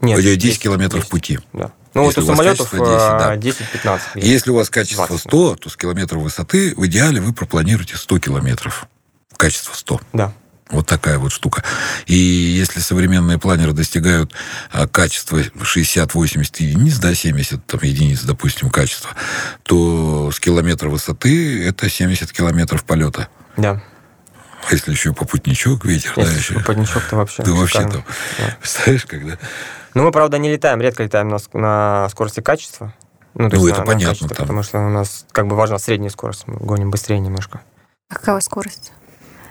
[0.00, 1.38] нет, 10, 10 километров 10, пути.
[1.52, 1.72] Да.
[1.94, 3.36] Ну, Если вот у самолетов 10, да.
[3.36, 4.00] 10-15.
[4.14, 5.28] Если у вас качество 20.
[5.28, 8.86] 100, то с километра высоты в идеале вы пропланируете 100 километров.
[9.36, 10.00] Качество 100.
[10.12, 10.32] Да.
[10.70, 11.64] Вот такая вот штука.
[12.06, 14.34] И если современные планеры достигают
[14.70, 19.10] а, качества 60-80 единиц, да, 70 там, единиц, допустим, качества,
[19.62, 23.28] то с километра высоты это 70 километров полета.
[23.56, 23.82] Да.
[24.68, 26.54] А если еще попутничок, ветер, если да, еще...
[26.54, 27.42] попутничок-то вообще.
[27.42, 28.04] Да вообще там,
[28.38, 28.56] да.
[28.60, 29.38] представляешь, когда...
[29.94, 32.92] Ну, мы, правда, не летаем, редко летаем на, на скорости качества.
[33.34, 34.06] Ну, то ну есть это на, понятно.
[34.06, 34.46] На качество, там.
[34.46, 37.62] Потому что у нас как бы важна средняя скорость, мы гоним быстрее немножко.
[38.10, 38.92] А какая скорость?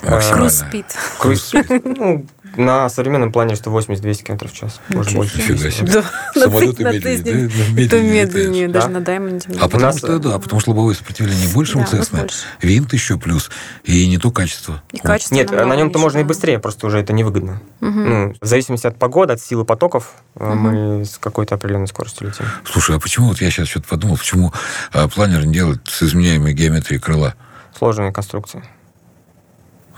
[0.01, 0.85] Круз-спид.
[1.19, 1.67] Круз-спид.
[1.97, 2.25] Ну,
[2.55, 4.79] на современном плане 180-200 км в час.
[4.89, 5.37] Может, больше.
[5.37, 5.91] Нифига себе.
[5.91, 6.03] Да.
[6.33, 7.85] Самолеты медленнее.
[7.85, 9.49] Это медленнее, даже на Даймонде.
[9.59, 12.27] А потому что, да, потому что лобовое сопротивление больше у Цесны.
[12.61, 13.49] Винт еще плюс.
[13.83, 14.81] И не то качество.
[14.91, 17.61] И качество Нет, на нем-то можно и быстрее, просто уже это невыгодно.
[17.79, 22.45] Ну, в зависимости от погоды, от силы потоков, э, мы с какой-то определенной скоростью летим.
[22.65, 24.53] Слушай, а почему, вот я сейчас что-то подумал, почему
[24.91, 27.35] а, планер не делает с изменяемой геометрией крыла?
[27.77, 28.63] Сложная конструкция.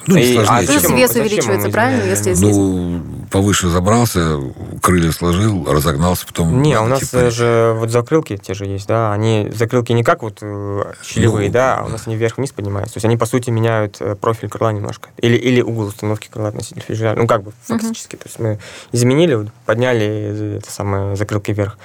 [0.08, 0.60] Ну, не сложнее.
[0.60, 2.04] А зачем, вес увеличивается, правильно?
[2.04, 4.40] Если ну, повыше забрался,
[4.82, 6.62] крылья сложил, разогнался, потом...
[6.62, 7.30] Не, а у нас типа...
[7.30, 11.54] же вот закрылки те же есть, да, они закрылки не как вот э, щелевые, ну,
[11.54, 12.96] да, а у нас они вверх-вниз поднимаются.
[12.96, 15.10] То есть они, по сути, меняют э, профиль крыла немножко.
[15.18, 17.20] Или, или угол установки крыла относительно фюзеляжа.
[17.20, 18.16] Ну, как бы фактически.
[18.16, 18.20] Uh-huh.
[18.20, 18.60] То есть мы
[18.92, 21.78] изменили, подняли это самое закрылки вверх.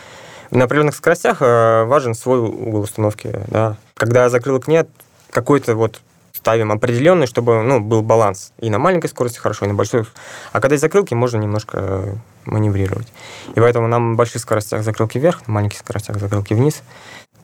[0.51, 3.77] На определенных скоростях э, важен свой угол установки, да.
[3.95, 4.89] Когда закрылок нет,
[5.31, 6.01] какой-то вот
[6.45, 10.05] ставим определенный, чтобы ну, был баланс и на маленькой скорости хорошо, и на большой.
[10.53, 12.15] А когда есть закрылки, можно немножко э,
[12.45, 13.11] маневрировать.
[13.55, 16.83] И поэтому нам на больших скоростях закрылки вверх, на маленьких скоростях закрылки вниз.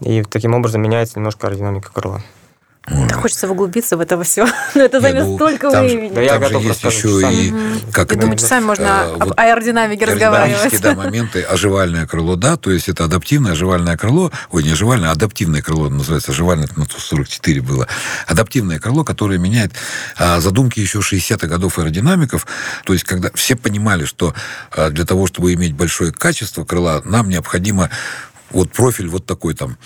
[0.01, 2.21] И таким образом меняется немножко аэродинамика крыла.
[2.91, 4.47] Да хочется углубиться в это все.
[4.75, 6.13] Но это займет ну, столько времени.
[6.13, 7.53] Да я готов есть еще и...
[7.93, 10.81] Как я думаю, часами можно а, об аэродинамике разговаривать.
[10.81, 11.43] да, моменты.
[11.43, 14.33] Оживальное крыло, да, то есть это адаптивное оживальное крыло.
[14.51, 16.33] Ой, не оживальное, а адаптивное крыло называется.
[16.33, 17.87] Оживальное это на Ту-44 было.
[18.27, 19.73] Адаптивное крыло, которое меняет
[20.17, 22.47] а, задумки еще 60-х годов аэродинамиков.
[22.85, 24.35] То есть когда все понимали, что
[24.73, 27.91] а, для того, чтобы иметь большое качество крыла, нам необходимо
[28.51, 29.77] вот профиль вот такой там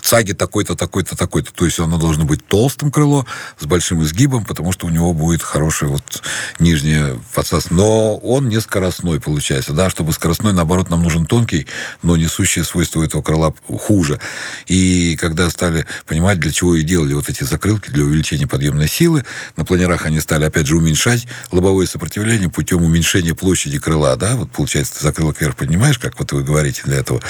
[0.00, 1.52] цаги такой-то, такой-то, такой-то.
[1.52, 3.26] То есть оно должно быть толстым крыло,
[3.58, 6.22] с большим изгибом, потому что у него будет хорошее вот
[6.58, 7.70] нижнее подсас.
[7.70, 11.66] Но он не скоростной получается, да, чтобы скоростной, наоборот, нам нужен тонкий,
[12.02, 14.20] но несущие свойства этого крыла хуже.
[14.66, 19.24] И когда стали понимать, для чего и делали вот эти закрылки для увеличения подъемной силы,
[19.56, 24.50] на планерах они стали, опять же, уменьшать лобовое сопротивление путем уменьшения площади крыла, да, вот
[24.50, 27.20] получается, ты закрылок вверх поднимаешь, как вот вы говорите для этого,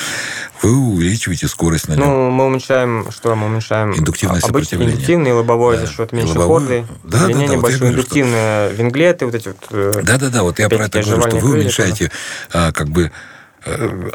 [0.62, 2.06] вы увеличиваете скорость на нем.
[2.06, 3.94] Ну, мы уменьшаем, что мы уменьшаем?
[3.96, 4.94] Индуктивное сопротивление.
[4.94, 5.86] Индуктивное и лобовое да.
[5.86, 6.86] за счет меньшей хорды.
[7.04, 8.74] Да, да, да, вот индуктивные что...
[8.76, 9.57] винглеты, вот эти вот...
[9.70, 12.11] Э, Да-да-да, вот я про это говорю, что вы уменьшаете
[12.52, 13.11] а, как бы Э,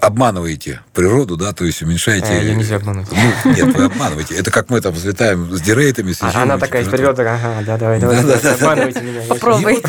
[0.01, 2.27] обманываете природу, да, то есть уменьшаете...
[2.27, 3.07] А, ее нельзя обмануть.
[3.11, 4.35] Ну, нет, вы обманываете.
[4.35, 7.77] Это как мы там взлетаем с дирейтами, с а, Она такая из природа, ага, да,
[7.77, 9.21] давай, давай, да, да, обманывайте меня.
[9.27, 9.83] Попробуй.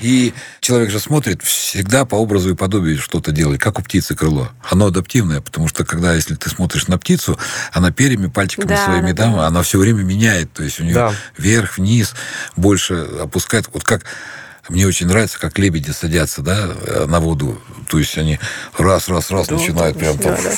[0.00, 4.50] И человек же смотрит всегда по образу и подобию что-то делает, как у птицы крыло.
[4.68, 7.38] Оно адаптивное, потому что когда, если ты смотришь на птицу,
[7.72, 10.94] она перьями, пальчиками да, своими, да, да, она все время меняет, то есть у нее
[10.94, 11.12] да.
[11.36, 12.14] вверх, вниз,
[12.56, 13.68] больше опускает.
[13.72, 14.04] Вот как
[14.68, 16.68] мне очень нравится, как лебеди садятся, да,
[17.06, 17.58] на воду.
[17.90, 18.38] То есть они
[18.76, 20.50] раз, раз, раз да, начинают прям там да.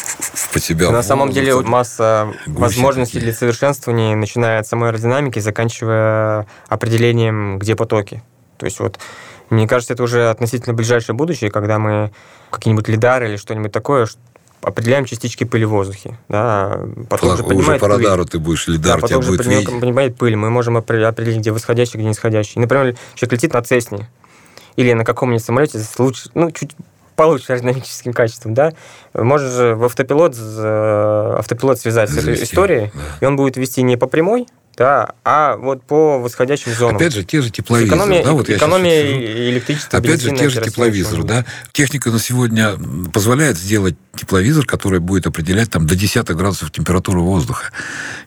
[0.52, 0.90] по себя.
[0.90, 3.30] На самом деле масса возможностей такие.
[3.30, 8.22] для совершенствования, начиная от самой аэродинамики, заканчивая определением, где потоки.
[8.58, 8.98] То есть вот
[9.50, 12.12] мне кажется, это уже относительно ближайшее будущее, когда мы
[12.50, 14.06] какие-нибудь лидары или что-нибудь такое
[14.62, 16.18] определяем частички пыли в воздухе.
[16.28, 20.36] Да, потом же уже по радару ты будешь лидар, да, потом тебя будет понимает пыль.
[20.36, 22.60] Мы можем определить, где восходящий, где нисходящий.
[22.60, 24.08] Например, человек летит на Цесне
[24.76, 26.72] или на каком-нибудь самолете лучше, ну, чуть
[27.16, 28.72] получше аэродинамическим качеством, да,
[29.12, 33.00] можно же в автопилот, автопилот связать Завести, с этой историей, да.
[33.20, 34.46] и он будет вести не по прямой,
[34.80, 36.96] да, а вот по восходящим зонам.
[36.96, 37.98] Опять же, те же тепловизоры.
[37.98, 39.02] Экономия, да, вот экономия
[39.50, 39.98] электричества.
[39.98, 41.22] Опять же, те же тепловизоры.
[41.22, 41.44] Да?
[41.72, 42.78] Техника на сегодня
[43.12, 47.72] позволяет сделать тепловизор, который будет определять там, до десятых градусов температуры воздуха.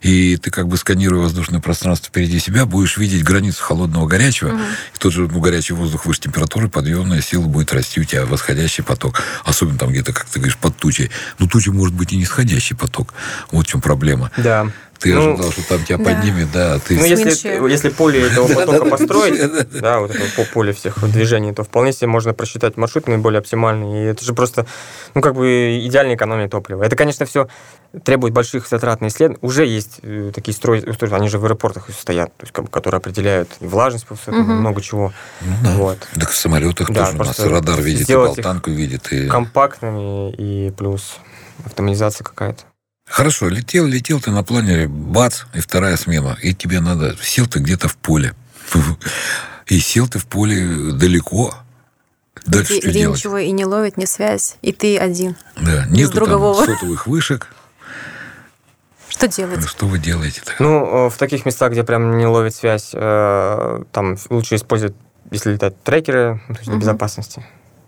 [0.04, 4.50] И ты как бы сканируя воздушное пространство впереди себя, будешь видеть границу холодного горячего.
[4.50, 4.62] Угу.
[4.62, 8.84] И тот же ну, горячий воздух выше температуры, подъемная сила будет расти у тебя восходящий
[8.84, 9.24] поток.
[9.44, 11.10] Особенно там где-то, как ты говоришь, под тучей.
[11.40, 13.16] Но туча может быть и нисходящий поток.
[13.50, 14.30] Вот в чем проблема.
[14.38, 14.68] Да.
[15.04, 16.04] Ты ну, ожидал, что там тебя да.
[16.06, 16.96] поднимет, да, ты...
[16.98, 20.24] Ну, если, если поле этого потока построить, да, вот это
[20.54, 24.02] поле всех движений, то вполне себе можно просчитать маршрут наиболее оптимальный.
[24.02, 24.66] И это же просто,
[25.14, 26.84] ну, как бы идеальная экономия топлива.
[26.84, 27.50] Это, конечно, все
[28.06, 29.40] требует больших затрат на исследования.
[29.42, 33.50] Уже есть э, такие устройства, они же в аэропортах стоят, то есть, как, которые определяют
[33.60, 34.32] влажность, угу.
[34.32, 35.12] много чего.
[35.42, 35.76] Ну, да.
[35.76, 35.98] Вот.
[36.18, 39.12] Так в самолетах да, тоже у нас радар видит, и болтанку видит.
[39.12, 39.28] И...
[39.28, 41.18] Компактными, и плюс
[41.66, 42.64] автоматизация какая-то.
[43.14, 46.36] Хорошо, летел, летел ты на планере, бац, и вторая смена.
[46.42, 47.16] И тебе надо...
[47.22, 48.34] Сел ты где-то в поле.
[49.68, 51.54] И сел ты в поле далеко.
[52.48, 53.20] Дальше что делать?
[53.20, 55.36] ничего и не ловит, не связь, и ты один.
[55.62, 57.50] Да, нету там сотовых вышек.
[59.10, 59.64] Что делать?
[59.70, 60.42] Что вы делаете?
[60.44, 60.54] -то?
[60.58, 64.96] Ну, в таких местах, где прям не ловит связь, э, там лучше использовать,
[65.30, 67.46] если летать трекеры, то есть для безопасности.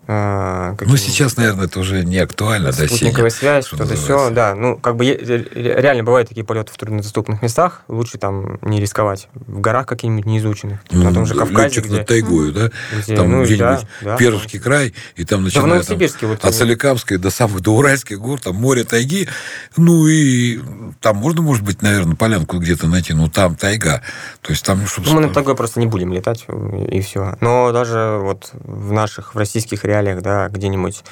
[0.08, 2.72] А, ну, сейчас, наверное, это уже не актуально.
[2.72, 4.54] Спутниковая да, связь, что-то все, да.
[4.54, 7.82] Ну, как бы реально бывают такие полеты в труднодоступных местах.
[7.88, 9.28] Лучше там не рисковать.
[9.34, 10.82] В горах каких-нибудь неизученных.
[10.92, 11.98] Ну, на том же Кавказе, где...
[11.98, 12.72] над тайгою, да?
[12.96, 16.54] Где, там ну, где-нибудь да, да, Пермский край, и там начиная да, там, вот, от
[16.54, 19.28] Соликамской до самых до Уральских гор, там море тайги.
[19.76, 20.60] Ну, и
[21.02, 24.02] там можно, может быть, наверное, полянку где-то найти, но там тайга.
[24.42, 24.82] То есть там...
[24.98, 26.46] Ну, мы на тайгой просто не будем летать,
[26.92, 27.36] и все.
[27.42, 31.04] Но даже вот в наших, в российских реалиях реалиях, да, где-нибудь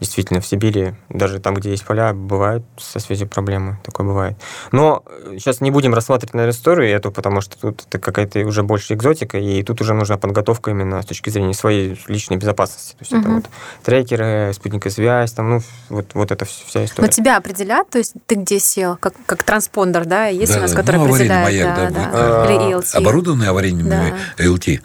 [0.00, 4.36] действительно в Сибири, даже там, где есть поля, бывают со связью проблемы, такое бывает.
[4.70, 5.02] Но
[5.32, 9.38] сейчас не будем рассматривать, наверное, историю эту, потому что тут это какая-то уже больше экзотика,
[9.38, 12.92] и тут уже нужна подготовка именно с точки зрения своей личной безопасности.
[12.92, 13.20] То есть угу.
[13.20, 13.44] это вот
[13.82, 17.06] трекеры, спутниковая связь, там, ну, вот, вот эта вся история.
[17.06, 20.62] Но тебя определят, то есть ты где сел, как, как транспондер, да, есть да, у
[20.62, 20.76] нас, да.
[20.76, 21.44] который ну, определяет.
[21.44, 22.44] Маяк, да, да, да.
[22.46, 22.96] Или ELT.
[22.96, 24.16] Оборудованный аварийным да.
[24.38, 24.80] ELT?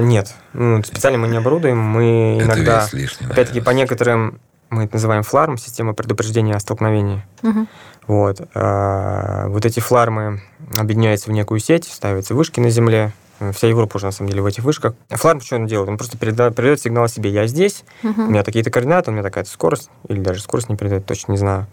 [0.00, 2.88] Нет, ну, специально мы не оборудуем, мы это иногда,
[3.28, 4.40] опять-таки, по некоторым
[4.70, 7.24] мы это называем фларм, система предупреждения о столкновении.
[7.42, 7.66] Угу.
[8.06, 8.48] Вот.
[8.54, 10.42] А, вот эти флармы
[10.76, 13.12] объединяются в некую сеть, ставятся вышки на земле,
[13.52, 14.94] вся Европа уже, на самом деле, в этих вышках.
[15.10, 15.88] Фларм что он делает?
[15.88, 18.22] Он просто передает, передает сигнал себе, я здесь, угу.
[18.22, 21.38] у меня такие-то координаты, у меня такая-то скорость, или даже скорость не передает, точно не
[21.38, 21.66] знаю.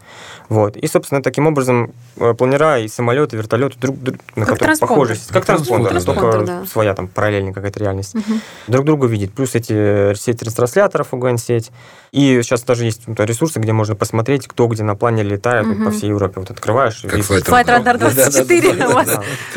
[0.50, 0.76] Вот.
[0.76, 5.16] И, собственно, таким образом э, планера и самолеты, вертолеты друг, друг на как которые похожи.
[5.30, 6.66] Как транспондер, транспондер только да.
[6.66, 8.16] своя там параллельная какая-то реальность.
[8.16, 8.34] Угу.
[8.68, 9.34] Друг друга видит.
[9.34, 11.72] Плюс эти сети ретрансляторов, УГН-сеть.
[12.12, 15.86] И сейчас даже есть ресурсы, где можно посмотреть, кто где на плане летает угу.
[15.86, 16.40] по всей Европе.
[16.42, 17.02] Вот открываешь.
[17.02, 19.08] Как Flight Radar 24 у вас.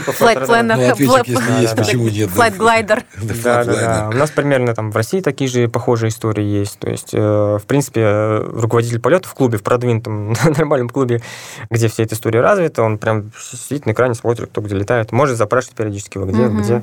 [0.06, 0.94] Flight Planner.
[1.94, 2.30] Почему нет?
[2.30, 3.02] Glider.
[3.44, 4.10] Да, да, да.
[4.12, 6.78] У нас примерно там в России такие же похожие истории есть.
[6.78, 11.22] То есть, э, в принципе, руководитель полета в клубе, в продвинутом нормальном клубе,
[11.70, 15.12] где вся эта история развита, он прям сидит на экране, смотрит, кто где летает.
[15.12, 16.82] Может запрашивать периодически, вы где, где.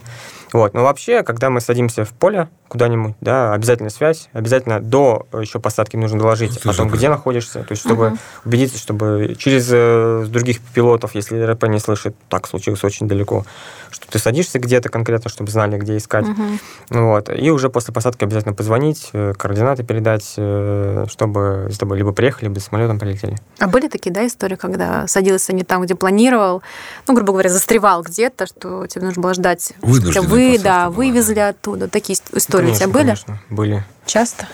[0.53, 0.73] Вот.
[0.73, 5.97] Но вообще, когда мы садимся в поле куда-нибудь, да, обязательно связь, обязательно до еще посадки
[5.97, 8.17] нужно доложить о том, где находишься, то есть чтобы угу.
[8.45, 13.45] убедиться, чтобы через э, других пилотов, если РП не слышит, так случилось очень далеко,
[13.89, 16.27] что ты садишься где-то конкретно, чтобы знали, где искать.
[16.29, 16.43] Угу.
[16.91, 17.29] Вот.
[17.29, 22.45] И уже после посадки обязательно позвонить, э, координаты передать, э, чтобы с тобой либо приехали,
[22.45, 23.35] либо самолетом прилетели.
[23.59, 26.61] А были такие, да, истории, когда садился не там, где планировал,
[27.05, 31.87] ну, грубо говоря, застревал где-то, что тебе нужно было ждать, Вынужденная вы, да, вывезли оттуда.
[31.87, 33.05] Такие истории конечно, у тебя были?
[33.05, 33.83] Конечно, были.
[34.05, 34.47] Часто?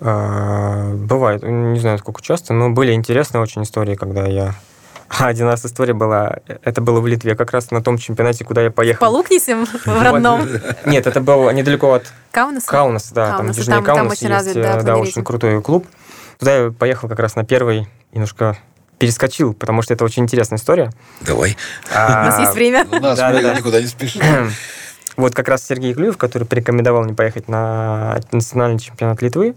[0.00, 4.54] А, бывает, не знаю, сколько часто, но были интересные очень истории, когда я
[5.18, 8.70] один раз история была, это было в Литве, как раз на том чемпионате, куда я
[8.70, 9.00] поехал.
[9.00, 10.48] По Лукнисям в родном?
[10.86, 12.66] Нет, это было недалеко от Каунаса.
[12.66, 15.86] Каунаса, да, там южнее Каунас есть, развит, да, да очень крутой клуб.
[16.38, 18.58] Туда я поехал как раз на первый, немножко
[18.98, 20.90] перескочил, потому что это очень интересная история.
[21.20, 21.56] Давай.
[21.94, 22.86] А, у нас есть время.
[22.90, 23.18] У нас
[23.56, 24.22] никуда не спешим.
[25.16, 29.54] Вот как раз Сергей Клюев, который порекомендовал мне поехать на национальный чемпионат Литвы,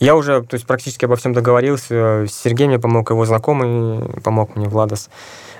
[0.00, 2.26] я уже то есть, практически обо всем договорился.
[2.28, 5.10] Сергей мне помог, его знакомый помог мне, Владос.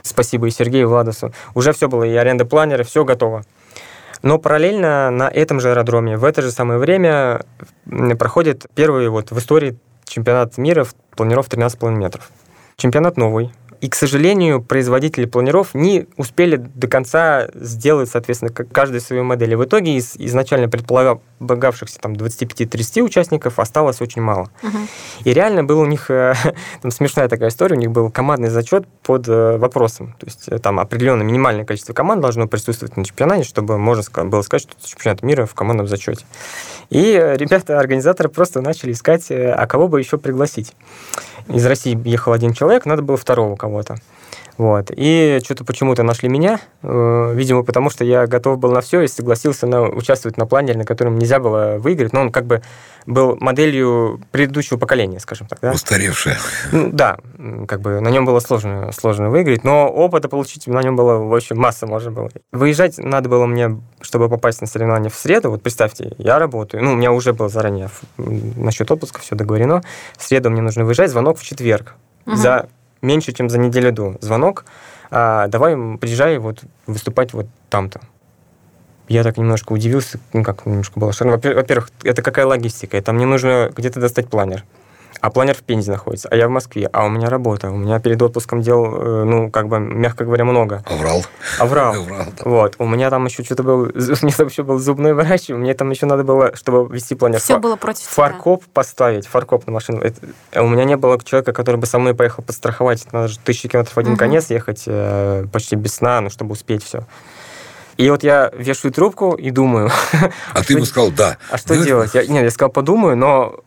[0.02, 1.32] Спасибо и Сергею, и Владосу.
[1.54, 3.44] Уже все было, и аренда планера, все готово.
[4.22, 7.42] Но параллельно на этом же аэродроме в это же самое время
[8.18, 12.30] проходит первый вот в истории чемпионат мира в планиров 13,5 метров.
[12.76, 19.22] Чемпионат новый, и, к сожалению, производители планеров не успели до конца сделать, соответственно, каждую свою
[19.22, 19.52] модель.
[19.52, 24.50] И в итоге из изначально предполагавшихся там 25-30 участников осталось очень мало.
[24.62, 24.78] Угу.
[25.24, 26.34] И реально был у них, э,
[26.82, 30.16] там смешная такая история, у них был командный зачет под э, вопросом.
[30.18, 34.42] То есть э, там определенное минимальное количество команд должно присутствовать на чемпионате, чтобы можно было
[34.42, 36.24] сказать, что это чемпионат мира в командном зачете.
[36.90, 40.74] И ребята, организаторы просто начали искать, а кого бы еще пригласить
[41.48, 43.96] из России ехал один человек, надо было второго кого-то.
[44.58, 44.90] Вот.
[44.94, 49.06] И что-то почему-то нашли меня, э, видимо, потому что я готов был на все и
[49.06, 52.12] согласился на, участвовать на планере, на котором нельзя было выиграть.
[52.12, 52.60] Но он как бы
[53.06, 55.60] был моделью предыдущего поколения, скажем так.
[55.62, 55.70] Да?
[55.70, 56.38] Устаревшая.
[56.72, 57.18] Ну, да,
[57.68, 61.34] как бы на нем было сложно, сложно выиграть, но опыта получить на нем было, в
[61.34, 62.28] общем, масса можно было.
[62.50, 65.50] Выезжать надо было мне, чтобы попасть на соревнования в среду.
[65.50, 69.82] Вот представьте, я работаю, ну, у меня уже было заранее насчет отпуска все договорено.
[70.16, 71.94] В среду мне нужно выезжать, звонок в четверг.
[72.26, 72.36] Угу.
[72.36, 72.68] За
[73.02, 74.16] меньше, чем за неделю до.
[74.20, 74.64] Звонок,
[75.10, 78.00] а, давай приезжай вот выступать вот там-то.
[79.08, 81.32] Я так немножко удивился, ну как немножко было шарно.
[81.32, 82.96] Во-первых, это какая логистика?
[82.96, 84.64] Это мне нужно где-то достать планер
[85.20, 87.98] а планер в Пензе находится, а я в Москве, а у меня работа, у меня
[88.00, 90.82] перед отпуском дел, э, ну, как бы, мягко говоря, много.
[90.86, 91.24] Аврал.
[91.58, 91.94] Аврал.
[92.02, 92.50] Аврал да.
[92.50, 95.74] Вот, у меня там еще что-то был, у меня там еще был зубной врач, мне
[95.74, 97.40] там еще надо было, чтобы вести планер.
[97.40, 97.62] Все Фар...
[97.62, 98.70] было против Фаркоп тебя.
[98.72, 100.00] поставить, фаркоп на машину.
[100.00, 100.20] Это...
[100.62, 103.96] У меня не было человека, который бы со мной поехал подстраховать, надо же тысячи километров
[103.96, 104.18] в один угу.
[104.18, 107.04] конец ехать, э, почти без сна, ну, чтобы успеть все.
[107.98, 109.90] И вот я вешаю трубку и думаю.
[110.54, 111.36] А, ты ему сказал «да».
[111.50, 112.14] А что делать?
[112.14, 113.60] Я, нет, я сказал «подумаю», но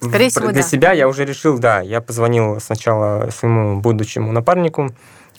[0.00, 0.68] Скорее всего, Для да.
[0.68, 4.90] себя я уже решил, да, я позвонил сначала своему будущему напарнику,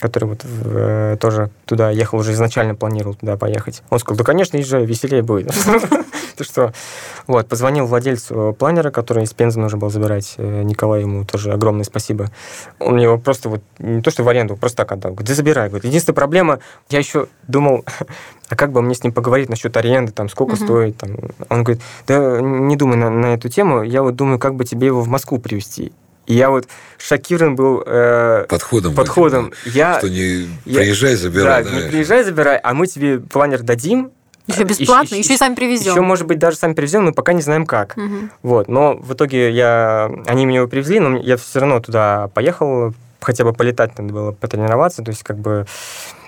[0.02, 3.82] который вот э, тоже туда ехал, уже изначально планировал туда поехать.
[3.88, 5.54] Он сказал, да, конечно, езжай, веселее будет.
[6.36, 6.72] Ты что?
[7.28, 11.84] Вот, позвонил владельцу планера, который из Пензы нужно было забирать, э, Николаю, ему тоже огромное
[11.84, 12.30] спасибо.
[12.80, 15.12] Он его просто вот, не то что в аренду, просто так отдал.
[15.12, 15.68] Говорит, да забирай.
[15.68, 16.58] Говорит, единственная проблема,
[16.90, 17.84] я еще думал,
[18.48, 20.64] а как бы мне с ним поговорить насчет аренды, там, сколько uh-huh.
[20.64, 21.16] стоит, там.
[21.48, 24.88] Он говорит, да не думай на, на эту тему, я вот думаю, как бы тебе
[24.88, 25.92] его в Москву привезти.
[26.26, 26.68] И я вот
[26.98, 28.94] шокирован был э, подходом.
[28.94, 29.52] подходом.
[29.64, 31.64] Этим, я, что не я, приезжай, забирай.
[31.64, 34.12] Да, да, не приезжай, забирай, а мы тебе планер дадим.
[34.46, 35.92] Еще бесплатно, еще, еще и сами привезем.
[35.92, 37.96] Еще, может быть, даже сами привезем, но пока не знаем как.
[37.96, 38.28] Угу.
[38.42, 42.92] Вот, но в итоге я, они меня его привезли, но я все равно туда поехал,
[43.20, 45.66] хотя бы полетать надо было, потренироваться, то есть как бы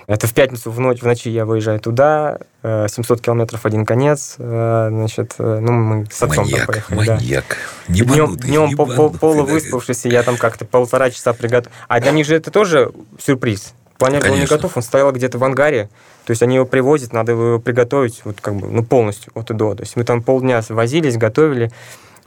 [0.07, 4.35] это в пятницу в ночь, в ночи я выезжаю туда, 700 э, километров один конец,
[4.37, 6.97] э, значит, э, ну, мы с отцом маньяк, там поехали.
[6.97, 7.45] Маньяк,
[7.87, 7.93] да.
[7.93, 11.75] Днем, днем по, по, полувыспавшийся, я там как-то полтора часа приготовил.
[11.87, 13.73] А для них же это тоже сюрприз.
[13.97, 15.89] Планер был не готов, он стоял где-то в ангаре,
[16.25, 19.53] то есть они его привозят, надо его приготовить вот как бы, ну, полностью от и
[19.53, 19.73] до.
[19.73, 21.71] То есть мы там полдня возились, готовили,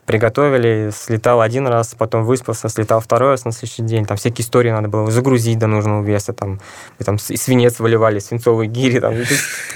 [0.08, 4.06] приготовили, слетал один раз, потом выспался, слетал второй раз на следующий день.
[4.06, 6.32] Там всякие истории надо было загрузить до нужного веса.
[6.32, 6.60] Там,
[6.98, 9.00] и там свинец выливали, свинцовые гири.
[9.00, 9.14] Там,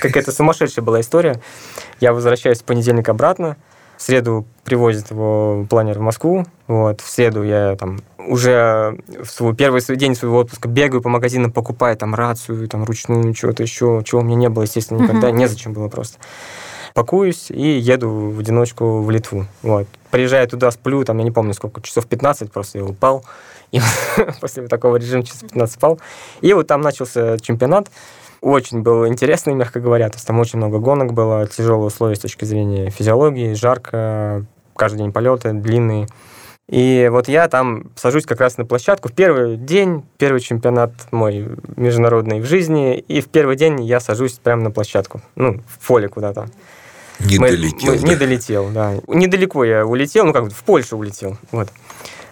[0.01, 1.43] какая-то сумасшедшая была история.
[2.01, 3.59] Я возвращаюсь в понедельник обратно.
[3.99, 6.47] В среду привозят его планер в Москву.
[6.67, 7.03] Вот.
[7.03, 11.53] В среду я там уже в свой первый свой день своего отпуска бегаю по магазинам,
[11.53, 15.37] покупаю там рацию, там ручную, чего-то еще, чего у меня не было, естественно, никогда, mm-hmm.
[15.37, 16.17] незачем было просто.
[16.95, 19.47] Пакуюсь и еду в одиночку в Литву.
[19.63, 19.87] Вот.
[20.13, 23.25] Приезжаю туда, сплю, там, я не помню сколько, часов 15, просто я упал.
[23.71, 23.81] И
[24.41, 25.99] после такого режима часов 15 спал.
[26.43, 27.89] И вот там начался чемпионат.
[28.43, 30.11] Очень был интересный, мягко говоря.
[30.11, 34.45] То есть там очень много гонок было, тяжелые условия с точки зрения физиологии, жарко,
[34.77, 36.07] каждый день полеты длинные.
[36.69, 41.49] И вот я там сажусь как раз на площадку в первый день, первый чемпионат мой
[41.77, 46.09] международный в жизни, и в первый день я сажусь прямо на площадку, ну, в поле
[46.09, 46.49] куда-то.
[47.25, 47.93] Не мы, долетел.
[47.93, 48.09] Мы, да?
[48.09, 48.95] Не долетел, да.
[49.07, 51.69] Недалеко я улетел, ну как бы в Польшу улетел, вот.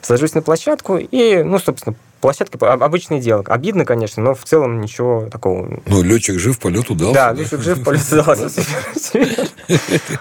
[0.03, 3.45] Сажусь на площадку и, ну, собственно, площадка обычный дело.
[3.47, 5.81] Обидно, конечно, но в целом ничего такого.
[5.87, 7.15] Ну, летчик жив, полет удался.
[7.15, 8.49] Да, летчик жив, полет удался.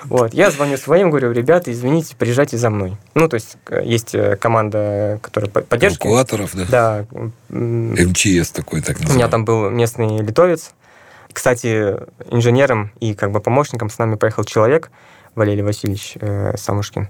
[0.03, 2.97] Вот, я звоню своим, говорю, ребята, извините, приезжайте за мной.
[3.15, 6.05] Ну, то есть, есть э, команда, которая поддержки.
[6.05, 6.65] Эвакуаторов, да?
[6.69, 7.05] Да.
[7.49, 9.11] МЧС такой, так называемый.
[9.11, 10.73] У меня там был местный литовец.
[11.39, 11.95] Кстати,
[12.31, 14.91] инженером и как бы помощником с нами поехал человек,
[15.35, 17.07] Валерий Васильевич э, Самушкин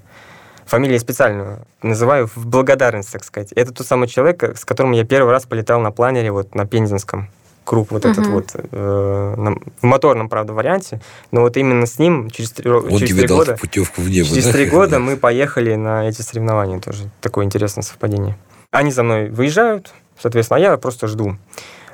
[0.67, 3.51] фамилию специальную называю в благодарность, так сказать.
[3.53, 7.31] Это тот самый человек, с которым я первый раз полетал на планере вот на Пензенском
[7.63, 8.11] круг вот uh-huh.
[8.11, 11.01] этот вот э, на, в моторном, правда, варианте,
[11.31, 14.45] но вот именно с ним через три, Он через три года, путевку в небо, через
[14.45, 14.51] да?
[14.51, 17.09] три года мы поехали на эти соревнования тоже.
[17.19, 18.37] Такое интересное совпадение.
[18.69, 21.35] Они за мной выезжают, соответственно, а я просто жду.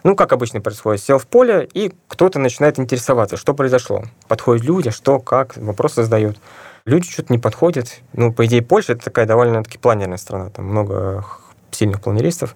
[0.05, 4.03] Ну, как обычно происходит, сел в поле, и кто-то начинает интересоваться, что произошло.
[4.27, 6.37] Подходят люди, что, как, вопросы задают
[6.85, 8.01] люди что-то не подходят.
[8.13, 11.25] Ну, по идее, Польша это такая довольно-таки планерная страна, там много
[11.71, 12.55] сильных планеристов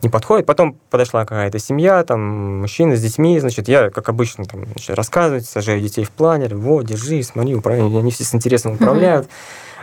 [0.00, 0.46] не подходит.
[0.46, 5.44] Потом подошла какая-то семья, там, мужчина с детьми, значит, я, как обычно, там, значит, рассказывать,
[5.44, 9.28] сажаю детей в планер, вот, держи, смотри, управляю, они все с интересом управляют.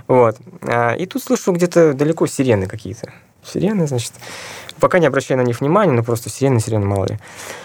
[0.07, 0.38] Вот.
[0.64, 3.14] А, и тут слышу где-то далеко сирены какие-то.
[3.45, 4.13] Сирены, значит.
[4.79, 7.19] Пока не обращаю на них внимания, но просто сирены, сирены, мало ли.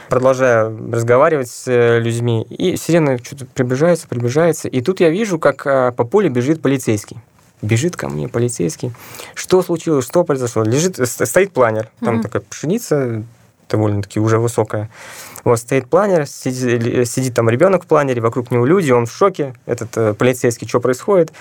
[0.09, 5.67] Продолжаю разговаривать с э, людьми, и сирена что-то приближается, приближается, и тут я вижу, как
[5.67, 7.19] а, по полю бежит полицейский.
[7.61, 8.93] Бежит ко мне полицейский.
[9.35, 10.63] Что случилось, что произошло?
[10.63, 12.23] Лежит, стоит планер, там mm-hmm.
[12.23, 13.25] такая пшеница,
[13.69, 14.89] довольно-таки уже высокая.
[15.45, 19.55] Вот стоит планер, сидит, сидит там ребенок в планере, вокруг него люди, он в шоке,
[19.67, 21.33] этот э, полицейский, что происходит.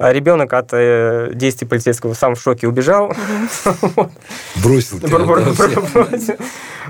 [0.00, 3.12] А ребенок от э, действий полицейского сам в шоке убежал.
[4.56, 4.98] Бросил.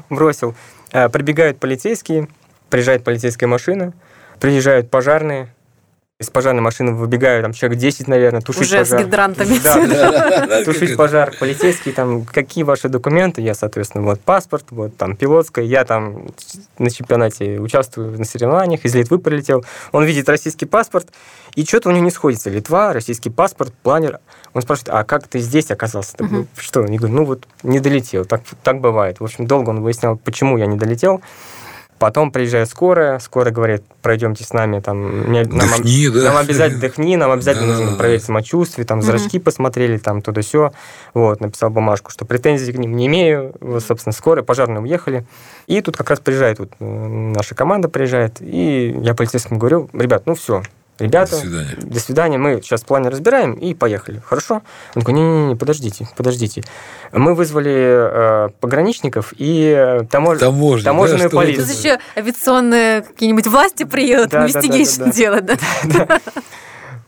[0.09, 0.55] Бросил.
[0.93, 2.29] Э, прибегают полицейские,
[2.69, 3.95] приезжает полицейская машина,
[4.39, 5.53] приезжают пожарные,
[6.21, 9.01] из пожарной машины выбегают, там человек 10, наверное, тушить Уже пожар.
[9.01, 9.59] с гидрантами.
[9.65, 11.33] Да, тушить пожар.
[11.41, 13.41] Полицейские, там, какие ваши документы?
[13.41, 15.65] Я, соответственно, вот паспорт, вот там пилотская.
[15.65, 16.27] Я там
[16.79, 19.65] на чемпионате участвую на соревнованиях, из Литвы прилетел.
[19.93, 21.09] Он видит российский паспорт,
[21.55, 22.51] и что-то у него не сходится.
[22.51, 24.21] Литва, российский паспорт, планер.
[24.53, 26.19] Он спрашивает, а как ты здесь оказался?
[26.19, 26.47] Uh-huh.
[26.59, 26.85] Что?
[26.85, 28.27] Я говорю, ну вот не долетел.
[28.27, 29.21] Так, так бывает.
[29.21, 31.23] В общем, долго он выяснял, почему я не долетел.
[32.01, 36.23] Потом приезжает скорая, скорая говорит, пройдемте с нами, там, нам, дыхни, нам, да.
[36.23, 39.43] нам обязательно дыхни, нам обязательно да, нужно проверить самочувствие, там, зрачки mm-hmm.
[39.43, 40.73] посмотрели, там, туда все.
[41.13, 43.53] Вот, написал бумажку, что претензий к ним не имею.
[43.61, 45.27] Вот, собственно, скорая, пожарные уехали.
[45.67, 50.23] И тут как раз приезжает, вот, э, наша команда приезжает, и я полицейскому говорю, ребят,
[50.25, 50.63] ну все,
[51.01, 51.77] ребята, до свидания.
[51.81, 54.23] до свидания, мы сейчас планы разбираем и поехали.
[54.25, 54.63] Хорошо?
[54.95, 56.63] Он такой, не-не-не, подождите, подождите.
[57.13, 60.39] Мы вызвали э, пограничников и э, тамож...
[60.39, 61.67] Таможня, таможенную да, полицию.
[61.67, 65.57] Тут еще авиационные какие-нибудь власти приедут, да, investigation да, да, да, делать, да?
[65.85, 66.21] да.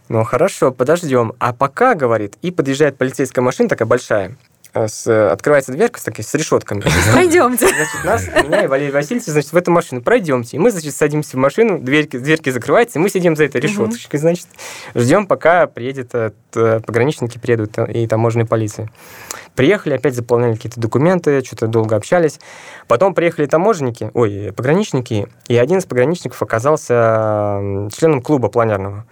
[0.08, 1.32] Ну, хорошо, подождем.
[1.38, 4.36] А пока, говорит, и подъезжает полицейская машина такая большая,
[4.74, 6.82] с, открывается дверка с, такой, с решетками.
[7.12, 7.68] Пройдемте.
[7.68, 10.56] Значит, нас, меня и Валерий Васильевич, значит, в эту машину пройдемте.
[10.56, 14.18] И мы, значит, садимся в машину, дверки, дверки закрываются, и мы сидим за этой решеточкой,
[14.18, 14.46] значит,
[14.94, 18.90] ждем, пока приедет, э, пограничники приедут э, и таможенная полиция.
[19.54, 22.40] Приехали, опять заполняли какие-то документы, что-то долго общались.
[22.88, 29.04] Потом приехали таможенники, ой, пограничники, и один из пограничников оказался членом клуба планерного.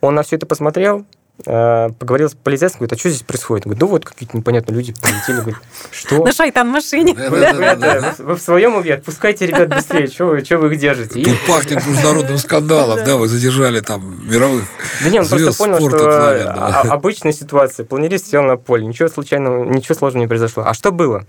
[0.00, 3.64] Он на все это посмотрел, Э, поговорил с полицейским, говорит, а что здесь происходит?
[3.64, 5.56] Говорит, ну вот какие-то непонятные люди прилетели, говорит,
[5.90, 6.24] что?
[6.24, 7.14] На шайтан машине.
[7.14, 11.22] Вы в своем уме, отпускайте ребят быстрее, что вы их держите?
[11.22, 14.64] Тут пахнет международным скандалом, да, вы задержали там мировых
[15.02, 16.52] Да нет, он просто понял, что
[16.92, 20.64] обычная ситуация, планерист сел на поле, ничего случайного, ничего сложного не произошло.
[20.66, 21.26] А что было?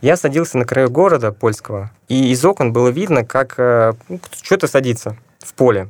[0.00, 4.66] Я садился на краю города польского, и из окон было видно, как э, ну, что-то
[4.66, 5.88] садится в поле.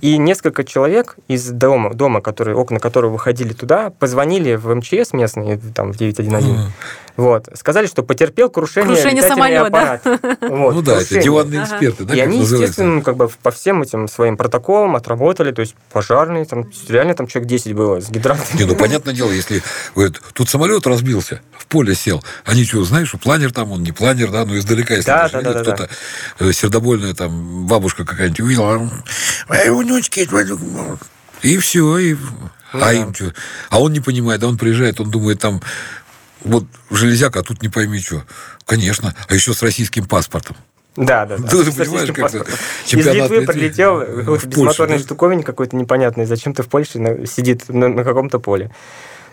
[0.00, 5.58] И несколько человек из дома, дома которые, окна которого выходили туда, позвонили в МЧС местные,
[5.74, 6.72] там, в 911,
[7.16, 7.48] Вот.
[7.54, 9.66] Сказали, что потерпел крушение, крушение самолета.
[9.66, 10.02] аппарат.
[10.40, 14.08] Вот, ну да, это диванные эксперты, да, И они, естественно, как бы по всем этим
[14.08, 18.58] своим протоколам отработали, то есть пожарные, там реально там человек 10 было с гидрантами.
[18.58, 19.62] Не, ну понятное дело, если
[19.94, 23.92] говорят, тут самолет разбился, в поле сел, они что, знаешь, что планер там, он не
[23.92, 25.88] планер, да, ну издалека, если да, да, да, кто-то
[26.38, 26.46] да.
[26.46, 28.90] Э, сердобольная там бабушка какая-нибудь увидела,
[29.48, 30.28] мои внучки,
[31.42, 32.16] и все, и
[32.74, 32.92] ну, а да.
[32.92, 33.32] им что?
[33.70, 35.62] А он не понимает, а он приезжает, он думает, там,
[36.44, 38.22] вот железяка, а тут не пойми что.
[38.66, 40.56] Конечно, а еще с российским паспортом.
[40.96, 41.48] Да, да, да.
[41.48, 42.50] Ты, понимаешь, как это
[42.86, 46.24] Из Литвы прилетел какой-то бесмоторный штуковин какой-то непонятный.
[46.24, 48.70] Зачем ты в Польше сидит на, на каком-то поле?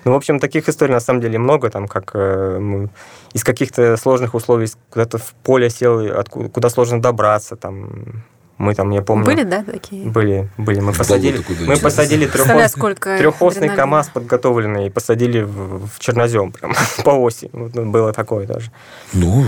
[0.03, 2.89] Ну, в общем, таких историй на самом деле много, там, как э, мы
[3.33, 8.23] из каких-то сложных условий куда-то в поле сел, откуда, куда сложно добраться, там,
[8.61, 9.25] мы там, я помню...
[9.25, 10.05] Были, да, такие?
[10.05, 10.79] Были, были.
[10.79, 12.73] Мы посадили, мы посадили трехос...
[12.73, 17.49] трехосный КАМАЗ подготовленный и посадили в, в чернозем прям по оси.
[17.53, 18.71] Вот, ну, было такое даже.
[19.13, 19.45] Ну,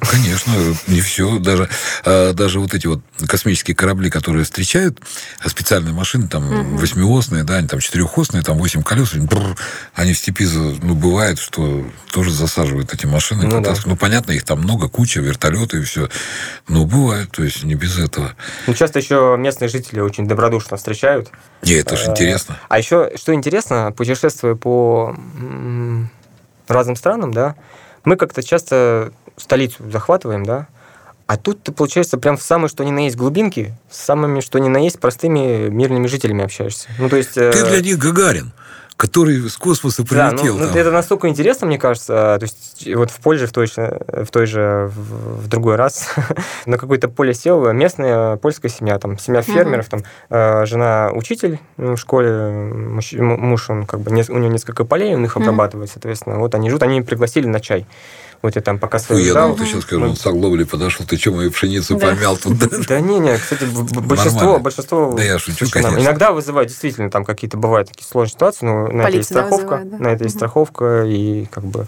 [0.00, 0.52] Конечно,
[0.86, 1.38] не все.
[1.38, 1.68] Даже,
[2.04, 4.98] а, даже вот эти вот космические корабли, которые встречают,
[5.46, 6.76] специальные машины, там, угу.
[6.78, 9.56] восьмиосные, да, они там четырехосные, там, восемь колес, бррр,
[9.94, 13.46] они в степи, ну, бывает, что тоже засаживают эти машины.
[13.46, 13.74] Ну, да.
[13.86, 16.08] ну, понятно, их там много, куча, вертолеты и все.
[16.68, 18.34] Но бывает, то есть не без этого.
[18.66, 21.30] Ну, часто еще местные жители очень добродушно встречают.
[21.62, 22.58] Не, это же интересно.
[22.68, 25.16] А еще, что интересно, путешествуя по
[26.68, 27.56] разным странам, да,
[28.04, 30.68] мы как-то часто столицу захватываем, да,
[31.26, 34.58] а тут ты, получается, прям в самой что ни на есть глубинки, с самыми что
[34.58, 36.88] ни на есть простыми мирными жителями общаешься.
[36.98, 37.34] Ну, то есть...
[37.34, 37.68] Ты э...
[37.70, 38.52] для них Гагарин
[38.96, 40.56] который с космоса прилетел.
[40.56, 42.36] Да, ну, ну, это настолько интересно, мне кажется.
[42.38, 46.08] То есть вот в Польше в той же, в, той же, в, в другой раз
[46.66, 51.96] на какое-то поле сел местная польская семья, там семья фермеров, там э, жена учитель в
[51.96, 56.38] школе, муж, муж он как бы у него несколько полей, он их обрабатывает, соответственно.
[56.38, 57.86] Вот они живут, они пригласили на чай.
[58.42, 61.16] Вот я там пока свою Я думал, ты сейчас скажешь, он с оглобли подошел, ты
[61.16, 62.58] что, мою пшеницу помял тут?
[62.86, 65.12] Да не, не, кстати, большинство, большинство...
[65.16, 65.98] Да я шучу, конечно.
[65.98, 70.08] Иногда вызывает действительно там какие-то бывают такие сложные ситуации, но на это есть страховка, на
[70.08, 71.86] это есть страховка, и как бы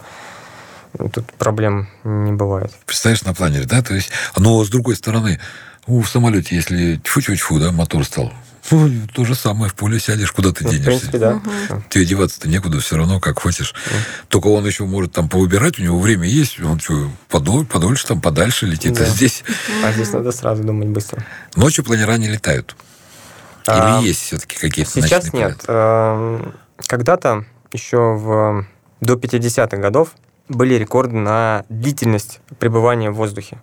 [1.13, 2.73] тут проблем не бывает.
[2.87, 3.83] Представляешь, на планере, да?
[3.83, 5.39] То есть, но с другой стороны,
[5.87, 8.33] в самолете, если тьфу-тьфу-тьфу, да, мотор стал,
[8.71, 11.07] ну, то же самое, в поле сядешь, куда ты ну, денешься.
[11.07, 11.35] В принципе, да.
[11.37, 11.85] Угу.
[11.91, 13.73] Тебе деваться-то некуда, все равно, как хочешь.
[13.73, 13.95] Угу.
[14.29, 18.21] Только он еще может там повыбирать, у него время есть, он что, подоль, подольше, там,
[18.21, 19.05] подальше летит, да.
[19.05, 19.45] а здесь...
[19.85, 21.25] А здесь надо сразу думать быстро.
[21.55, 22.77] Ночью планера не летают?
[23.67, 25.65] Или а, есть все-таки какие-то Сейчас нет.
[25.67, 26.55] Эм,
[26.87, 28.67] когда-то, еще в,
[29.01, 30.11] до 50-х годов,
[30.49, 33.59] были рекорды на длительность пребывания в воздухе.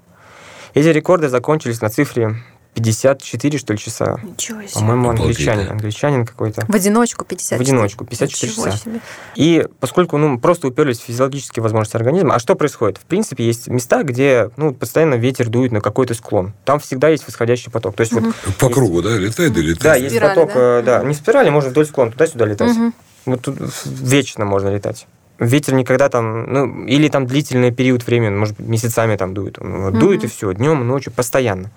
[0.73, 2.43] Эти рекорды закончились на цифре
[2.73, 4.17] 54, что ли, часа.
[4.23, 4.73] Ничего себе.
[4.73, 5.71] По-моему, англичанин.
[5.71, 6.65] Англичанин какой-то.
[6.67, 7.59] В одиночку 54?
[7.59, 8.77] В одиночку, 54 Ничего часа.
[8.77, 8.99] Себе.
[9.35, 12.97] И поскольку ну, просто уперлись в физиологические возможности организма, а что происходит?
[12.97, 16.53] В принципе, есть места, где ну, постоянно ветер дует на какой-то склон.
[16.65, 17.95] Там всегда есть восходящий поток.
[17.95, 18.25] То есть, угу.
[18.25, 18.75] вот, По есть...
[18.75, 19.17] кругу, да?
[19.17, 19.81] Летает и летает?
[19.81, 20.79] Да, есть спирали, поток, да?
[20.79, 21.03] Э, да.
[21.03, 22.75] Не спирали, можно вдоль склона, туда-сюда летать.
[22.75, 22.93] Угу.
[23.25, 25.07] Вот тут вечно можно летать
[25.39, 29.59] ветер никогда там, ну, или там длительный период времени, может быть, месяцами там дует.
[29.59, 31.71] Он вот, mm дует и все, днем, ночью, постоянно.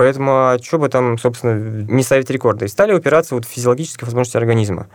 [0.00, 2.66] Поэтому а что бы там, собственно, не ставить рекорды?
[2.68, 4.86] Стали упираться вот в физиологические возможности организма.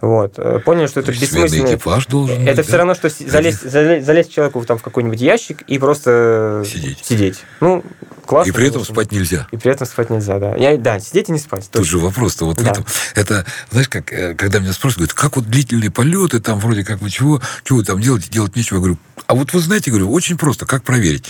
[0.00, 0.34] Вот.
[0.38, 1.74] Э, поняли, что это бессмысленно.
[1.74, 2.78] экипаж должен Это быть, все да?
[2.78, 6.98] равно, что залезть, залезть, залезть человеку там, в какой-нибудь ящик и просто сидеть.
[7.02, 7.44] сидеть.
[7.60, 7.84] Ну,
[8.26, 8.50] классно.
[8.50, 9.46] И при этом спать нельзя.
[9.50, 10.54] И при этом спать нельзя, да.
[10.56, 11.68] Я, да, сидеть и не спать.
[11.70, 12.64] Тут же вопрос-то вот да.
[12.64, 12.86] в этом.
[13.14, 17.10] Это, знаешь, как, э, когда меня спрашивают, как вот длительные полеты, там вроде как вы
[17.10, 18.76] чего, чего вы там делаете, делать нечего.
[18.76, 21.24] Я говорю, а вот вы знаете, говорю, очень просто, как проверить.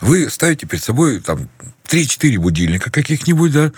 [0.00, 1.48] Вы ставите перед собой там
[1.88, 3.72] 3-4 будильника каких-нибудь, да,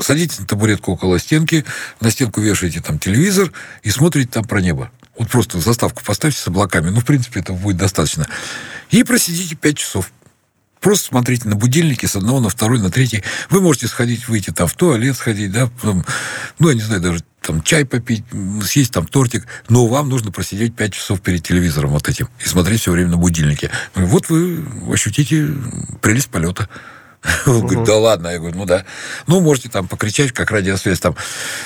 [0.00, 1.64] садитесь на табуретку около стенки,
[2.00, 4.90] на стенку вешаете там телевизор и смотрите там про небо.
[5.18, 6.90] Вот просто заставку поставьте с облаками.
[6.90, 8.26] Ну, в принципе, этого будет достаточно.
[8.90, 10.10] И просидите 5 часов.
[10.80, 13.22] Просто смотрите на будильники с одного на второй, на третий.
[13.50, 16.04] Вы можете сходить, выйти там в туалет сходить, да, потом,
[16.58, 18.24] ну, я не знаю, даже там чай попить,
[18.64, 22.80] съесть там тортик, но вам нужно просидеть 5 часов перед телевизором вот этим и смотреть
[22.80, 23.70] все время на будильники.
[23.94, 25.54] Вот вы ощутите
[26.00, 26.68] прелесть полета.
[27.46, 28.28] Он говорит, да ладно.
[28.28, 28.84] Я говорю, ну да.
[29.26, 31.14] Ну, можете там покричать, как радиосвязь там.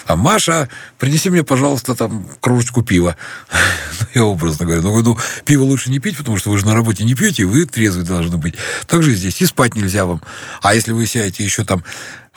[0.07, 3.17] А Маша, принеси мне, пожалуйста, там кружечку пива.
[4.15, 4.83] Я образно говорю.
[4.83, 7.65] Ну, ну, пиво лучше не пить, потому что вы же на работе не пьете, вы
[7.65, 8.55] трезвый должны быть.
[8.87, 9.41] Так же здесь.
[9.41, 10.23] И спать нельзя вам.
[10.63, 11.83] А если вы сядете еще там,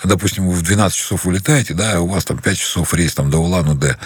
[0.03, 3.39] допустим, вы в 12 часов улетаете, да, у вас там 5 часов рейс там до
[3.39, 3.97] Улан-Удэ,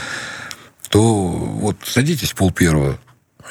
[0.89, 2.99] то вот садитесь пол первого,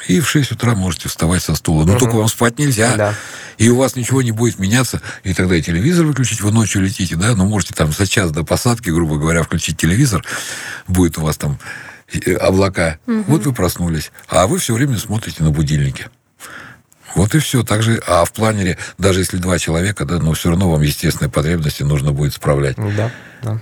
[0.07, 1.85] и в 6 утра можете вставать со стула.
[1.85, 1.99] Но угу.
[1.99, 2.95] только вам спать нельзя.
[2.95, 3.15] Да.
[3.57, 5.01] И у вас ничего не будет меняться.
[5.23, 8.43] И тогда и телевизор выключить, вы ночью летите, да, но можете там за час до
[8.43, 10.23] посадки, грубо говоря, включить телевизор.
[10.87, 11.59] Будет у вас там
[12.39, 12.99] облака.
[13.07, 13.23] Угу.
[13.27, 14.11] Вот вы проснулись.
[14.27, 16.07] А вы все время смотрите на будильники.
[17.15, 17.63] Вот и все.
[17.63, 21.83] Также, а в планере, даже если два человека, да, но все равно вам естественные потребности
[21.83, 22.75] нужно будет справлять.
[22.77, 23.61] Да, да.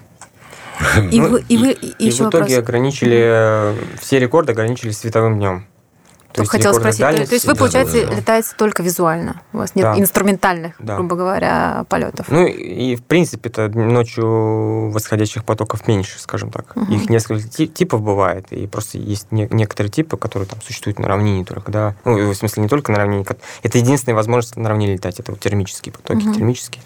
[1.11, 2.57] И, ну, вы, и, вы, и, и в итоге вопрос.
[2.57, 5.67] ограничили, все рекорды ограничили световым днем.
[6.33, 8.15] То есть хотела спросить, дальности, то есть вы, получается, да, да.
[8.15, 9.99] летаете только визуально, у вас нет да.
[9.99, 10.95] инструментальных, да.
[10.95, 12.27] грубо говоря, полетов.
[12.29, 16.75] Ну и в принципе-то ночью восходящих потоков меньше, скажем так.
[16.75, 16.91] Угу.
[16.91, 21.45] Их несколько типов бывает, и просто есть не, некоторые типы, которые там существуют на равнине
[21.45, 21.95] только, да.
[22.05, 23.25] Ну, в смысле, не только на равнине.
[23.63, 26.33] Это единственная возможность на равнине летать, это вот термические потоки, угу.
[26.33, 26.81] термические.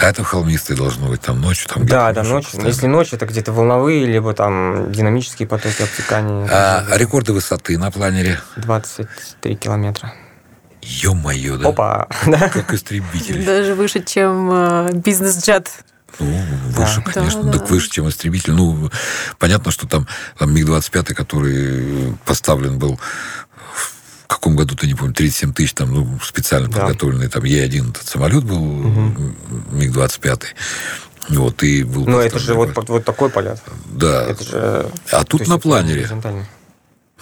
[0.00, 1.68] А это холмистые должно быть там ночью?
[1.68, 2.44] Там да, да, ночью.
[2.44, 2.68] Постоянно.
[2.68, 6.48] Если ночь, это где-то волновые, либо там динамические потоки обтекания.
[6.50, 8.40] А, рекорды высоты на планере?
[8.56, 10.14] 23 километра.
[10.80, 11.68] Ё-моё, да?
[11.68, 12.08] Опа!
[12.24, 13.44] Как истребитель.
[13.44, 15.68] Даже выше, чем э, бизнес-джет.
[16.18, 16.26] Ну,
[16.68, 17.42] выше, да, конечно.
[17.42, 17.58] Да, да.
[17.58, 18.52] Так выше, чем истребитель.
[18.52, 18.90] Ну,
[19.38, 20.06] понятно, что там,
[20.38, 22.98] там МиГ-25, который поставлен был
[24.40, 26.80] в каком году-то, не помню, 37 тысяч, там, ну, специально да.
[26.80, 29.34] подготовленный, там, Е-1 этот самолет был, угу.
[29.72, 30.44] МиГ-25.
[31.28, 32.06] Вот, и был...
[32.06, 33.60] Ну, это же вот, вот такой полет.
[33.84, 34.24] Да.
[34.24, 34.86] Это же...
[35.12, 36.08] А тут на планере.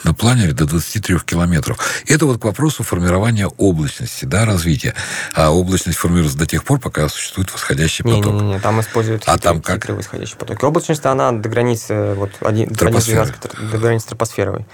[0.05, 2.05] На планере до 23 километров.
[2.07, 4.95] Это вот к вопросу формирования облачности, да, развития.
[5.35, 8.33] А облачность формируется до тех пор, пока существует восходящий поток.
[8.33, 9.89] Не, не, не, там используют а там как?
[9.89, 10.63] восходящий поток.
[10.63, 12.85] Облачность, она до границы, вот, один, до
[13.77, 14.67] границы тропосферовой.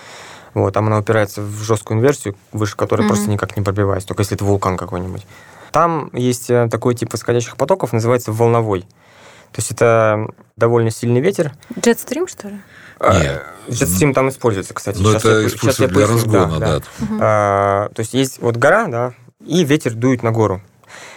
[0.55, 3.09] Вот, там она упирается в жесткую инверсию, выше которой mm-hmm.
[3.09, 5.27] просто никак не пробивается, только если это вулкан какой-нибудь.
[5.73, 8.83] Там есть э, такой тип восходящих потоков, называется волновой.
[9.51, 11.53] То есть это довольно сильный ветер.
[11.79, 12.61] Джетстрим, что ли?
[13.01, 13.43] А, Нет.
[13.71, 14.99] Джетстрим там используется, кстати.
[15.01, 16.67] Но сейчас это я, сейчас я для разгона, да.
[16.67, 16.77] да.
[16.77, 17.19] Угу.
[17.21, 20.63] А, то есть есть вот гора, да, и ветер дует на гору.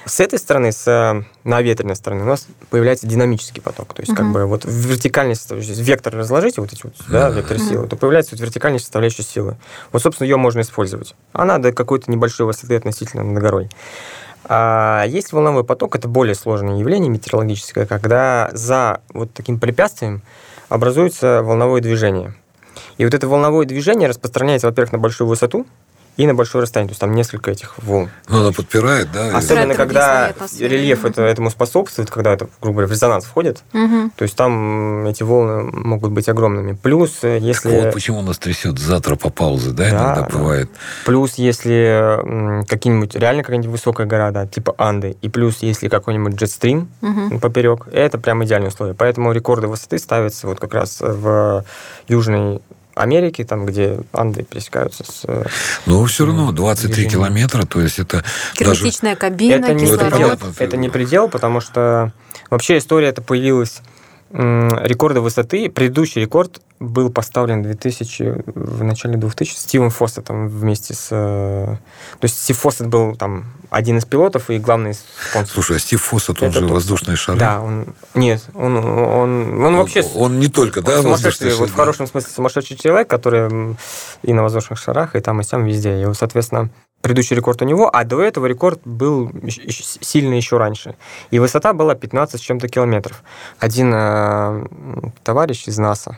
[0.07, 3.93] С этой стороны, с э, наветренной стороны, у нас появляется динамический поток.
[3.93, 4.15] То есть, uh-huh.
[4.15, 7.97] как бы вот в вертикальной составляющей, вектор разложите, вот эти вот, да, вектор силы, то
[7.97, 9.57] появляется вот вертикальная составляющая силы.
[9.91, 11.15] Вот, собственно, ее можно использовать.
[11.33, 13.69] Она до какой-то небольшой высоты относительно над горой.
[14.45, 20.21] А есть волновой поток, это более сложное явление метеорологическое, когда за вот таким препятствием
[20.69, 22.33] образуется волновое движение.
[22.97, 25.65] И вот это волновое движение распространяется, во-первых, на большую высоту,
[26.18, 26.89] и на большое расстояние.
[26.89, 28.09] То есть там несколько этих волн.
[28.28, 29.38] Ну, она подпирает, да?
[29.38, 33.63] Особенно, когда рельеф это, этому способствует, когда это, грубо говоря, в резонанс входит.
[33.74, 34.11] Угу.
[34.15, 36.74] То есть там эти волны могут быть огромными.
[36.74, 37.70] Плюс, э, если...
[37.70, 40.38] Так вот почему нас трясет завтра по паузе, да, да иногда да.
[40.38, 40.70] бывает.
[41.05, 46.89] Плюс, если какие-нибудь, реально какая-нибудь высокая гора, да, типа Анды, и плюс, если какой-нибудь джетстрим
[47.01, 47.39] угу.
[47.39, 48.95] поперек, это прям идеальные условия.
[48.95, 51.63] Поэтому рекорды высоты ставятся вот как раз в
[52.07, 52.61] Южной
[52.97, 55.23] Америки, там, где Анды пересекаются с...
[55.25, 55.45] Э,
[55.85, 57.09] Но все равно 23 режимом.
[57.11, 58.23] километра, то есть это
[58.57, 59.19] Герметичная даже...
[59.19, 62.11] кабина, это не, предел, это не предел, потому что
[62.49, 63.81] вообще история это появилась
[64.31, 65.69] рекорды высоты.
[65.69, 71.09] Предыдущий рекорд был поставлен в 2000, в начале 2000 Стивом Фоссетом вместе с...
[71.11, 71.78] Э,
[72.19, 75.53] то есть Стив Фоссет был там один из пилотов и главный спонсор.
[75.53, 77.39] Слушай, а Стив Фоссет, он Это же воздушные шары?
[77.39, 77.95] Да, он...
[78.13, 80.03] Нет, он, он, он, он вообще...
[80.15, 81.61] Он не только, да, воздушные шары?
[81.61, 83.75] Вот в хорошем смысле сумасшедший человек, который
[84.23, 86.01] и на воздушных шарах, и там, и сям, везде.
[86.01, 86.69] И, соответственно,
[87.01, 90.95] предыдущий рекорд у него, а до этого рекорд был сильно еще раньше.
[91.32, 93.23] И высота была 15 с чем-то километров.
[93.59, 94.65] Один э,
[95.23, 96.17] товарищ из НАСА,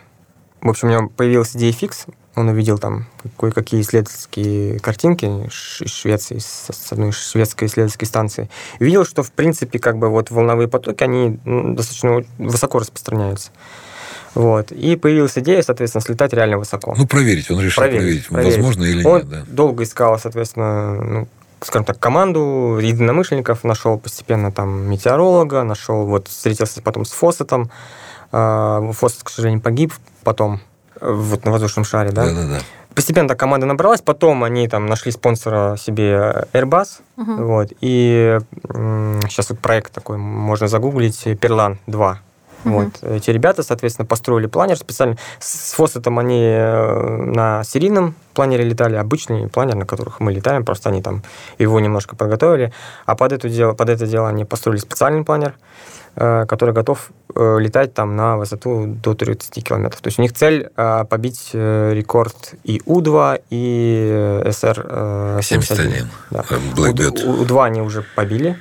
[0.62, 2.06] в общем, у него появилась идея фикс,
[2.36, 3.08] он увидел там
[3.38, 8.50] кое-какие исследовательские картинки из Швеции, с одной шведской исследовательской станции.
[8.80, 13.52] Видел, что, в принципе, как бы вот волновые потоки, они достаточно высоко распространяются.
[14.36, 14.72] Вот.
[14.72, 16.94] И появилась идея, соответственно, слетать реально высоко.
[16.98, 17.50] Ну, проверить.
[17.52, 18.56] Он решил проверить, проверить, проверить.
[18.58, 19.30] возможно или Он нет.
[19.30, 19.44] Да.
[19.48, 21.28] долго искал, соответственно, ну,
[21.62, 27.70] скажем так, команду единомышленников, нашел постепенно там метеоролога, нашел, вот, встретился потом с Фоссетом.
[28.32, 30.60] А, Фоссет, к сожалению, погиб потом
[31.02, 32.26] вот на воздушном шаре, да?
[32.26, 32.60] Да-да-да.
[32.96, 37.44] Постепенно так команда набралась, потом они там нашли спонсора себе Airbus, угу.
[37.44, 38.40] вот, и
[39.30, 42.20] сейчас вот проект такой, можно загуглить, Перлан 2,
[42.66, 42.74] Угу.
[42.74, 43.04] Вот.
[43.04, 45.16] Эти ребята, соответственно, построили планер специально.
[45.40, 50.90] С Фосетом они э, на серийном планере летали, обычный планер, на которых мы летаем, просто
[50.90, 51.24] они там
[51.58, 52.74] его немножко подготовили.
[53.06, 55.56] А под это дело, под это дело они построили специальный планер,
[56.20, 60.02] который готов э, летать там на высоту до 30 километров.
[60.02, 60.70] То есть у них цель
[61.10, 66.06] побить рекорд и У-2, и СР-71.
[66.32, 66.44] Да.
[66.76, 68.58] У-2 они уже побили,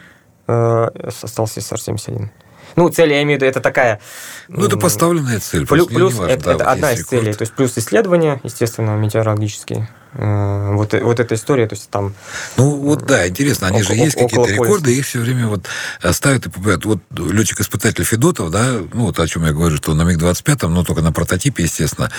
[0.46, 2.28] остался СР-71.
[2.76, 4.00] Ну, цель, я имею в виду, это такая...
[4.48, 5.66] Ну, это поставленная цель.
[5.66, 7.32] Плюс, плюс важно, это, да, это вот одна из целей.
[7.32, 9.88] То есть плюс исследования, естественно, метеорологические.
[10.20, 12.12] Э, вот, вот эта история, то есть там...
[12.56, 15.66] Ну, вот да, интересно, они же есть какие-то рекорды, их все время вот
[16.10, 16.84] ставят и попадают.
[16.84, 21.02] Вот летчик-испытатель Федотов, да, ну, вот о чем я говорю, что на МиГ-25, но только
[21.02, 22.10] на прототипе, естественно,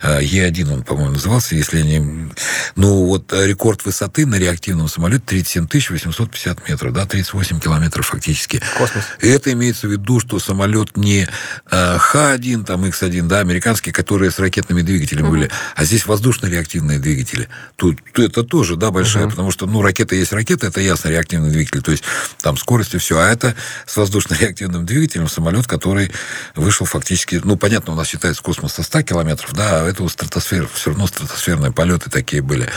[0.00, 2.30] э, Е1 он, по-моему, назывался, если не...
[2.76, 8.62] Ну, вот рекорд высоты на реактивном самолете 37 850 метров, да, 38 километров фактически.
[8.78, 9.04] Космос.
[9.20, 11.28] И это имеется в виду, что самолет не
[11.66, 15.32] Х-1, там, Х-1, да, американские, которые с ракетными двигателями угу.
[15.32, 17.48] были, а здесь воздушно-реактивные двигатели двигатели.
[17.76, 19.30] Тут это тоже, да, большая, uh-huh.
[19.30, 22.04] потому что, ну, ракета есть ракета, это ясно, реактивный двигатель, то есть
[22.40, 23.18] там скорость и все.
[23.18, 23.54] А это
[23.86, 26.10] с воздушно-реактивным двигателем самолет, который
[26.54, 30.68] вышел фактически, ну, понятно, у нас считается космос со 100 километров, да, а это стратосфера,
[30.72, 32.68] все равно стратосферные полеты такие были.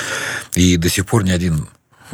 [0.53, 1.67] И до сих пор ни один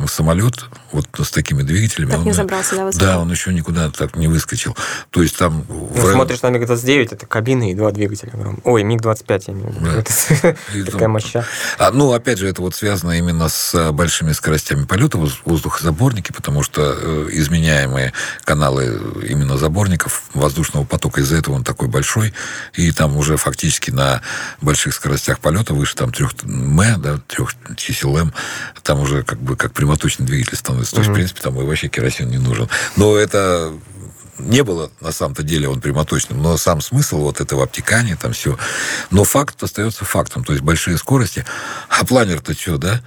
[0.08, 2.12] самолет вот с такими двигателями.
[2.12, 4.76] Так он, не забрался, да, Да, он еще никуда так не выскочил.
[5.10, 5.66] То есть там...
[5.68, 6.12] Ну, в...
[6.12, 8.32] смотришь на МиГ-29, это кабины и два двигателя.
[8.64, 10.04] Ой, МиГ-25, я имею в виду.
[10.44, 10.86] Да.
[10.92, 11.46] такая моща.
[11.78, 16.64] А, ну, опять же, это вот связано именно с э, большими скоростями полета, воздухозаборники, потому
[16.64, 18.14] что э, изменяемые
[18.44, 22.34] каналы именно заборников воздушного потока, из-за этого он такой большой,
[22.74, 24.22] и там уже фактически на
[24.62, 28.34] больших скоростях полета, выше там трех М, да, трех чисел М,
[28.84, 30.94] там уже как бы как прямоточный двигатель становится.
[30.94, 32.70] То есть, в принципе, там и вообще керосин не нужен.
[32.98, 33.74] Но это
[34.38, 38.60] не было на самом-то деле он прямоточным, но сам смысл вот этого обтекания, там все.
[39.10, 41.46] Но факт остается фактом, то есть большие скорости.
[41.90, 43.02] А планер-то что, да?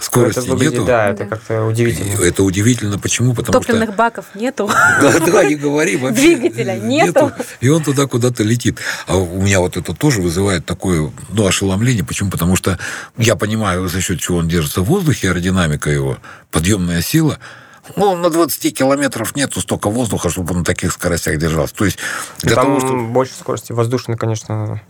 [0.00, 0.84] Скорости это выглядит, нету.
[0.86, 2.22] Да, это как-то удивительно.
[2.22, 2.98] Это удивительно.
[2.98, 3.34] Почему?
[3.34, 3.98] Потому Топливных что...
[3.98, 4.70] баков нету.
[5.00, 6.36] Да, да, не говори вообще.
[6.36, 7.32] Двигателя нету.
[7.60, 8.78] И он туда куда-то летит.
[9.06, 12.04] А у меня вот это тоже вызывает такое, ну, ошеломление.
[12.04, 12.30] Почему?
[12.30, 12.78] Потому что
[13.16, 16.18] я понимаю, за счет чего он держится в воздухе, аэродинамика его,
[16.50, 17.38] подъемная сила–
[17.96, 21.74] ну, на 20 километров нету столько воздуха, чтобы он на таких скоростях держался.
[21.74, 21.98] То есть
[22.40, 23.02] для Там того, чтобы...
[23.08, 24.80] больше скорости воздушной, конечно.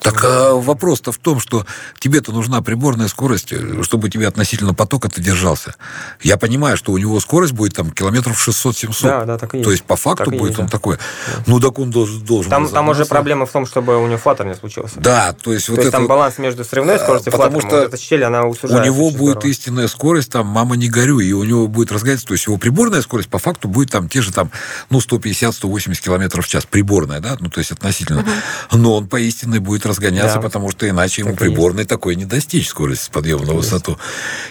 [0.00, 1.66] Так а вопрос-то в том, что
[1.98, 5.74] тебе-то нужна приборная скорость, чтобы тебе относительно потока ты держался.
[6.22, 9.02] Я понимаю, что у него скорость будет там километров 600-700.
[9.02, 9.64] Да, да, так и есть.
[9.66, 10.72] То есть по факту так будет есть, он да.
[10.72, 10.98] такой.
[11.46, 12.24] Ну, так он должен...
[12.24, 15.00] должен там, там уже проблема в том, чтобы у него флаттер не случился.
[15.00, 15.66] Да, то есть...
[15.66, 15.98] То вот есть это...
[15.98, 17.60] там баланс между срывной скоростью и флаттером.
[17.60, 19.46] Потому что эта щель, она У него будет здорово.
[19.46, 23.00] истинная скорость, там, мама не горюй, и у него будет разгоняться то есть его приборная
[23.00, 24.50] скорость по факту будет там те же там,
[24.90, 26.66] ну, 150-180 километров в час.
[26.66, 28.22] Приборная, да, ну, то есть относительно.
[28.22, 28.78] Угу.
[28.78, 30.40] Но он поистине будет разгоняться, да.
[30.40, 34.00] потому что иначе ему приборной такой не достичь скорости с подъема на высоту.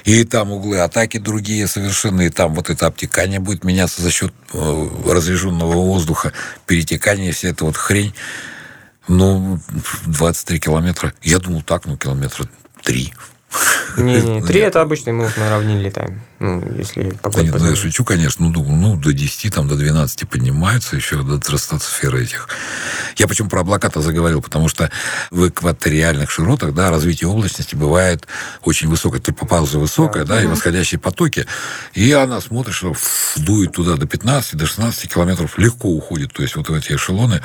[0.06, 4.34] И там углы атаки другие совершенно, и там вот это обтекание будет меняться за счет
[4.54, 6.32] э, разреженного воздуха,
[6.66, 8.14] перетекания, вся эта вот хрень.
[9.10, 9.60] Ну,
[10.06, 11.14] 23 километра.
[11.22, 12.48] Я думал, так, ну, километра
[13.95, 14.04] 3.
[14.04, 16.22] Не-не, 3 это обычно мы на равнине летаем.
[16.39, 17.43] Ну, если погода...
[17.43, 18.45] Да, нет, ну, я шучу, конечно.
[18.45, 22.49] Ну, думаю, ну, до 10, там, до 12 поднимаются еще до стратосферы этих.
[23.16, 24.41] Я почему про облака-то заговорил?
[24.41, 24.89] Потому что
[25.32, 28.28] в экваториальных широтах, да, развитие облачности бывает
[28.64, 29.22] очень высокое.
[29.22, 31.45] Ты попал за высокое, да, да и восходящие потоки.
[31.93, 32.93] И она смотрит, что
[33.38, 36.34] дует туда до 15, до 16 километров, легко уходит.
[36.34, 37.41] То есть вот в эти эшелоны,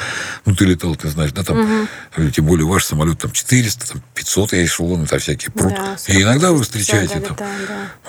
[0.47, 2.31] ну, ты летал, ты знаешь, да, там, угу.
[2.31, 5.75] тем более ваш самолет там 400, там 500 эшелоны, там всякие прут.
[5.75, 7.37] Да, и иногда вы встречаете да, там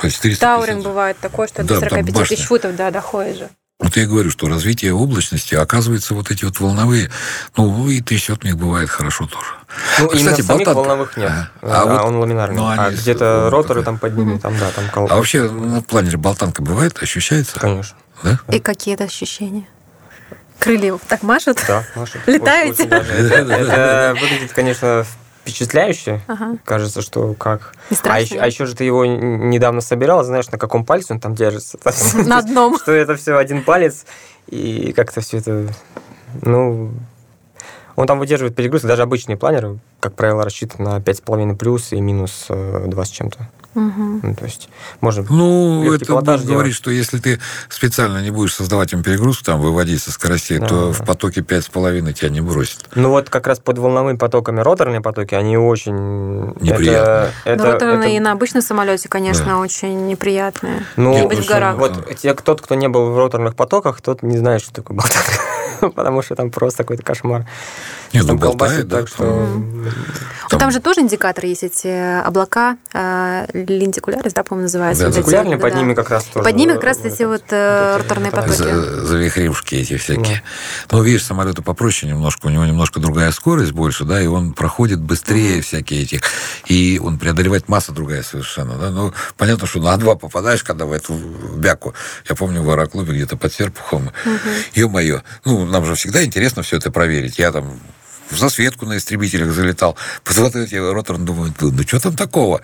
[0.01, 0.09] да.
[0.09, 3.49] 400 Таурин бывает такой, что до 45 тысяч футов да, доходит же.
[3.79, 7.09] Вот я говорю, что развитие облачности, оказывается, вот эти вот волновые,
[7.55, 9.47] ну, и трясет них бывает хорошо тоже.
[9.99, 10.73] Ну, Кстати, именно болтанка...
[10.73, 12.57] волновых нет, а, а, а вот, он ламинарный.
[12.57, 15.15] Ну, а где-то роторы там под ними, там, да, там колокол.
[15.15, 17.57] А вообще на планере болтанка бывает, ощущается?
[17.57, 17.97] Конечно.
[18.21, 18.39] Да?
[18.51, 19.65] И какие это ощущения?
[20.59, 21.63] Крылья так машут?
[21.65, 22.19] Да, машут.
[22.27, 22.83] Летаете?
[22.83, 25.05] Это выглядит, конечно,
[25.41, 26.21] впечатляюще.
[26.27, 26.57] Ага.
[26.65, 27.73] Кажется, что как.
[28.03, 31.35] А еще, а еще же ты его недавно собирала, знаешь, на каком пальце он там
[31.35, 31.77] держится.
[32.25, 32.77] На одном.
[32.77, 34.05] Что это все один палец,
[34.47, 35.67] и как-то все это...
[36.41, 36.91] Ну,
[37.95, 42.45] он там выдерживает перегрузки, даже обычные планеры, как правило, рассчитаны на 5,5 плюс и минус
[42.47, 43.49] 2 э, с чем-то.
[43.75, 44.19] Угу.
[44.23, 47.39] Ну, то есть можно Ну, это будет говорить, что если ты
[47.69, 50.93] специально не будешь создавать им перегрузку, там, выводить со скоростей, да, то да.
[50.93, 52.85] в потоке 5,5 тебя не бросит.
[52.95, 56.53] Ну, вот как раз под волновыми потоками роторные потоки, они очень...
[56.59, 57.31] Неприятные.
[57.45, 58.23] Это, это, роторные это...
[58.23, 59.57] на обычном самолете, конечно, да.
[59.59, 60.85] очень неприятные.
[60.95, 61.77] Ну, Нет, быть в горах.
[61.77, 65.31] Вот те, тот, кто не был в роторных потоках, тот не знает, что такое болтанка.
[65.95, 67.45] Потому что там просто какой-то кошмар.
[68.13, 68.99] Нет, ну болтает, да.
[68.99, 69.47] Так что...
[70.49, 70.59] Там...
[70.59, 75.03] там же тоже индикаторы есть, эти облака, э, лентикулярис, да, по-моему, называется.
[75.03, 76.43] Да, лентикулярные, под ними как раз тоже.
[76.43, 78.55] Под ними как раз эти вот э, роторные потоки.
[78.57, 80.41] Завихрившки эти всякие.
[80.91, 84.99] Ну, видишь, самолету попроще немножко, у него немножко другая скорость больше, да, и он проходит
[84.99, 86.21] быстрее всякие эти,
[86.65, 88.89] и он преодолевает масса другая совершенно, да.
[88.89, 91.13] Ну, понятно, что на два попадаешь, когда в эту
[91.55, 91.93] бяку.
[92.27, 94.11] Я помню в аэроклубе где-то под Серпухом.
[94.73, 95.21] Ё-моё.
[95.45, 97.39] Ну, нам же всегда интересно все это проверить.
[97.39, 97.79] Я там
[98.29, 99.97] в засветку на истребителях залетал.
[100.23, 102.61] Посмотрите, ротор думает, ну что там такого?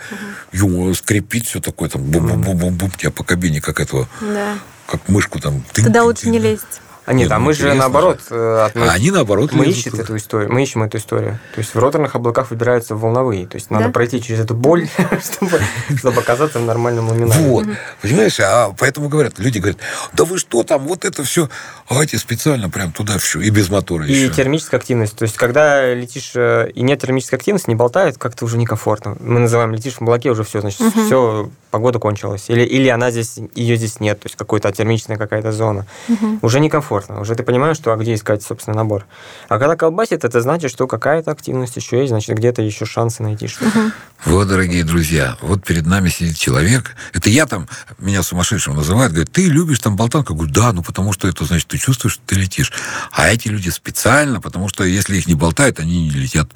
[0.53, 0.93] Угу.
[0.93, 4.57] скрипит все такое, там бум-бум-бум-бум, тебя по кабине как этого, да.
[4.87, 5.63] как мышку там.
[5.73, 6.81] Туда лучше не лезть.
[7.05, 8.19] А нет, а мы же наоборот...
[8.31, 10.51] Э, а они наоборот Мы ищем эту историю.
[10.51, 11.39] Мы ищем эту историю.
[11.53, 13.45] То есть в роторных облаках выбираются волновые.
[13.45, 13.91] То есть надо да?
[13.91, 14.87] пройти через эту боль,
[15.21, 15.59] чтобы,
[15.97, 17.39] чтобы оказаться в нормальном ламинаре.
[17.41, 17.65] Вот.
[18.01, 19.77] Понимаешь, а поэтому говорят, люди говорят,
[20.13, 21.49] да вы что там, вот это все,
[21.89, 24.27] эти специально прям туда все, и без мотора и еще.
[24.27, 25.15] И термическая активность.
[25.15, 29.15] То есть когда летишь э, и нет термической активности, не болтает, как-то уже некомфортно.
[29.19, 31.05] Мы называем летишь в облаке, уже все, значит, угу.
[31.05, 32.45] все, погода кончилась.
[32.47, 35.85] Или, или она здесь, ее здесь нет, то есть какой-то термичная какая-то зона.
[36.07, 36.39] Угу.
[36.41, 37.19] Уже некомфортно.
[37.19, 39.05] Уже ты понимаешь, что а где искать, собственно, набор.
[39.49, 43.47] А когда колбасит, это значит, что какая-то активность еще есть, значит, где-то еще шансы найти
[43.47, 43.77] что-то.
[43.77, 43.91] Угу.
[44.23, 46.95] Вот, дорогие друзья, вот перед нами сидит человек.
[47.11, 47.67] Это я там,
[47.99, 50.31] меня сумасшедшим называют, говорят, ты любишь там болтанку?
[50.31, 52.71] Я говорю, да, ну потому что это значит, ты чувствуешь, что ты летишь.
[53.11, 56.47] А эти люди специально, потому что если их не болтают, они не летят.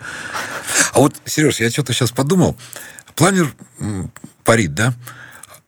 [0.93, 2.55] А вот, Сереж, я что-то сейчас подумал.
[3.19, 3.53] Планер
[4.45, 4.93] парит, да?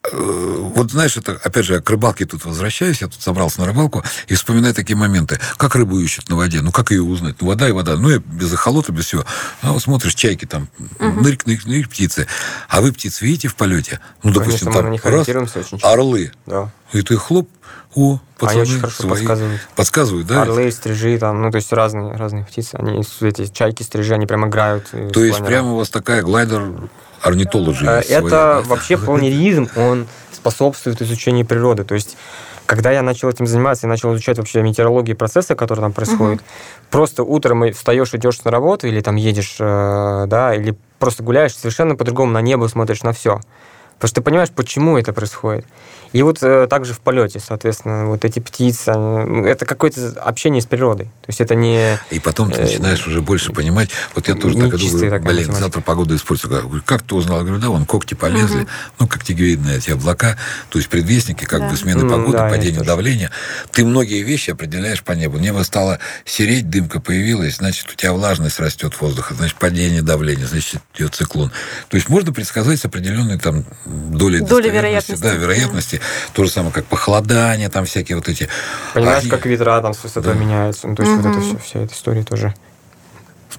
[0.10, 3.68] Э, вот знаешь, это, опять же, я к рыбалке тут возвращаюсь, я тут собрался на
[3.68, 5.38] рыбалку и вспоминаю такие моменты.
[5.58, 6.62] Как рыбу ищут на воде?
[6.62, 7.36] Ну, как ее узнать?
[7.42, 7.98] Ну, вода и вода.
[7.98, 9.26] Ну, я без эхолота, без всего.
[9.62, 11.22] А вот смотришь, чайки там, угу.
[11.22, 12.26] нырк, нырк, нырк, птицы.
[12.70, 14.00] А вы птиц видите в полете?
[14.24, 16.32] Ну, допустим, Конечно, там раз, очень орлы.
[16.46, 16.72] Да.
[16.94, 17.50] И ты хлоп,
[17.96, 19.12] о, пацаны, они очень хорошо свои.
[19.12, 19.62] подсказывают.
[19.76, 20.42] Подсказывают, да?
[20.44, 22.76] Орлы, стрижи, там, ну, то есть разные, разные птицы.
[22.76, 24.90] Они, эти чайки, стрижи, они прям играют.
[25.12, 26.90] То есть прямо у вас такая глайдер
[27.22, 27.86] орнитологи.
[27.86, 31.84] Э, это вообще планеризм, он способствует изучению природы.
[31.84, 32.18] То есть
[32.66, 36.40] когда я начал этим заниматься, я начал изучать вообще метеорологию процессы, которые там происходят.
[36.40, 36.48] Угу.
[36.90, 41.98] Просто утром встаешь, идешь на работу, или там едешь, э, да, или просто гуляешь, совершенно
[41.98, 43.42] по-другому на небо смотришь на все.
[44.02, 45.64] Потому что ты понимаешь, почему это происходит.
[46.12, 50.66] И вот э, также в полете, соответственно, вот эти птицы, они, это какое-то общение с
[50.66, 51.06] природой.
[51.06, 52.00] То есть это не...
[52.10, 53.92] И потом ты э, начинаешь уже больше понимать.
[54.16, 55.54] Вот я тоже так думаю, блин, математика.
[55.54, 56.48] завтра погода испортится.
[56.48, 57.38] Говорю, как ты узнал?
[57.38, 58.70] Я говорю, да, вон когти полезли, угу.
[59.02, 60.36] ну, как тигвеидные эти облака,
[60.70, 61.70] то есть предвестники как да.
[61.70, 63.30] бы смены погоды, да, падения давления.
[63.72, 65.38] Ты многие вещи определяешь по небу.
[65.38, 70.82] Небо стало сереть, дымка появилась, значит, у тебя влажность растет воздуха, значит, падение давления, значит,
[70.96, 71.52] идет циклон.
[71.90, 75.22] То есть можно предсказать с определенной там долей Доля вероятности.
[75.22, 76.02] Да, вероятности.
[76.34, 78.50] То же самое, как похолодание, там всякие вот эти...
[78.94, 80.40] Понимаешь, как ветра там с высотой да.
[80.40, 80.88] меняются.
[80.88, 81.22] Ну, то есть угу.
[81.22, 82.54] вот это все, вся эта история тоже...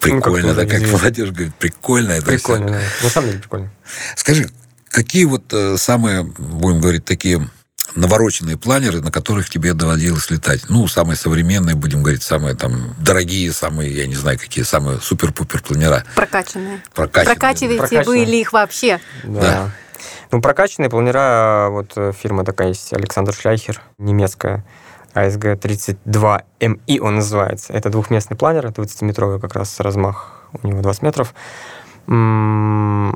[0.00, 2.76] Прикольно, ну, как да, как молодежь говорит, прикольно это Прикольно, все.
[2.76, 3.04] да.
[3.04, 3.70] На самом деле прикольно.
[4.16, 4.50] Скажи,
[4.90, 7.48] какие вот э, самые, будем говорить, такие
[7.94, 10.68] навороченные планеры, на которых тебе доводилось летать.
[10.68, 15.62] Ну, самые современные, будем говорить, самые там дорогие, самые, я не знаю, какие, самые супер-пупер
[15.62, 16.04] планера.
[16.14, 16.82] Прокачанные.
[16.94, 17.36] Прокачанные.
[17.36, 18.24] Прокачиваете Прокачанные.
[18.24, 19.00] вы ли их вообще?
[19.24, 19.40] Да.
[19.40, 19.70] да.
[20.30, 24.64] Ну, прокачанные планера, вот э, фирма такая есть, Александр Шляйхер, немецкая,
[25.14, 27.72] ASG-32MI он называется.
[27.72, 31.34] Это двухместный планер, 20-метровый как раз размах, у него 20 метров.
[32.06, 33.14] Но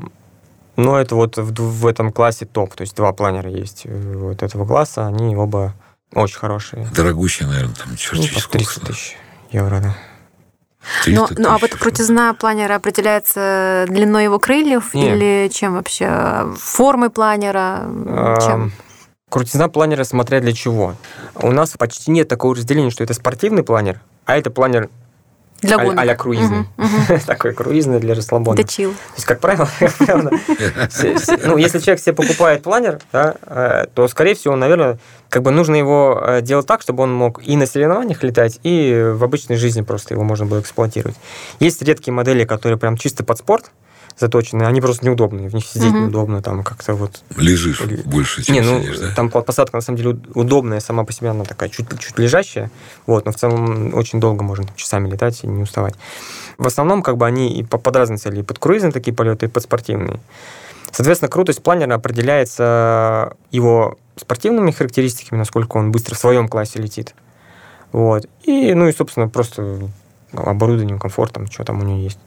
[0.77, 4.65] это вот в, в этом классе топ, то есть два планера есть э, вот этого
[4.65, 5.73] класса, они оба
[6.13, 6.87] очень хорошие.
[6.95, 9.17] Дорогущие, наверное, там черт ну, 300 тысяч
[9.51, 9.97] евро, да.
[11.05, 15.15] Ну, ну а вот крутизна планера определяется длиной его крыльев Нет.
[15.15, 16.47] или чем вообще?
[16.57, 17.83] Формой планера?
[18.41, 18.71] Чем?
[19.29, 20.95] Крутизна планера смотря для чего.
[21.35, 24.89] У нас почти нет такого разделения, что это спортивный планер, а это планер
[25.61, 25.99] для гонок.
[25.99, 26.65] А-ля круизный.
[27.25, 28.55] Такой круизный для расслабона.
[28.55, 28.91] Для чил.
[28.91, 29.67] То есть, как правило,
[31.45, 36.21] ну, если человек себе покупает планер, э, то, скорее всего, наверное, как бы нужно его
[36.21, 40.13] э, делать так, чтобы он мог и на соревнованиях летать, и в обычной жизни просто
[40.13, 41.15] его можно было эксплуатировать.
[41.59, 43.71] Есть редкие модели, которые прям чисто под спорт,
[44.19, 45.99] заточенные, они просто неудобные, в них сидеть угу.
[45.99, 47.21] неудобно, там как-то вот...
[47.35, 49.13] Лежишь больше, чем Не, ну, сидишь, да?
[49.15, 52.71] там посадка, на самом деле, удобная сама по себе, она такая чуть, чуть лежащая,
[53.05, 55.95] вот, но в целом очень долго можно часами летать и не уставать.
[56.57, 59.49] В основном, как бы, они и под разные цели, и под круизные такие полеты, и
[59.49, 60.19] под спортивные.
[60.91, 67.13] Соответственно, крутость планера определяется его спортивными характеристиками, насколько он быстро в своем классе летит.
[67.91, 68.25] Вот.
[68.43, 69.89] И, ну и, собственно, просто
[70.33, 72.19] оборудованием, комфортом, что там у него есть.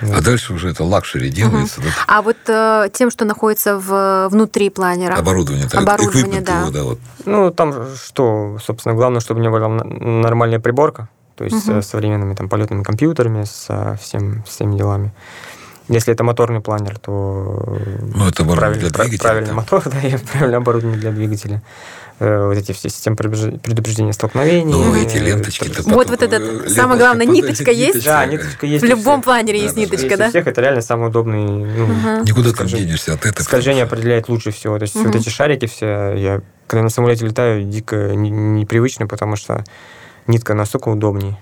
[0.00, 1.80] А дальше уже это luxury делается.
[1.80, 1.88] Угу.
[1.88, 1.94] Да?
[2.08, 5.14] А вот э, тем, что находится в, внутри планера.
[5.14, 5.68] Оборудование.
[5.68, 6.60] Так, Оборудование, да.
[6.60, 6.98] Его, да вот.
[7.24, 11.82] Ну, там что, собственно, главное, чтобы у него была нормальная приборка, то есть угу.
[11.82, 15.12] с современными там полетными компьютерами, со всем, всеми делами.
[15.88, 17.78] Если это моторный планер, то
[18.14, 21.62] ну, это правильный, для двигателя, правильный мотор, да, и правильное оборудование для двигателя.
[22.18, 24.72] Э, вот эти все системы предупреждения столкновений.
[24.72, 25.70] Ну, эти ленточки.
[25.84, 28.04] Вот, вот этот, самое главное, ниточка есть?
[28.04, 28.84] Да, ниточка есть.
[28.84, 30.28] В любом планере есть ниточка, да?
[30.28, 31.44] всех это реально самый удобный.
[31.44, 33.42] Ну, Никуда там денешься от этого.
[33.42, 34.78] Скольжение определяет лучше всего.
[34.78, 39.64] То есть вот эти шарики все, я когда на самолете летаю, дико непривычно, потому что
[40.26, 41.36] нитка настолько удобнее.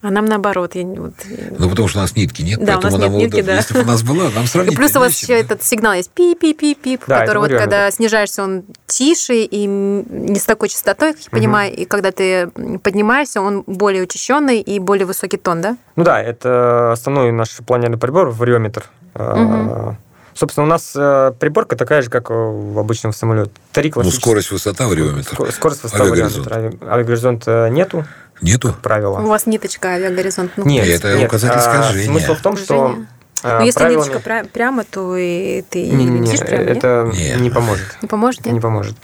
[0.00, 0.76] А нам наоборот.
[0.76, 1.14] Я, вот,
[1.58, 3.56] ну, потому что у нас нитки нет, да, поэтому нам нет нитки, да.
[3.56, 4.76] если бы у нас была, нам сравнить.
[4.76, 9.42] Плюс у вас еще этот сигнал есть пи-пи-пи-пи, да, который вот когда снижаешься, он тише
[9.42, 12.48] и не с такой частотой, как я понимаю, и когда ты
[12.82, 15.76] поднимаешься, он более учащенный и более высокий тон, да?
[15.96, 18.84] Ну да, это основной наш планерный прибор, вариометр.
[19.14, 19.96] Угу.
[20.38, 23.50] Собственно, у нас э, приборка такая же, как в обычном самолете.
[23.72, 25.34] Три Ну, скорость, высота, вариометр.
[25.50, 26.76] Скорость, высота, вариометр.
[26.88, 28.04] Авиагоризонта нету.
[28.40, 28.74] Нету?
[28.82, 29.18] Правила.
[29.18, 30.52] У вас ниточка авиагоризонт.
[30.56, 32.06] Ну, нет, это нет, указатель скольжения.
[32.06, 32.98] Смысл в том, что
[33.42, 34.08] но если правилами...
[34.08, 37.40] ниточка прямо, то и ты не, не летишь прямо, это нет?
[37.40, 37.98] не поможет.
[38.02, 38.54] Не поможет, нет?
[38.54, 38.96] Не поможет.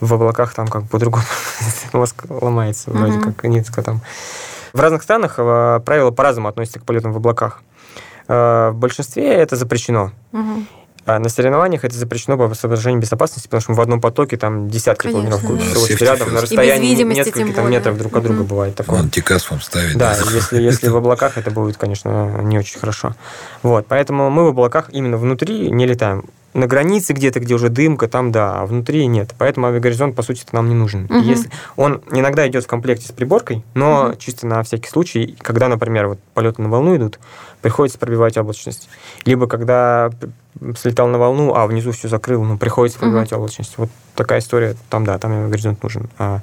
[0.00, 1.24] В облаках там как по-другому
[1.92, 4.00] мозг ломается, вроде как нитка там.
[4.72, 7.62] В разных странах э, правила по-разному относятся к полетам в облаках.
[8.28, 10.12] Э, в большинстве это запрещено.
[10.32, 10.66] Угу.
[11.06, 14.68] А на соревнованиях это запрещено по соображению безопасности, потому что мы в одном потоке там
[14.68, 16.04] десятки Конечно, планировок да.
[16.04, 18.48] рядом на расстоянии нескольких там, метров друг от друга угу.
[18.48, 19.00] бывает такое.
[19.00, 19.96] Антикас вам ставить.
[19.96, 20.30] Да, да.
[20.32, 23.14] если, если в облаках, это будет, конечно, не очень хорошо.
[23.62, 26.24] Вот, поэтому мы в облаках именно внутри не летаем
[26.56, 29.34] на границе где-то, где уже дымка, там да, а внутри нет.
[29.38, 31.04] Поэтому авиагоризонт, по сути, нам не нужен.
[31.04, 31.18] Угу.
[31.18, 34.16] Если он иногда идет в комплекте с приборкой, но угу.
[34.16, 37.20] чисто на всякий случай, когда, например, вот полеты на волну идут,
[37.60, 38.88] приходится пробивать облачность.
[39.26, 40.10] Либо когда
[40.78, 43.42] слетал на волну, а внизу все закрыл, ну, приходится пробивать угу.
[43.42, 43.74] облачность.
[43.76, 46.08] Вот такая история, там, да, там авиагоризонт нужен.
[46.18, 46.40] А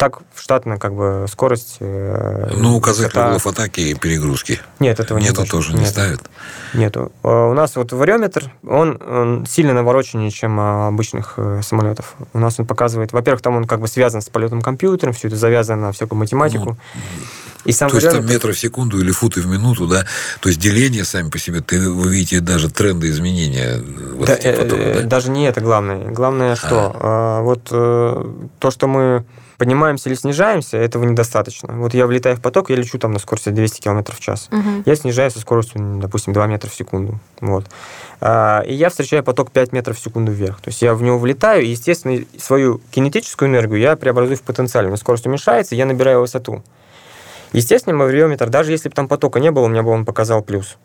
[0.00, 1.76] так штатно как бы скорость...
[1.80, 3.26] Э, ну, указатель это...
[3.26, 4.58] углов атаки и перегрузки.
[4.78, 6.22] Нет, этого Нету не тоже не ставят?
[6.72, 7.12] Нету.
[7.22, 12.14] А у нас вот вариометр, он, он сильно навороченнее, чем обычных э, самолетов.
[12.32, 13.12] У нас он показывает...
[13.12, 16.70] Во-первых, там он как бы связан с полетом компьютером, все это завязано на всякую математику.
[16.70, 16.76] Ну,
[17.66, 18.14] и сам то вариант...
[18.14, 20.06] есть там метры в секунду или футы в минуту, да?
[20.40, 23.82] То есть деление сами по себе, ты, вы видите даже тренды изменения
[24.14, 25.02] вот да, потоков, э, да?
[25.02, 26.10] Даже не это главное.
[26.10, 27.40] Главное, что а.
[27.40, 29.26] А, вот то, что мы
[29.60, 31.74] поднимаемся или снижаемся, этого недостаточно.
[31.74, 34.48] Вот я влетаю в поток, я лечу там на скорости 200 км в час.
[34.50, 34.84] Угу.
[34.86, 37.20] Я снижаюсь со скоростью, допустим, 2 метра в секунду.
[37.42, 37.66] Вот.
[38.22, 40.62] А, и я встречаю поток 5 метров в секунду вверх.
[40.62, 44.96] То есть я в него влетаю, и, естественно, свою кинетическую энергию я преобразую в потенциальную.
[44.96, 46.62] Скорость уменьшается, я набираю высоту.
[47.52, 50.40] Естественно, мой вариометр, даже если бы там потока не было, у меня бы он показал
[50.40, 50.78] плюс.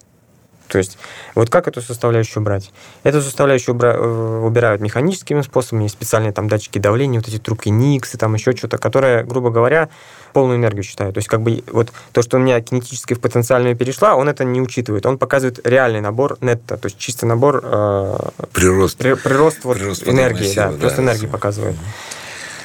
[0.67, 0.97] То есть
[1.35, 2.71] вот как эту составляющую брать?
[3.03, 8.17] Эту составляющую э, убирают механическими способами, специальные там датчики давления, вот эти трубки Никс и
[8.17, 9.89] там еще что-то, которое, грубо говоря,
[10.33, 11.13] полную энергию считает.
[11.13, 14.43] То есть как бы вот то, что у меня кинетически в потенциальную перешла, он это
[14.43, 15.05] не учитывает.
[15.05, 17.61] Он показывает реальный набор нетто, то есть чисто набор...
[17.63, 18.17] Э,
[18.51, 18.97] прирост.
[18.97, 21.75] При, прирост, прирост вот энергии, да, да, прирост энергии показывает.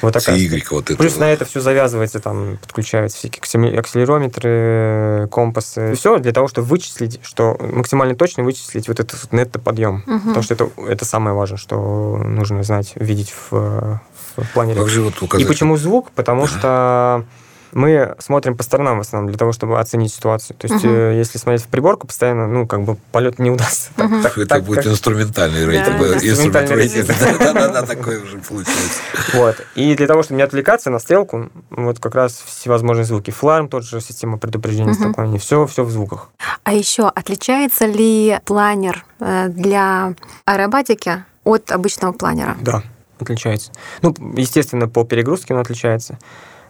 [0.01, 0.35] Вот такая.
[0.37, 5.93] Y, вот это Плюс на это все завязывается, там подключаются всякие акселерометры, компасы.
[5.95, 10.03] Все для того, чтобы вычислить, что максимально точно вычислить вот этот нетто-подъем.
[10.07, 10.19] Угу.
[10.19, 13.99] Потому что это, это самое важное, что нужно знать, видеть в,
[14.37, 14.75] в плане.
[14.75, 16.11] Как же вот И почему звук?
[16.11, 17.25] Потому что
[17.73, 20.55] мы смотрим по сторонам в основном для того, чтобы оценить ситуацию.
[20.57, 20.93] То есть, угу.
[20.93, 23.91] если смотреть в приборку постоянно, ну, как бы полет не удастся.
[23.97, 24.21] Угу.
[24.21, 24.87] Так, это так, будет как...
[24.87, 25.97] инструментальный рейтинг.
[25.99, 27.07] Да, инструментальный рейтинг.
[27.07, 28.99] Да-да-да, такой уже получается.
[29.33, 29.55] Вот.
[29.75, 33.31] И для того, чтобы не отвлекаться на стрелку, вот как раз всевозможные звуки.
[33.31, 36.29] Фларм, тот же система предупреждения столкновений, все, все в звуках.
[36.63, 40.13] А еще отличается ли планер э, для
[40.45, 42.57] аэробатики от обычного планера?
[42.61, 42.83] Да,
[43.19, 43.71] отличается.
[44.01, 46.17] Ну, естественно, по перегрузке он отличается.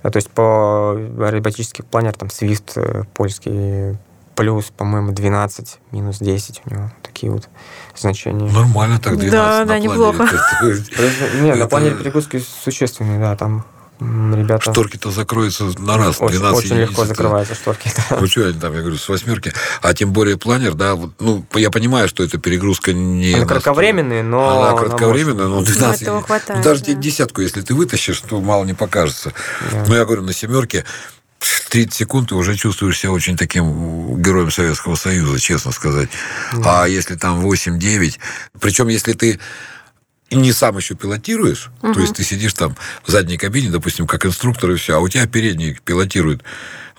[0.04, 3.98] А, то есть по аэробатический планер, там, Swift э, польский,
[4.36, 6.92] плюс, по-моему, 12, минус 10 у него.
[7.04, 7.50] Такие вот
[7.96, 8.52] значения.
[8.52, 10.28] Нормально так, 12 Да, на да, неплохо.
[11.42, 13.66] Не, на планере перегрузки существенные, да, там
[14.02, 14.72] ребята...
[14.72, 17.92] Шторки-то закроются на раз, 12 Очень, очень легко закрываются шторки.
[18.10, 19.54] Ну, что они там, я говорю, с восьмерки.
[19.82, 23.34] А тем более планер, да, вот, ну, я понимаю, что эта перегрузка не...
[23.34, 24.62] Она кратковременная, но...
[24.62, 26.08] Она кратковременная, но 12...
[26.08, 26.94] Ну, хватает, ну, даже да.
[26.94, 29.34] десятку, если ты вытащишь, то мало не покажется.
[29.72, 29.86] Да.
[29.88, 30.84] Но я говорю, на семерке
[31.70, 36.10] 30 секунд ты уже чувствуешь себя очень таким героем Советского Союза, честно сказать.
[36.54, 36.84] Да.
[36.84, 38.18] А если там 8-9,
[38.60, 39.40] причем если ты
[40.36, 41.94] не сам еще пилотируешь, угу.
[41.94, 42.76] то есть ты сидишь там
[43.06, 46.44] в задней кабине, допустим, как инструктор и все, а у тебя передний пилотирует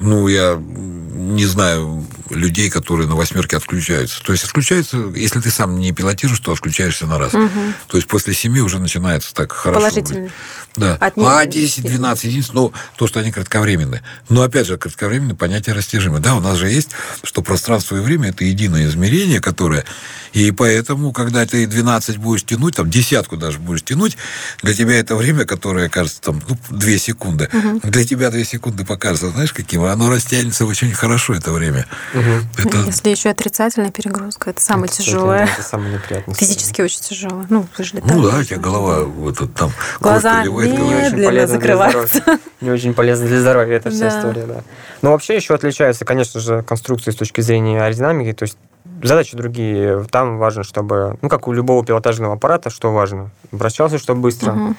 [0.02, 4.22] ну, я не знаю людей, которые на восьмерке отключаются.
[4.22, 7.34] То есть отключаются, если ты сам не пилотируешь, то отключаешься на раз.
[7.34, 7.50] Угу.
[7.88, 9.80] То есть после семи уже начинается так хорошо.
[9.80, 10.30] Положительно.
[10.76, 10.96] Да.
[10.96, 14.02] От а 10, 12, единственное, ну, то, что они кратковременные.
[14.28, 16.20] Но, опять же, кратковременное понятие растяжимое.
[16.20, 16.90] Да, у нас же есть,
[17.22, 19.84] что пространство и время– это единое измерение, которое...
[20.32, 24.16] И поэтому, когда ты 12 будешь тянуть, там, десятку даже будешь тянуть,
[24.62, 27.50] для тебя это время, которое кажется, там, ну, 2 секунды.
[27.52, 27.80] Угу.
[27.90, 29.82] Для тебя 2 секунды покажется, знаешь, каким?
[29.82, 31.86] оно растянется очень хорошо это время.
[32.14, 32.66] Угу.
[32.66, 32.78] Это...
[32.86, 35.44] Если еще отрицательная перегрузка, это самое это тяжелое.
[35.44, 36.34] Это самое неприятное.
[36.34, 37.44] Физически очень тяжело.
[37.50, 39.70] Ну, вы же Ну да, у тебя голова вот там
[40.00, 42.20] Глаза, приходит, не очень полезно закрывается.
[42.24, 44.18] Для не очень полезно для здоровья эта вся да.
[44.18, 44.60] история, да.
[45.02, 48.56] Но вообще еще отличаются, конечно же, конструкции с точки зрения аэродинамики, то есть
[49.02, 50.04] задачи другие.
[50.10, 53.30] Там важно, чтобы, ну, как у любого пилотажного аппарата, что важно?
[53.50, 54.52] Вращался, чтобы быстро.
[54.52, 54.74] Угу.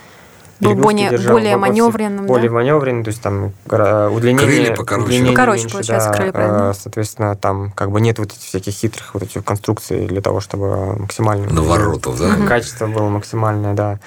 [0.59, 2.25] Был более, держал, более маневренным.
[2.25, 2.55] Более да?
[2.55, 4.37] маневренным, то есть там удлинение...
[4.37, 5.05] Крылья покороче.
[5.05, 6.73] Удлинение покороче, меньше, получается, да, крылья, правильно.
[6.73, 10.99] Соответственно, там как бы нет вот этих всяких хитрых вот этих конструкций для того, чтобы
[10.99, 11.51] максимально...
[11.51, 12.35] Наворотов, да?
[12.47, 13.99] Качество было максимальное, да.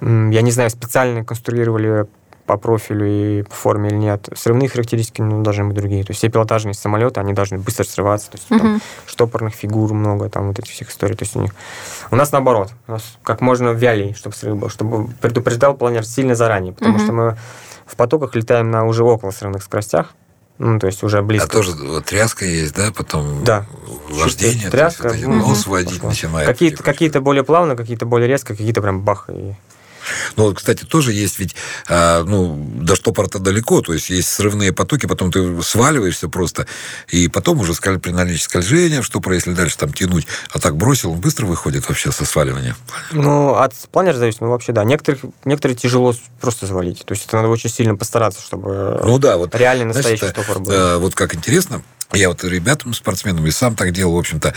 [0.00, 2.06] Я не знаю, специально конструировали
[2.46, 4.28] по профилю и по форме или нет.
[4.34, 6.02] Срывные характеристики ну, должны быть другие.
[6.02, 8.32] То есть все пилотажные самолеты, они должны быстро срываться.
[8.32, 8.58] То есть uh-huh.
[8.58, 11.14] там штопорных фигур много, там вот этих всех историй.
[11.14, 11.54] То есть у них...
[12.10, 12.72] У нас наоборот.
[12.88, 16.72] У нас как можно вялей, чтобы срыв был, чтобы предупреждал планер сильно заранее.
[16.72, 17.04] Потому uh-huh.
[17.04, 17.36] что мы
[17.86, 20.14] в потоках летаем на уже около срывных скоростях.
[20.58, 21.46] Ну, то есть уже близко.
[21.46, 23.64] А тоже вот, тряска есть, да, потом да.
[24.10, 26.46] вождение, тряска, есть, вот, нос водить начинает.
[26.46, 29.30] Какие-то, какие-то более плавно, какие-то более резко, какие-то прям бах.
[29.30, 29.54] И
[30.36, 31.54] ну, кстати, тоже есть ведь,
[31.88, 36.66] а, ну, до штопора-то далеко, то есть есть срывные потоки, потом ты сваливаешься просто,
[37.08, 41.12] и потом уже при наличии скольжения в штопора, если дальше там тянуть, а так бросил,
[41.12, 42.76] он быстро выходит вообще со сваливания.
[43.12, 44.84] Ну, от планера зависит, ну, вообще, да.
[44.84, 49.36] Некоторых, некоторые тяжело просто завалить, то есть это надо очень сильно постараться, чтобы ну, да,
[49.36, 50.72] вот, реально настоящий знаешь, штопор был.
[50.74, 51.82] А, вот как интересно,
[52.12, 54.54] я вот ребятам, спортсменам, и сам так делал, в общем-то,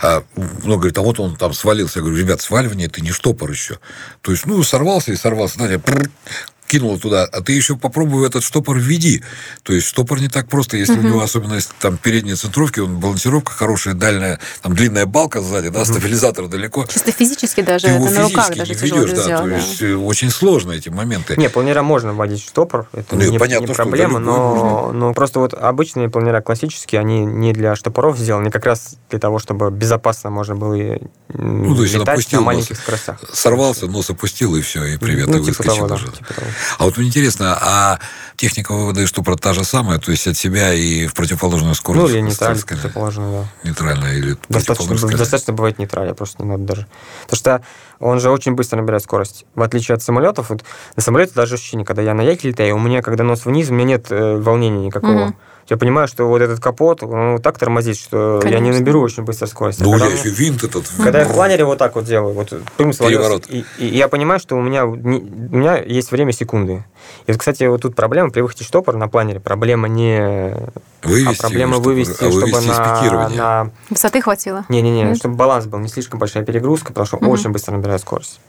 [0.00, 1.98] а, много говорит, а вот он там свалился.
[1.98, 3.78] Я говорю, ребят, сваливание– это не штопор еще.
[4.22, 5.56] То есть, ну, сорвался и сорвался.
[5.56, 5.80] Знаете,
[6.66, 9.22] кинула туда, а ты еще попробуй этот штопор введи.
[9.62, 11.00] То есть штопор не так просто, если угу.
[11.00, 15.80] у него особенность там передней центровки, он балансировка хорошая, дальняя, там длинная балка сзади, да,
[15.80, 15.86] угу.
[15.86, 16.86] стабилизатор далеко.
[16.86, 19.56] Чисто физически даже, ты это на руках даже не ведешь, да, сделать, то да.
[19.56, 21.34] есть э, очень сложно эти моменты.
[21.36, 25.54] Не, планера можно вводить штопор, это ну, не, понятно, не проблема, но, но просто вот
[25.54, 30.54] обычные планера классические, они не для штопоров сделаны, как раз для того, чтобы безопасно можно
[30.56, 30.76] было
[31.28, 33.20] ну, то есть летать на маленьких нос, скоростях.
[33.32, 36.06] Сорвался, нос опустил, и все, и привет, ну, и типа выскочил того, уже.
[36.06, 36.46] Да, типа того.
[36.78, 37.98] А вот мне интересно, а
[38.36, 42.04] техника вывода что про та же самая, то есть от себя и в противоположную скорость?
[42.04, 43.68] Ну, или нейтрально, противоположную, да.
[43.68, 46.86] Нейтрально или достаточно, достаточно бывает нейтрально, просто не надо даже.
[47.22, 47.62] Потому что
[47.98, 49.46] он же очень быстро набирает скорость.
[49.54, 50.64] В отличие от самолетов, вот
[50.96, 53.74] на самолете даже ощущение, когда я на яхе летаю, у меня, когда нос вниз, у
[53.74, 55.28] меня нет э, волнения никакого.
[55.28, 55.34] Mm-hmm
[55.68, 58.64] я понимаю, что вот этот капот, он так тормозит, что Конечно.
[58.64, 59.80] я не наберу очень быстро скорость.
[59.80, 60.86] Ну, я еще винт этот.
[61.02, 63.46] Когда я в планере вот так вот делаю, вот Переворот.
[63.48, 66.84] И, и, я понимаю, что у меня, у меня есть время секунды.
[67.26, 69.40] И вот, кстати, вот тут проблема при выходе штопора на планере.
[69.40, 70.54] Проблема не...
[71.02, 73.70] Вывести а проблема его, вывести, чтобы, чтобы на, на...
[73.90, 74.64] Высоты хватило?
[74.68, 77.30] Не-не-не, чтобы баланс был, не слишком большая перегрузка, потому что угу.
[77.30, 78.40] очень быстро набирает скорость.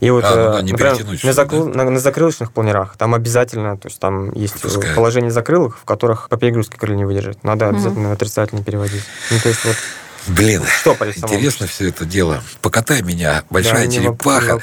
[0.00, 1.84] И вот, а, ну, да, например, на, закрыл, да?
[1.84, 4.94] на, на закрылочных планерах там обязательно, то есть там есть Пускай.
[4.94, 7.42] положение закрылок, в которых по перегрузке крылья не выдержит.
[7.44, 8.14] Надо обязательно угу.
[8.14, 9.02] отрицательно переводить.
[9.30, 9.76] Ну, то есть вот
[10.26, 12.42] Блин, что интересно все это дело.
[12.62, 14.58] Покатай меня, большая да, черепаха.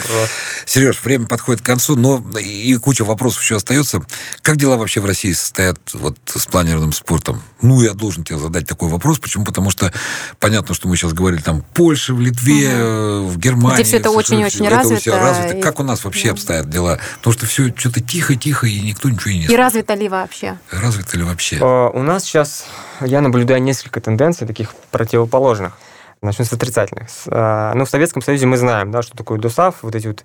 [0.65, 4.01] Сереж, время подходит к концу, но и куча вопросов еще остается.
[4.41, 7.41] Как дела вообще в России состоят вот с планерным спортом?
[7.61, 9.19] Ну, я должен тебе задать такой вопрос.
[9.19, 9.45] Почему?
[9.45, 9.93] Потому что
[10.39, 13.27] понятно, что мы сейчас говорили там в Польше, в Литве, угу.
[13.27, 13.75] в Германии.
[13.75, 15.19] Где все это очень-очень развито.
[15.19, 15.57] развито.
[15.57, 15.61] И...
[15.61, 16.99] Как у нас вообще обстоят дела?
[17.17, 20.57] Потому что все что-то тихо-тихо, и никто ничего не И развито ли вообще?
[20.71, 21.59] Развито ли вообще?
[21.61, 22.65] А, у нас сейчас,
[23.01, 25.73] я наблюдаю несколько тенденций таких противоположных противоположных.
[26.22, 27.07] Начнем с отрицательных.
[27.28, 30.23] А, ну, в Советском Союзе мы знаем, да, что такое ДОСАФ, вот эти вот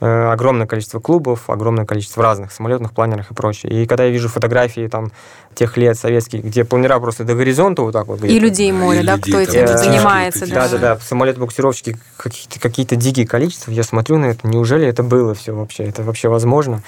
[0.00, 3.72] э, огромное количество клубов, огромное количество разных самолетных планерах и прочее.
[3.72, 5.12] И когда я вижу фотографии там
[5.54, 8.22] тех лет советских, где планера просто до горизонта вот так вот.
[8.22, 10.46] И людей море, и да, людей, кто этим там, занимается.
[10.46, 10.98] Да, да, да.
[10.98, 13.70] Самолеты-буксировщики какие-то какие дикие количества.
[13.70, 15.84] Я смотрю на это, неужели это было все вообще?
[15.84, 16.82] Это вообще возможно?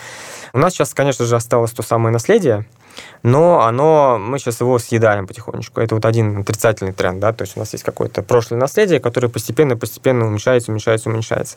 [0.53, 2.67] У нас сейчас, конечно же, осталось то самое наследие,
[3.23, 5.81] но оно, мы сейчас его съедаем потихонечку.
[5.81, 9.29] Это вот один отрицательный тренд, да, то есть у нас есть какое-то прошлое наследие, которое
[9.29, 11.57] постепенно-постепенно уменьшается, уменьшается, уменьшается.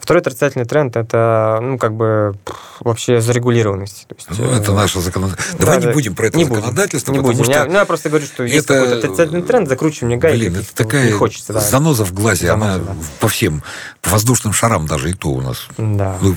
[0.00, 2.34] Второй отрицательный тренд– это, ну, как бы,
[2.80, 4.06] вообще зарегулированность.
[4.08, 5.58] То есть, ну, это э, наше законодательство.
[5.58, 7.44] Давай да, не будем про это не законодательство, не будем.
[7.44, 8.52] Я, ну, я просто говорю, что это...
[8.52, 10.38] есть какой-то отрицательный тренд, закручиваем мне гайки.
[10.38, 11.60] Блин, это такая не хочется, да.
[11.60, 12.92] заноза в глазе, заноза, она да.
[13.20, 13.62] по всем,
[14.02, 15.66] по воздушным шарам даже и то у нас.
[15.78, 16.16] Да.
[16.20, 16.34] Ну,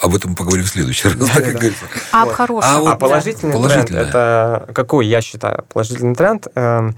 [0.00, 1.16] об этом поговорим в следующий раз.
[1.16, 1.68] Да, да,
[2.12, 2.88] А об хорошем.
[2.88, 6.46] А, а положительный, тренд, это какой, я считаю, положительный тренд?
[6.54, 6.96] Эм,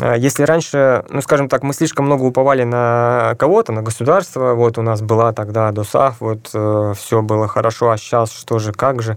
[0.00, 4.78] э, если раньше, ну, скажем так, мы слишком много уповали на кого-то, на государство, вот
[4.78, 9.02] у нас была тогда ДОСАФ, вот э, все было хорошо, а сейчас что же, как
[9.02, 9.16] же,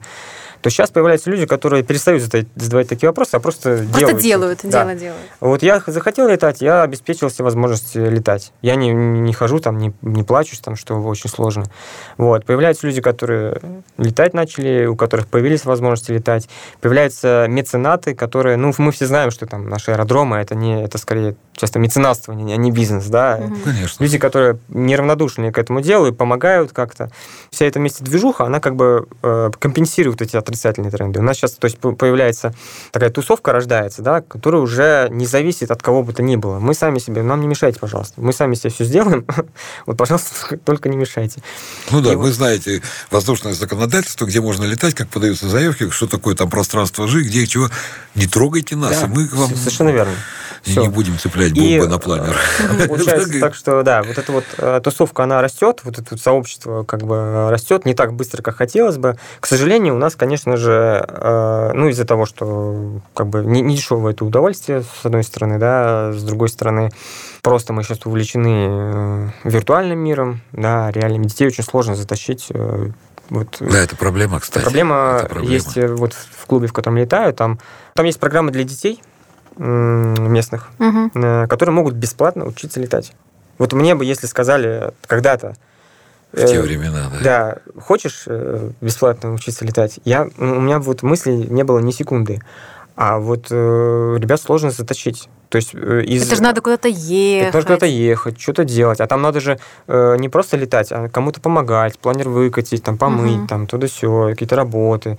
[0.65, 4.23] то сейчас появляются люди, которые перестают задавать такие вопросы, а просто, просто делают.
[4.23, 4.83] делают, да.
[4.83, 5.21] дело делают.
[5.39, 8.51] Вот я захотел летать, я обеспечил себе возможность летать.
[8.63, 11.65] Я не, не хожу там, не, не плачусь там, что очень сложно.
[12.17, 12.45] Вот.
[12.45, 13.61] Появляются люди, которые
[13.99, 16.49] летать начали, у которых появились возможности летать.
[16.81, 21.35] Появляются меценаты, которые, ну, мы все знаем, что там наши аэродромы, это не, это скорее
[21.53, 23.39] часто меценатствование, а не бизнес, да.
[23.63, 24.03] Конечно.
[24.03, 27.11] Люди, которые неравнодушны к этому делу и помогают как-то.
[27.51, 31.19] Вся эта вместе движуха, она как бы э, компенсирует эти отрицательные тренды.
[31.19, 32.53] У нас сейчас, то есть, появляется
[32.91, 36.59] такая тусовка, рождается, да, которая уже не зависит от кого бы то ни было.
[36.59, 38.13] Мы сами себе, нам не мешайте, пожалуйста.
[38.17, 39.25] Мы сами себе все сделаем.
[39.85, 41.41] вот, пожалуйста, только не мешайте.
[41.91, 42.33] Ну да, и вы вот...
[42.33, 47.45] знаете воздушное законодательство, где можно летать, как подаются заявки, что такое там пространство Жи, где
[47.45, 47.69] чего.
[48.15, 49.53] Не трогайте нас, да, и мы вам...
[49.55, 50.13] Совершенно верно.
[50.65, 50.81] Все.
[50.81, 52.35] Не будем цеплять бомбы и, на планер.
[52.87, 56.83] Получается так, что да, вот эта вот э, тусовка, она растет, вот это вот сообщество
[56.83, 59.15] как бы растет не так быстро, как хотелось бы.
[59.39, 63.75] К сожалению, у нас, конечно же, э, ну из-за того, что как бы не, не
[63.75, 66.91] дешевое это удовольствие, с одной стороны, да, с другой стороны,
[67.41, 72.51] просто мы сейчас увлечены э, виртуальным миром, да, реальными детей очень сложно затащить
[73.29, 74.63] вот, да, это проблема, кстати.
[74.63, 77.59] Проблема, это проблема есть вот в клубе, в котором летаю, там,
[77.95, 79.01] там есть программа для детей,
[79.57, 81.09] местных, угу.
[81.47, 83.13] которые могут бесплатно учиться летать.
[83.57, 85.55] Вот мне бы, если сказали когда-то,
[86.35, 87.23] в те э, времена, да.
[87.23, 89.99] Да, хочешь э, бесплатно учиться летать?
[90.03, 92.41] Я, у меня вот мысли не было ни секунды.
[92.95, 95.27] А вот э, ребят сложно заточить.
[95.49, 96.25] То есть э, из...
[96.25, 97.49] Это же надо куда-то ехать.
[97.49, 99.01] Это нужно куда-то ехать, что-то делать.
[99.01, 103.39] А там надо же э, не просто летать, а кому-то помогать, планер выкатить, там помыть,
[103.39, 103.47] угу.
[103.47, 105.17] там туда-все, какие-то работы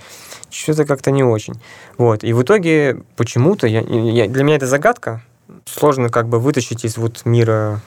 [0.50, 1.54] что-то как-то не очень.
[1.98, 2.24] Вот.
[2.24, 5.22] И в итоге почему-то, я, я, для меня это загадка,
[5.64, 7.80] сложно как бы вытащить из вот мира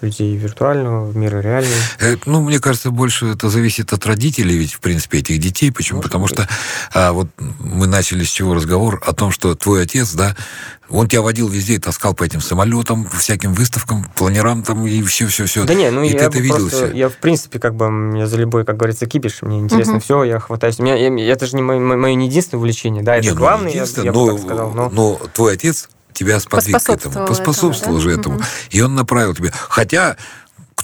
[0.00, 1.74] людей виртуального в мира реального?
[2.00, 5.70] Э, ну, мне кажется, больше это зависит от родителей, ведь, в принципе, этих детей.
[5.72, 5.98] Почему?
[5.98, 6.34] Может Потому быть.
[6.34, 6.48] что
[6.92, 7.28] а, вот
[7.58, 10.36] мы начали с чего разговор о том, что твой отец, да,
[10.88, 15.64] он тебя водил везде и таскал по этим самолетам, всяким выставкам, планерам там и все-все-все.
[15.64, 16.92] Да не, ну и я ты это видел все.
[16.92, 20.02] Я, в принципе, как бы, я за любой, как говорится, кипиш, мне интересно угу.
[20.02, 20.78] все, я хватаюсь.
[20.78, 23.72] Меня, я, это же не мое, мое не единственное увлечение, да, это не, ну, главное,
[23.72, 24.70] я, я но, бы так сказал.
[24.72, 24.90] Но...
[24.90, 28.36] но твой отец тебя сподвиг к этому, поспособствовал этому, же этому.
[28.36, 28.44] Угу.
[28.70, 29.52] И он направил тебя.
[29.68, 30.16] Хотя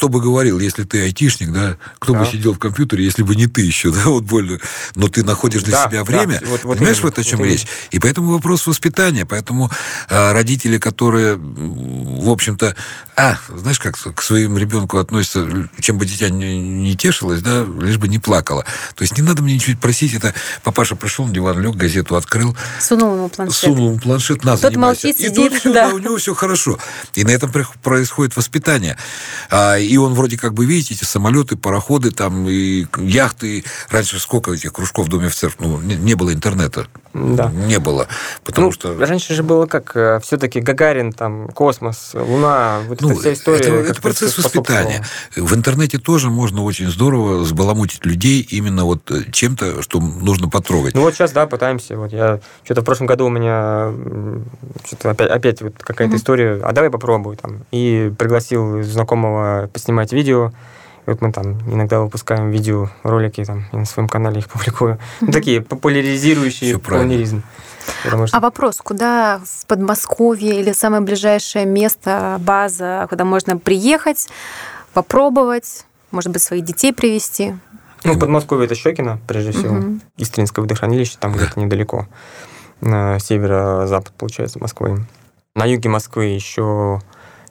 [0.02, 2.18] кто бы говорил, если ты айтишник, да, кто да.
[2.18, 4.58] бы сидел в компьютере, если бы не ты еще, да, вот больно,
[4.96, 6.46] но ты находишь для да, себя время, да.
[6.48, 7.68] вот, вот понимаешь, именно, вот о чем вот речь?
[7.92, 9.70] И поэтому вопрос воспитания, поэтому
[10.10, 12.74] а, родители, которые, в общем-то,
[13.14, 17.98] а, знаешь, как к своему ребенку относятся, чем бы дитя не, не тешилось, да, лишь
[17.98, 18.64] бы не плакало.
[18.96, 20.34] То есть не надо мне ничего просить, это
[20.64, 22.56] папаша пришел на диван, лег, газету открыл.
[22.80, 23.54] Сунул ему планшет.
[23.54, 25.06] Сунул ему планшет, на, Тот занимайся.
[25.06, 25.90] Молчит, сидит, и тут все, да.
[25.90, 26.80] да, у него все хорошо.
[27.14, 27.52] И на этом
[27.84, 28.98] происходит воспитание.
[29.48, 33.64] А, и он вроде как бы, видите, эти самолеты, пароходы, там, и яхты.
[33.90, 35.56] Раньше сколько этих кружков в Доме офицеров?
[35.58, 36.86] Ну, не, не было интернета.
[37.14, 37.50] Да.
[37.50, 38.08] Не было.
[38.44, 38.96] Потому ну, что...
[38.98, 39.94] Раньше же было как?
[39.96, 43.58] Э, Все-таки Гагарин, там, космос, Луна, вот ну, эта вся история.
[43.58, 45.04] Это, это процесс воспитания.
[45.36, 50.94] В интернете тоже можно очень здорово сбаламутить людей именно вот э, чем-то, что нужно потрогать.
[50.94, 51.98] Ну вот сейчас, да, пытаемся.
[51.98, 53.92] Вот я что-то в прошлом году у меня
[54.86, 56.18] что-то опять, опять вот какая-то mm-hmm.
[56.18, 56.60] история.
[56.62, 57.64] А давай попробуй там.
[57.72, 60.52] И пригласил знакомого поснимать видео.
[61.06, 64.98] И вот мы там иногда выпускаем видеоролики, там, я на своем канале их публикую.
[65.20, 65.32] Mm-hmm.
[65.32, 67.42] такие популяризирующие планеризм.
[68.06, 68.26] Что...
[68.30, 74.28] А вопрос, куда в Подмосковье или самое ближайшее место, база, куда можно приехать,
[74.94, 77.56] попробовать, может быть, своих детей привести?
[78.04, 79.78] Ну, в Подмосковье это Щекино, прежде всего.
[79.78, 80.00] Угу.
[80.18, 82.06] Истринское водохранилище, там где-то недалеко.
[82.80, 85.04] На северо-запад, получается, Москвы.
[85.56, 87.00] На юге Москвы еще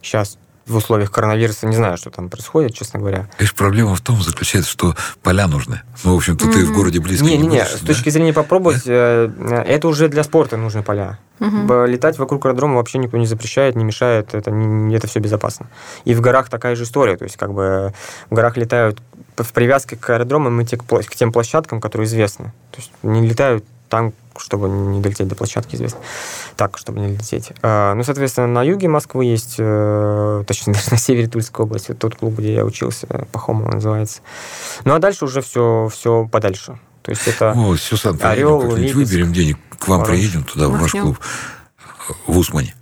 [0.02, 3.30] сейчас в условиях коронавируса не знаю, что там происходит, честно говоря.
[3.38, 5.82] Конечно, проблема в том заключается, что поля нужны.
[6.04, 6.54] Ну, в общем-то, mm-hmm.
[6.54, 8.92] ты в городе близко не, не, не, С точки зрения попробовать, да?
[8.94, 11.20] Э, это уже для спорта нужны поля.
[11.40, 11.88] Mm-hmm.
[11.88, 15.68] Летать вокруг аэродрома вообще никто не запрещает, не мешает, это, не, это все безопасно.
[16.06, 17.94] И в горах такая же история, то есть как бы
[18.30, 19.00] в горах летают
[19.38, 22.54] в привязке к аэродромам и к тем площадкам, которые известны.
[22.72, 26.00] То есть не летают там, чтобы не долететь до площадки, известно.
[26.56, 27.52] Так, чтобы не лететь.
[27.62, 32.16] А, ну, соответственно, на юге Москвы есть, э, точнее, даже на севере Тульской области, тот
[32.16, 34.22] клуб, где я учился, Пахомов называется.
[34.86, 36.80] Ну, а дальше уже все, все подальше.
[37.02, 40.22] То есть это О, Сюсан, Орел, выберем денег, к вам Воронеж.
[40.22, 41.20] приедем туда, в ваш клуб,
[42.28, 42.74] в Усмане.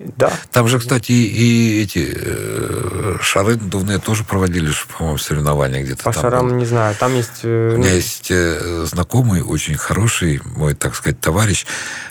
[0.00, 0.32] Да.
[0.50, 6.04] Там же, кстати, и эти э, шары надувные тоже проводили, по-моему, соревнования где-то.
[6.04, 6.94] По там, шарам не знаю.
[6.98, 7.40] Там есть...
[7.42, 11.66] Э, У меня есть э, знакомый, очень хороший, мой, так сказать, товарищ,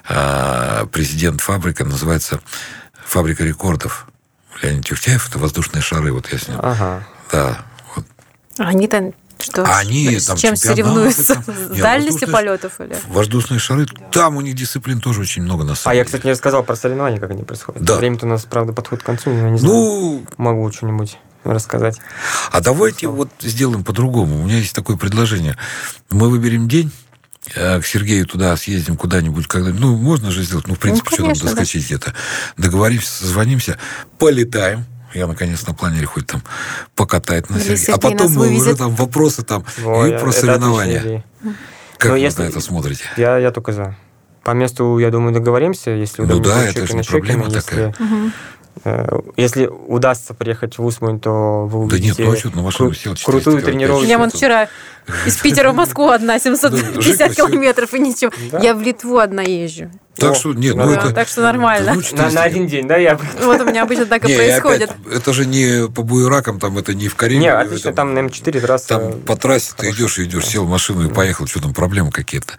[0.07, 2.39] э, президент фабрика, называется
[3.05, 4.05] «Фабрика рекордов».
[4.61, 6.59] Леонид Тюхтяев, это воздушные шары, вот я с ним.
[6.61, 7.03] Ага.
[7.31, 7.65] Да.
[7.95, 8.05] Вот.
[8.59, 11.35] Они там Что а они с там чем соревнуются?
[11.35, 12.97] Там, с дальностью полетов или?
[13.07, 16.31] Воздушные шары, там у них дисциплин тоже очень много на самом А я, кстати, не
[16.31, 17.81] рассказал про соревнования, как они происходят.
[17.81, 17.95] Да.
[17.95, 19.73] Время-то у нас, правда, подходит к концу, я не знаю.
[19.73, 21.99] Ну, могу что-нибудь рассказать.
[22.51, 24.41] А давайте вот сделаем по-другому.
[24.41, 25.57] У меня есть такое предложение.
[26.09, 26.91] Мы выберем день,
[27.53, 29.71] к Сергею туда съездим куда-нибудь, когда...
[29.71, 31.87] Ну, можно же сделать, ну, в принципе, ну, конечно, что там доскочить да.
[31.87, 32.13] где-то.
[32.57, 33.77] Договоримся, созвонимся,
[34.17, 34.85] полетаем.
[35.13, 36.41] Я, наконец, на планере хоть там
[36.95, 37.95] покатает на Сергея.
[37.95, 41.23] А потом мы уже там вопросы там Ой, и про соревнования.
[41.97, 42.43] Как Но вы если...
[42.43, 43.03] на это смотрите?
[43.17, 43.95] Я, я только за.
[44.43, 47.59] По месту, я думаю, договоримся, если Ну да, это же не проблема если...
[47.59, 47.93] такая.
[49.35, 52.93] Если удастся приехать в Усмань, то вы увидите да нет, ну, а что, на машину
[52.93, 54.05] сел, крутую тренировку.
[54.05, 54.69] Я вот вчера
[55.25, 58.31] из Питера в Москву одна, 750 километров и ничего.
[58.61, 59.91] Я в Литву одна езжу.
[60.15, 61.11] Так что, нет, ну, это...
[61.13, 61.95] Так что нормально.
[62.11, 63.17] На, на один день, да, я...
[63.41, 64.91] Вот у меня обычно так и происходит.
[65.11, 67.39] это же не по буеракам, там это не в Карелии.
[67.39, 68.87] Не, отлично, там, наверное, 4 трассы.
[68.87, 72.11] Там по трассе ты идешь и идешь, сел в машину и поехал, что там, проблемы
[72.11, 72.55] какие-то.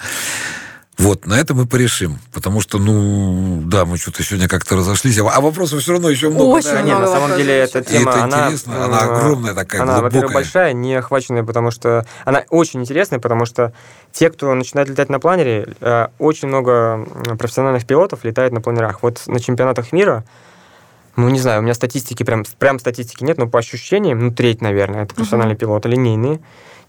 [1.00, 2.18] Вот, на это мы порешим.
[2.30, 5.18] Потому что, ну, да, мы что-то сегодня как-то разошлись.
[5.18, 6.50] А вопросов все равно еще много.
[6.50, 6.82] Очень да.
[6.82, 10.10] много Нет, на самом деле эта тема, это она, интересно, она огромная такая, Она, глубокая.
[10.10, 12.04] во-первых, большая, не охваченная, потому что...
[12.26, 13.72] Она очень интересная, потому что
[14.12, 17.06] те, кто начинает летать на планере, э, очень много
[17.38, 19.02] профессиональных пилотов летает на планерах.
[19.02, 20.22] Вот на чемпионатах мира
[21.16, 24.62] ну, не знаю, у меня статистики, прям, прям статистики нет, но по ощущениям, ну, треть,
[24.62, 25.60] наверное, это профессиональные uh-huh.
[25.60, 26.40] пилоты, линейные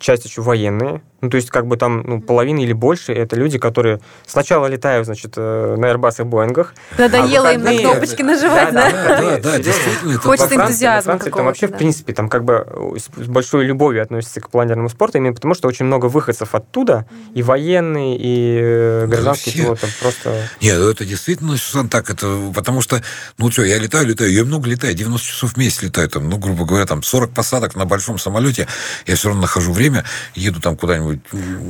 [0.01, 1.01] часть еще военные.
[1.21, 5.05] Ну, то есть, как бы там ну, половина или больше это люди, которые сначала летают,
[5.05, 6.73] значит, э, на Airbus и Боингах.
[6.97, 8.91] Надоело а им на кнопочки нажимать, да?
[8.91, 10.17] Да, да, действительно.
[10.17, 14.89] Хочется энтузиазма Там вообще, в принципе, там как бы с большой любовью относятся к планерному
[14.89, 17.05] спорту, именно потому что очень много выходцев оттуда,
[17.35, 19.87] и военные, и э, гражданские пилоты.
[20.01, 20.35] Просто...
[20.59, 23.01] Нет, ну, это действительно, Сюзан, так, это потому что,
[23.37, 26.37] ну что, я летаю, летаю, я много летаю, 90 часов в месяц летаю, там, ну,
[26.37, 28.67] грубо говоря, там 40 посадок на большом самолете,
[29.05, 31.19] я все равно нахожу время, время, еду там куда-нибудь.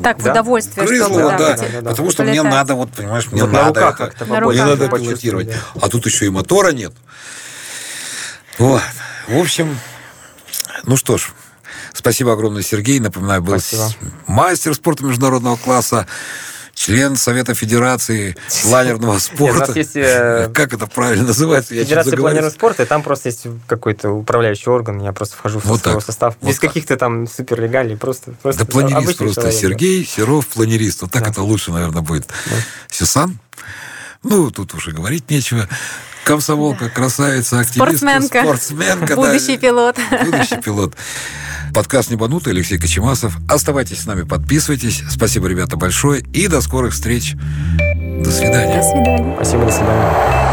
[0.04, 0.88] Так, в удовольствие.
[0.88, 4.64] Крызлово, да, да, да, потому что мне надо, вот, понимаешь, мне вот надо это, мне
[4.64, 5.50] надо пилотировать.
[5.82, 6.94] А тут еще и мотора нет.
[8.58, 8.82] Вот.
[9.28, 9.78] В общем,
[10.84, 11.32] ну что ж,
[11.94, 13.00] Спасибо огромное, Сергей.
[13.00, 13.92] Напоминаю, был Спасибо.
[14.26, 16.08] мастер спорта международного класса
[16.82, 19.72] член Совета Федерации планерного спорта.
[19.78, 20.50] Есть, э...
[20.54, 21.76] Как это правильно называется?
[21.76, 26.04] Федерация планерного спорта, и там просто есть какой-то управляющий орган, я просто вхожу в вот
[26.04, 26.36] состав.
[26.42, 29.42] Вот Без каких-то там суперлегалей, просто, просто Да планерист просто.
[29.42, 31.04] Человек, Сергей Серов, планерист.
[31.04, 31.30] Вот так да.
[31.30, 32.28] это лучше, наверное, будет.
[32.28, 32.56] Да.
[32.90, 33.38] Сюсан?
[34.24, 35.68] Ну, тут уже говорить нечего.
[36.24, 39.98] Комсомолка, красавица, активистка, спортсменка, спортсменка будущий да, пилот.
[40.26, 40.96] Будущий пилот.
[41.74, 43.38] Подкаст «Небанутый», Алексей Кочемасов.
[43.50, 45.04] Оставайтесь с нами, подписывайтесь.
[45.10, 46.22] Спасибо, ребята, большое.
[46.34, 47.36] И до скорых встреч.
[47.36, 48.78] До свидания.
[48.78, 49.36] До свидания.
[49.36, 50.51] Спасибо, до свидания.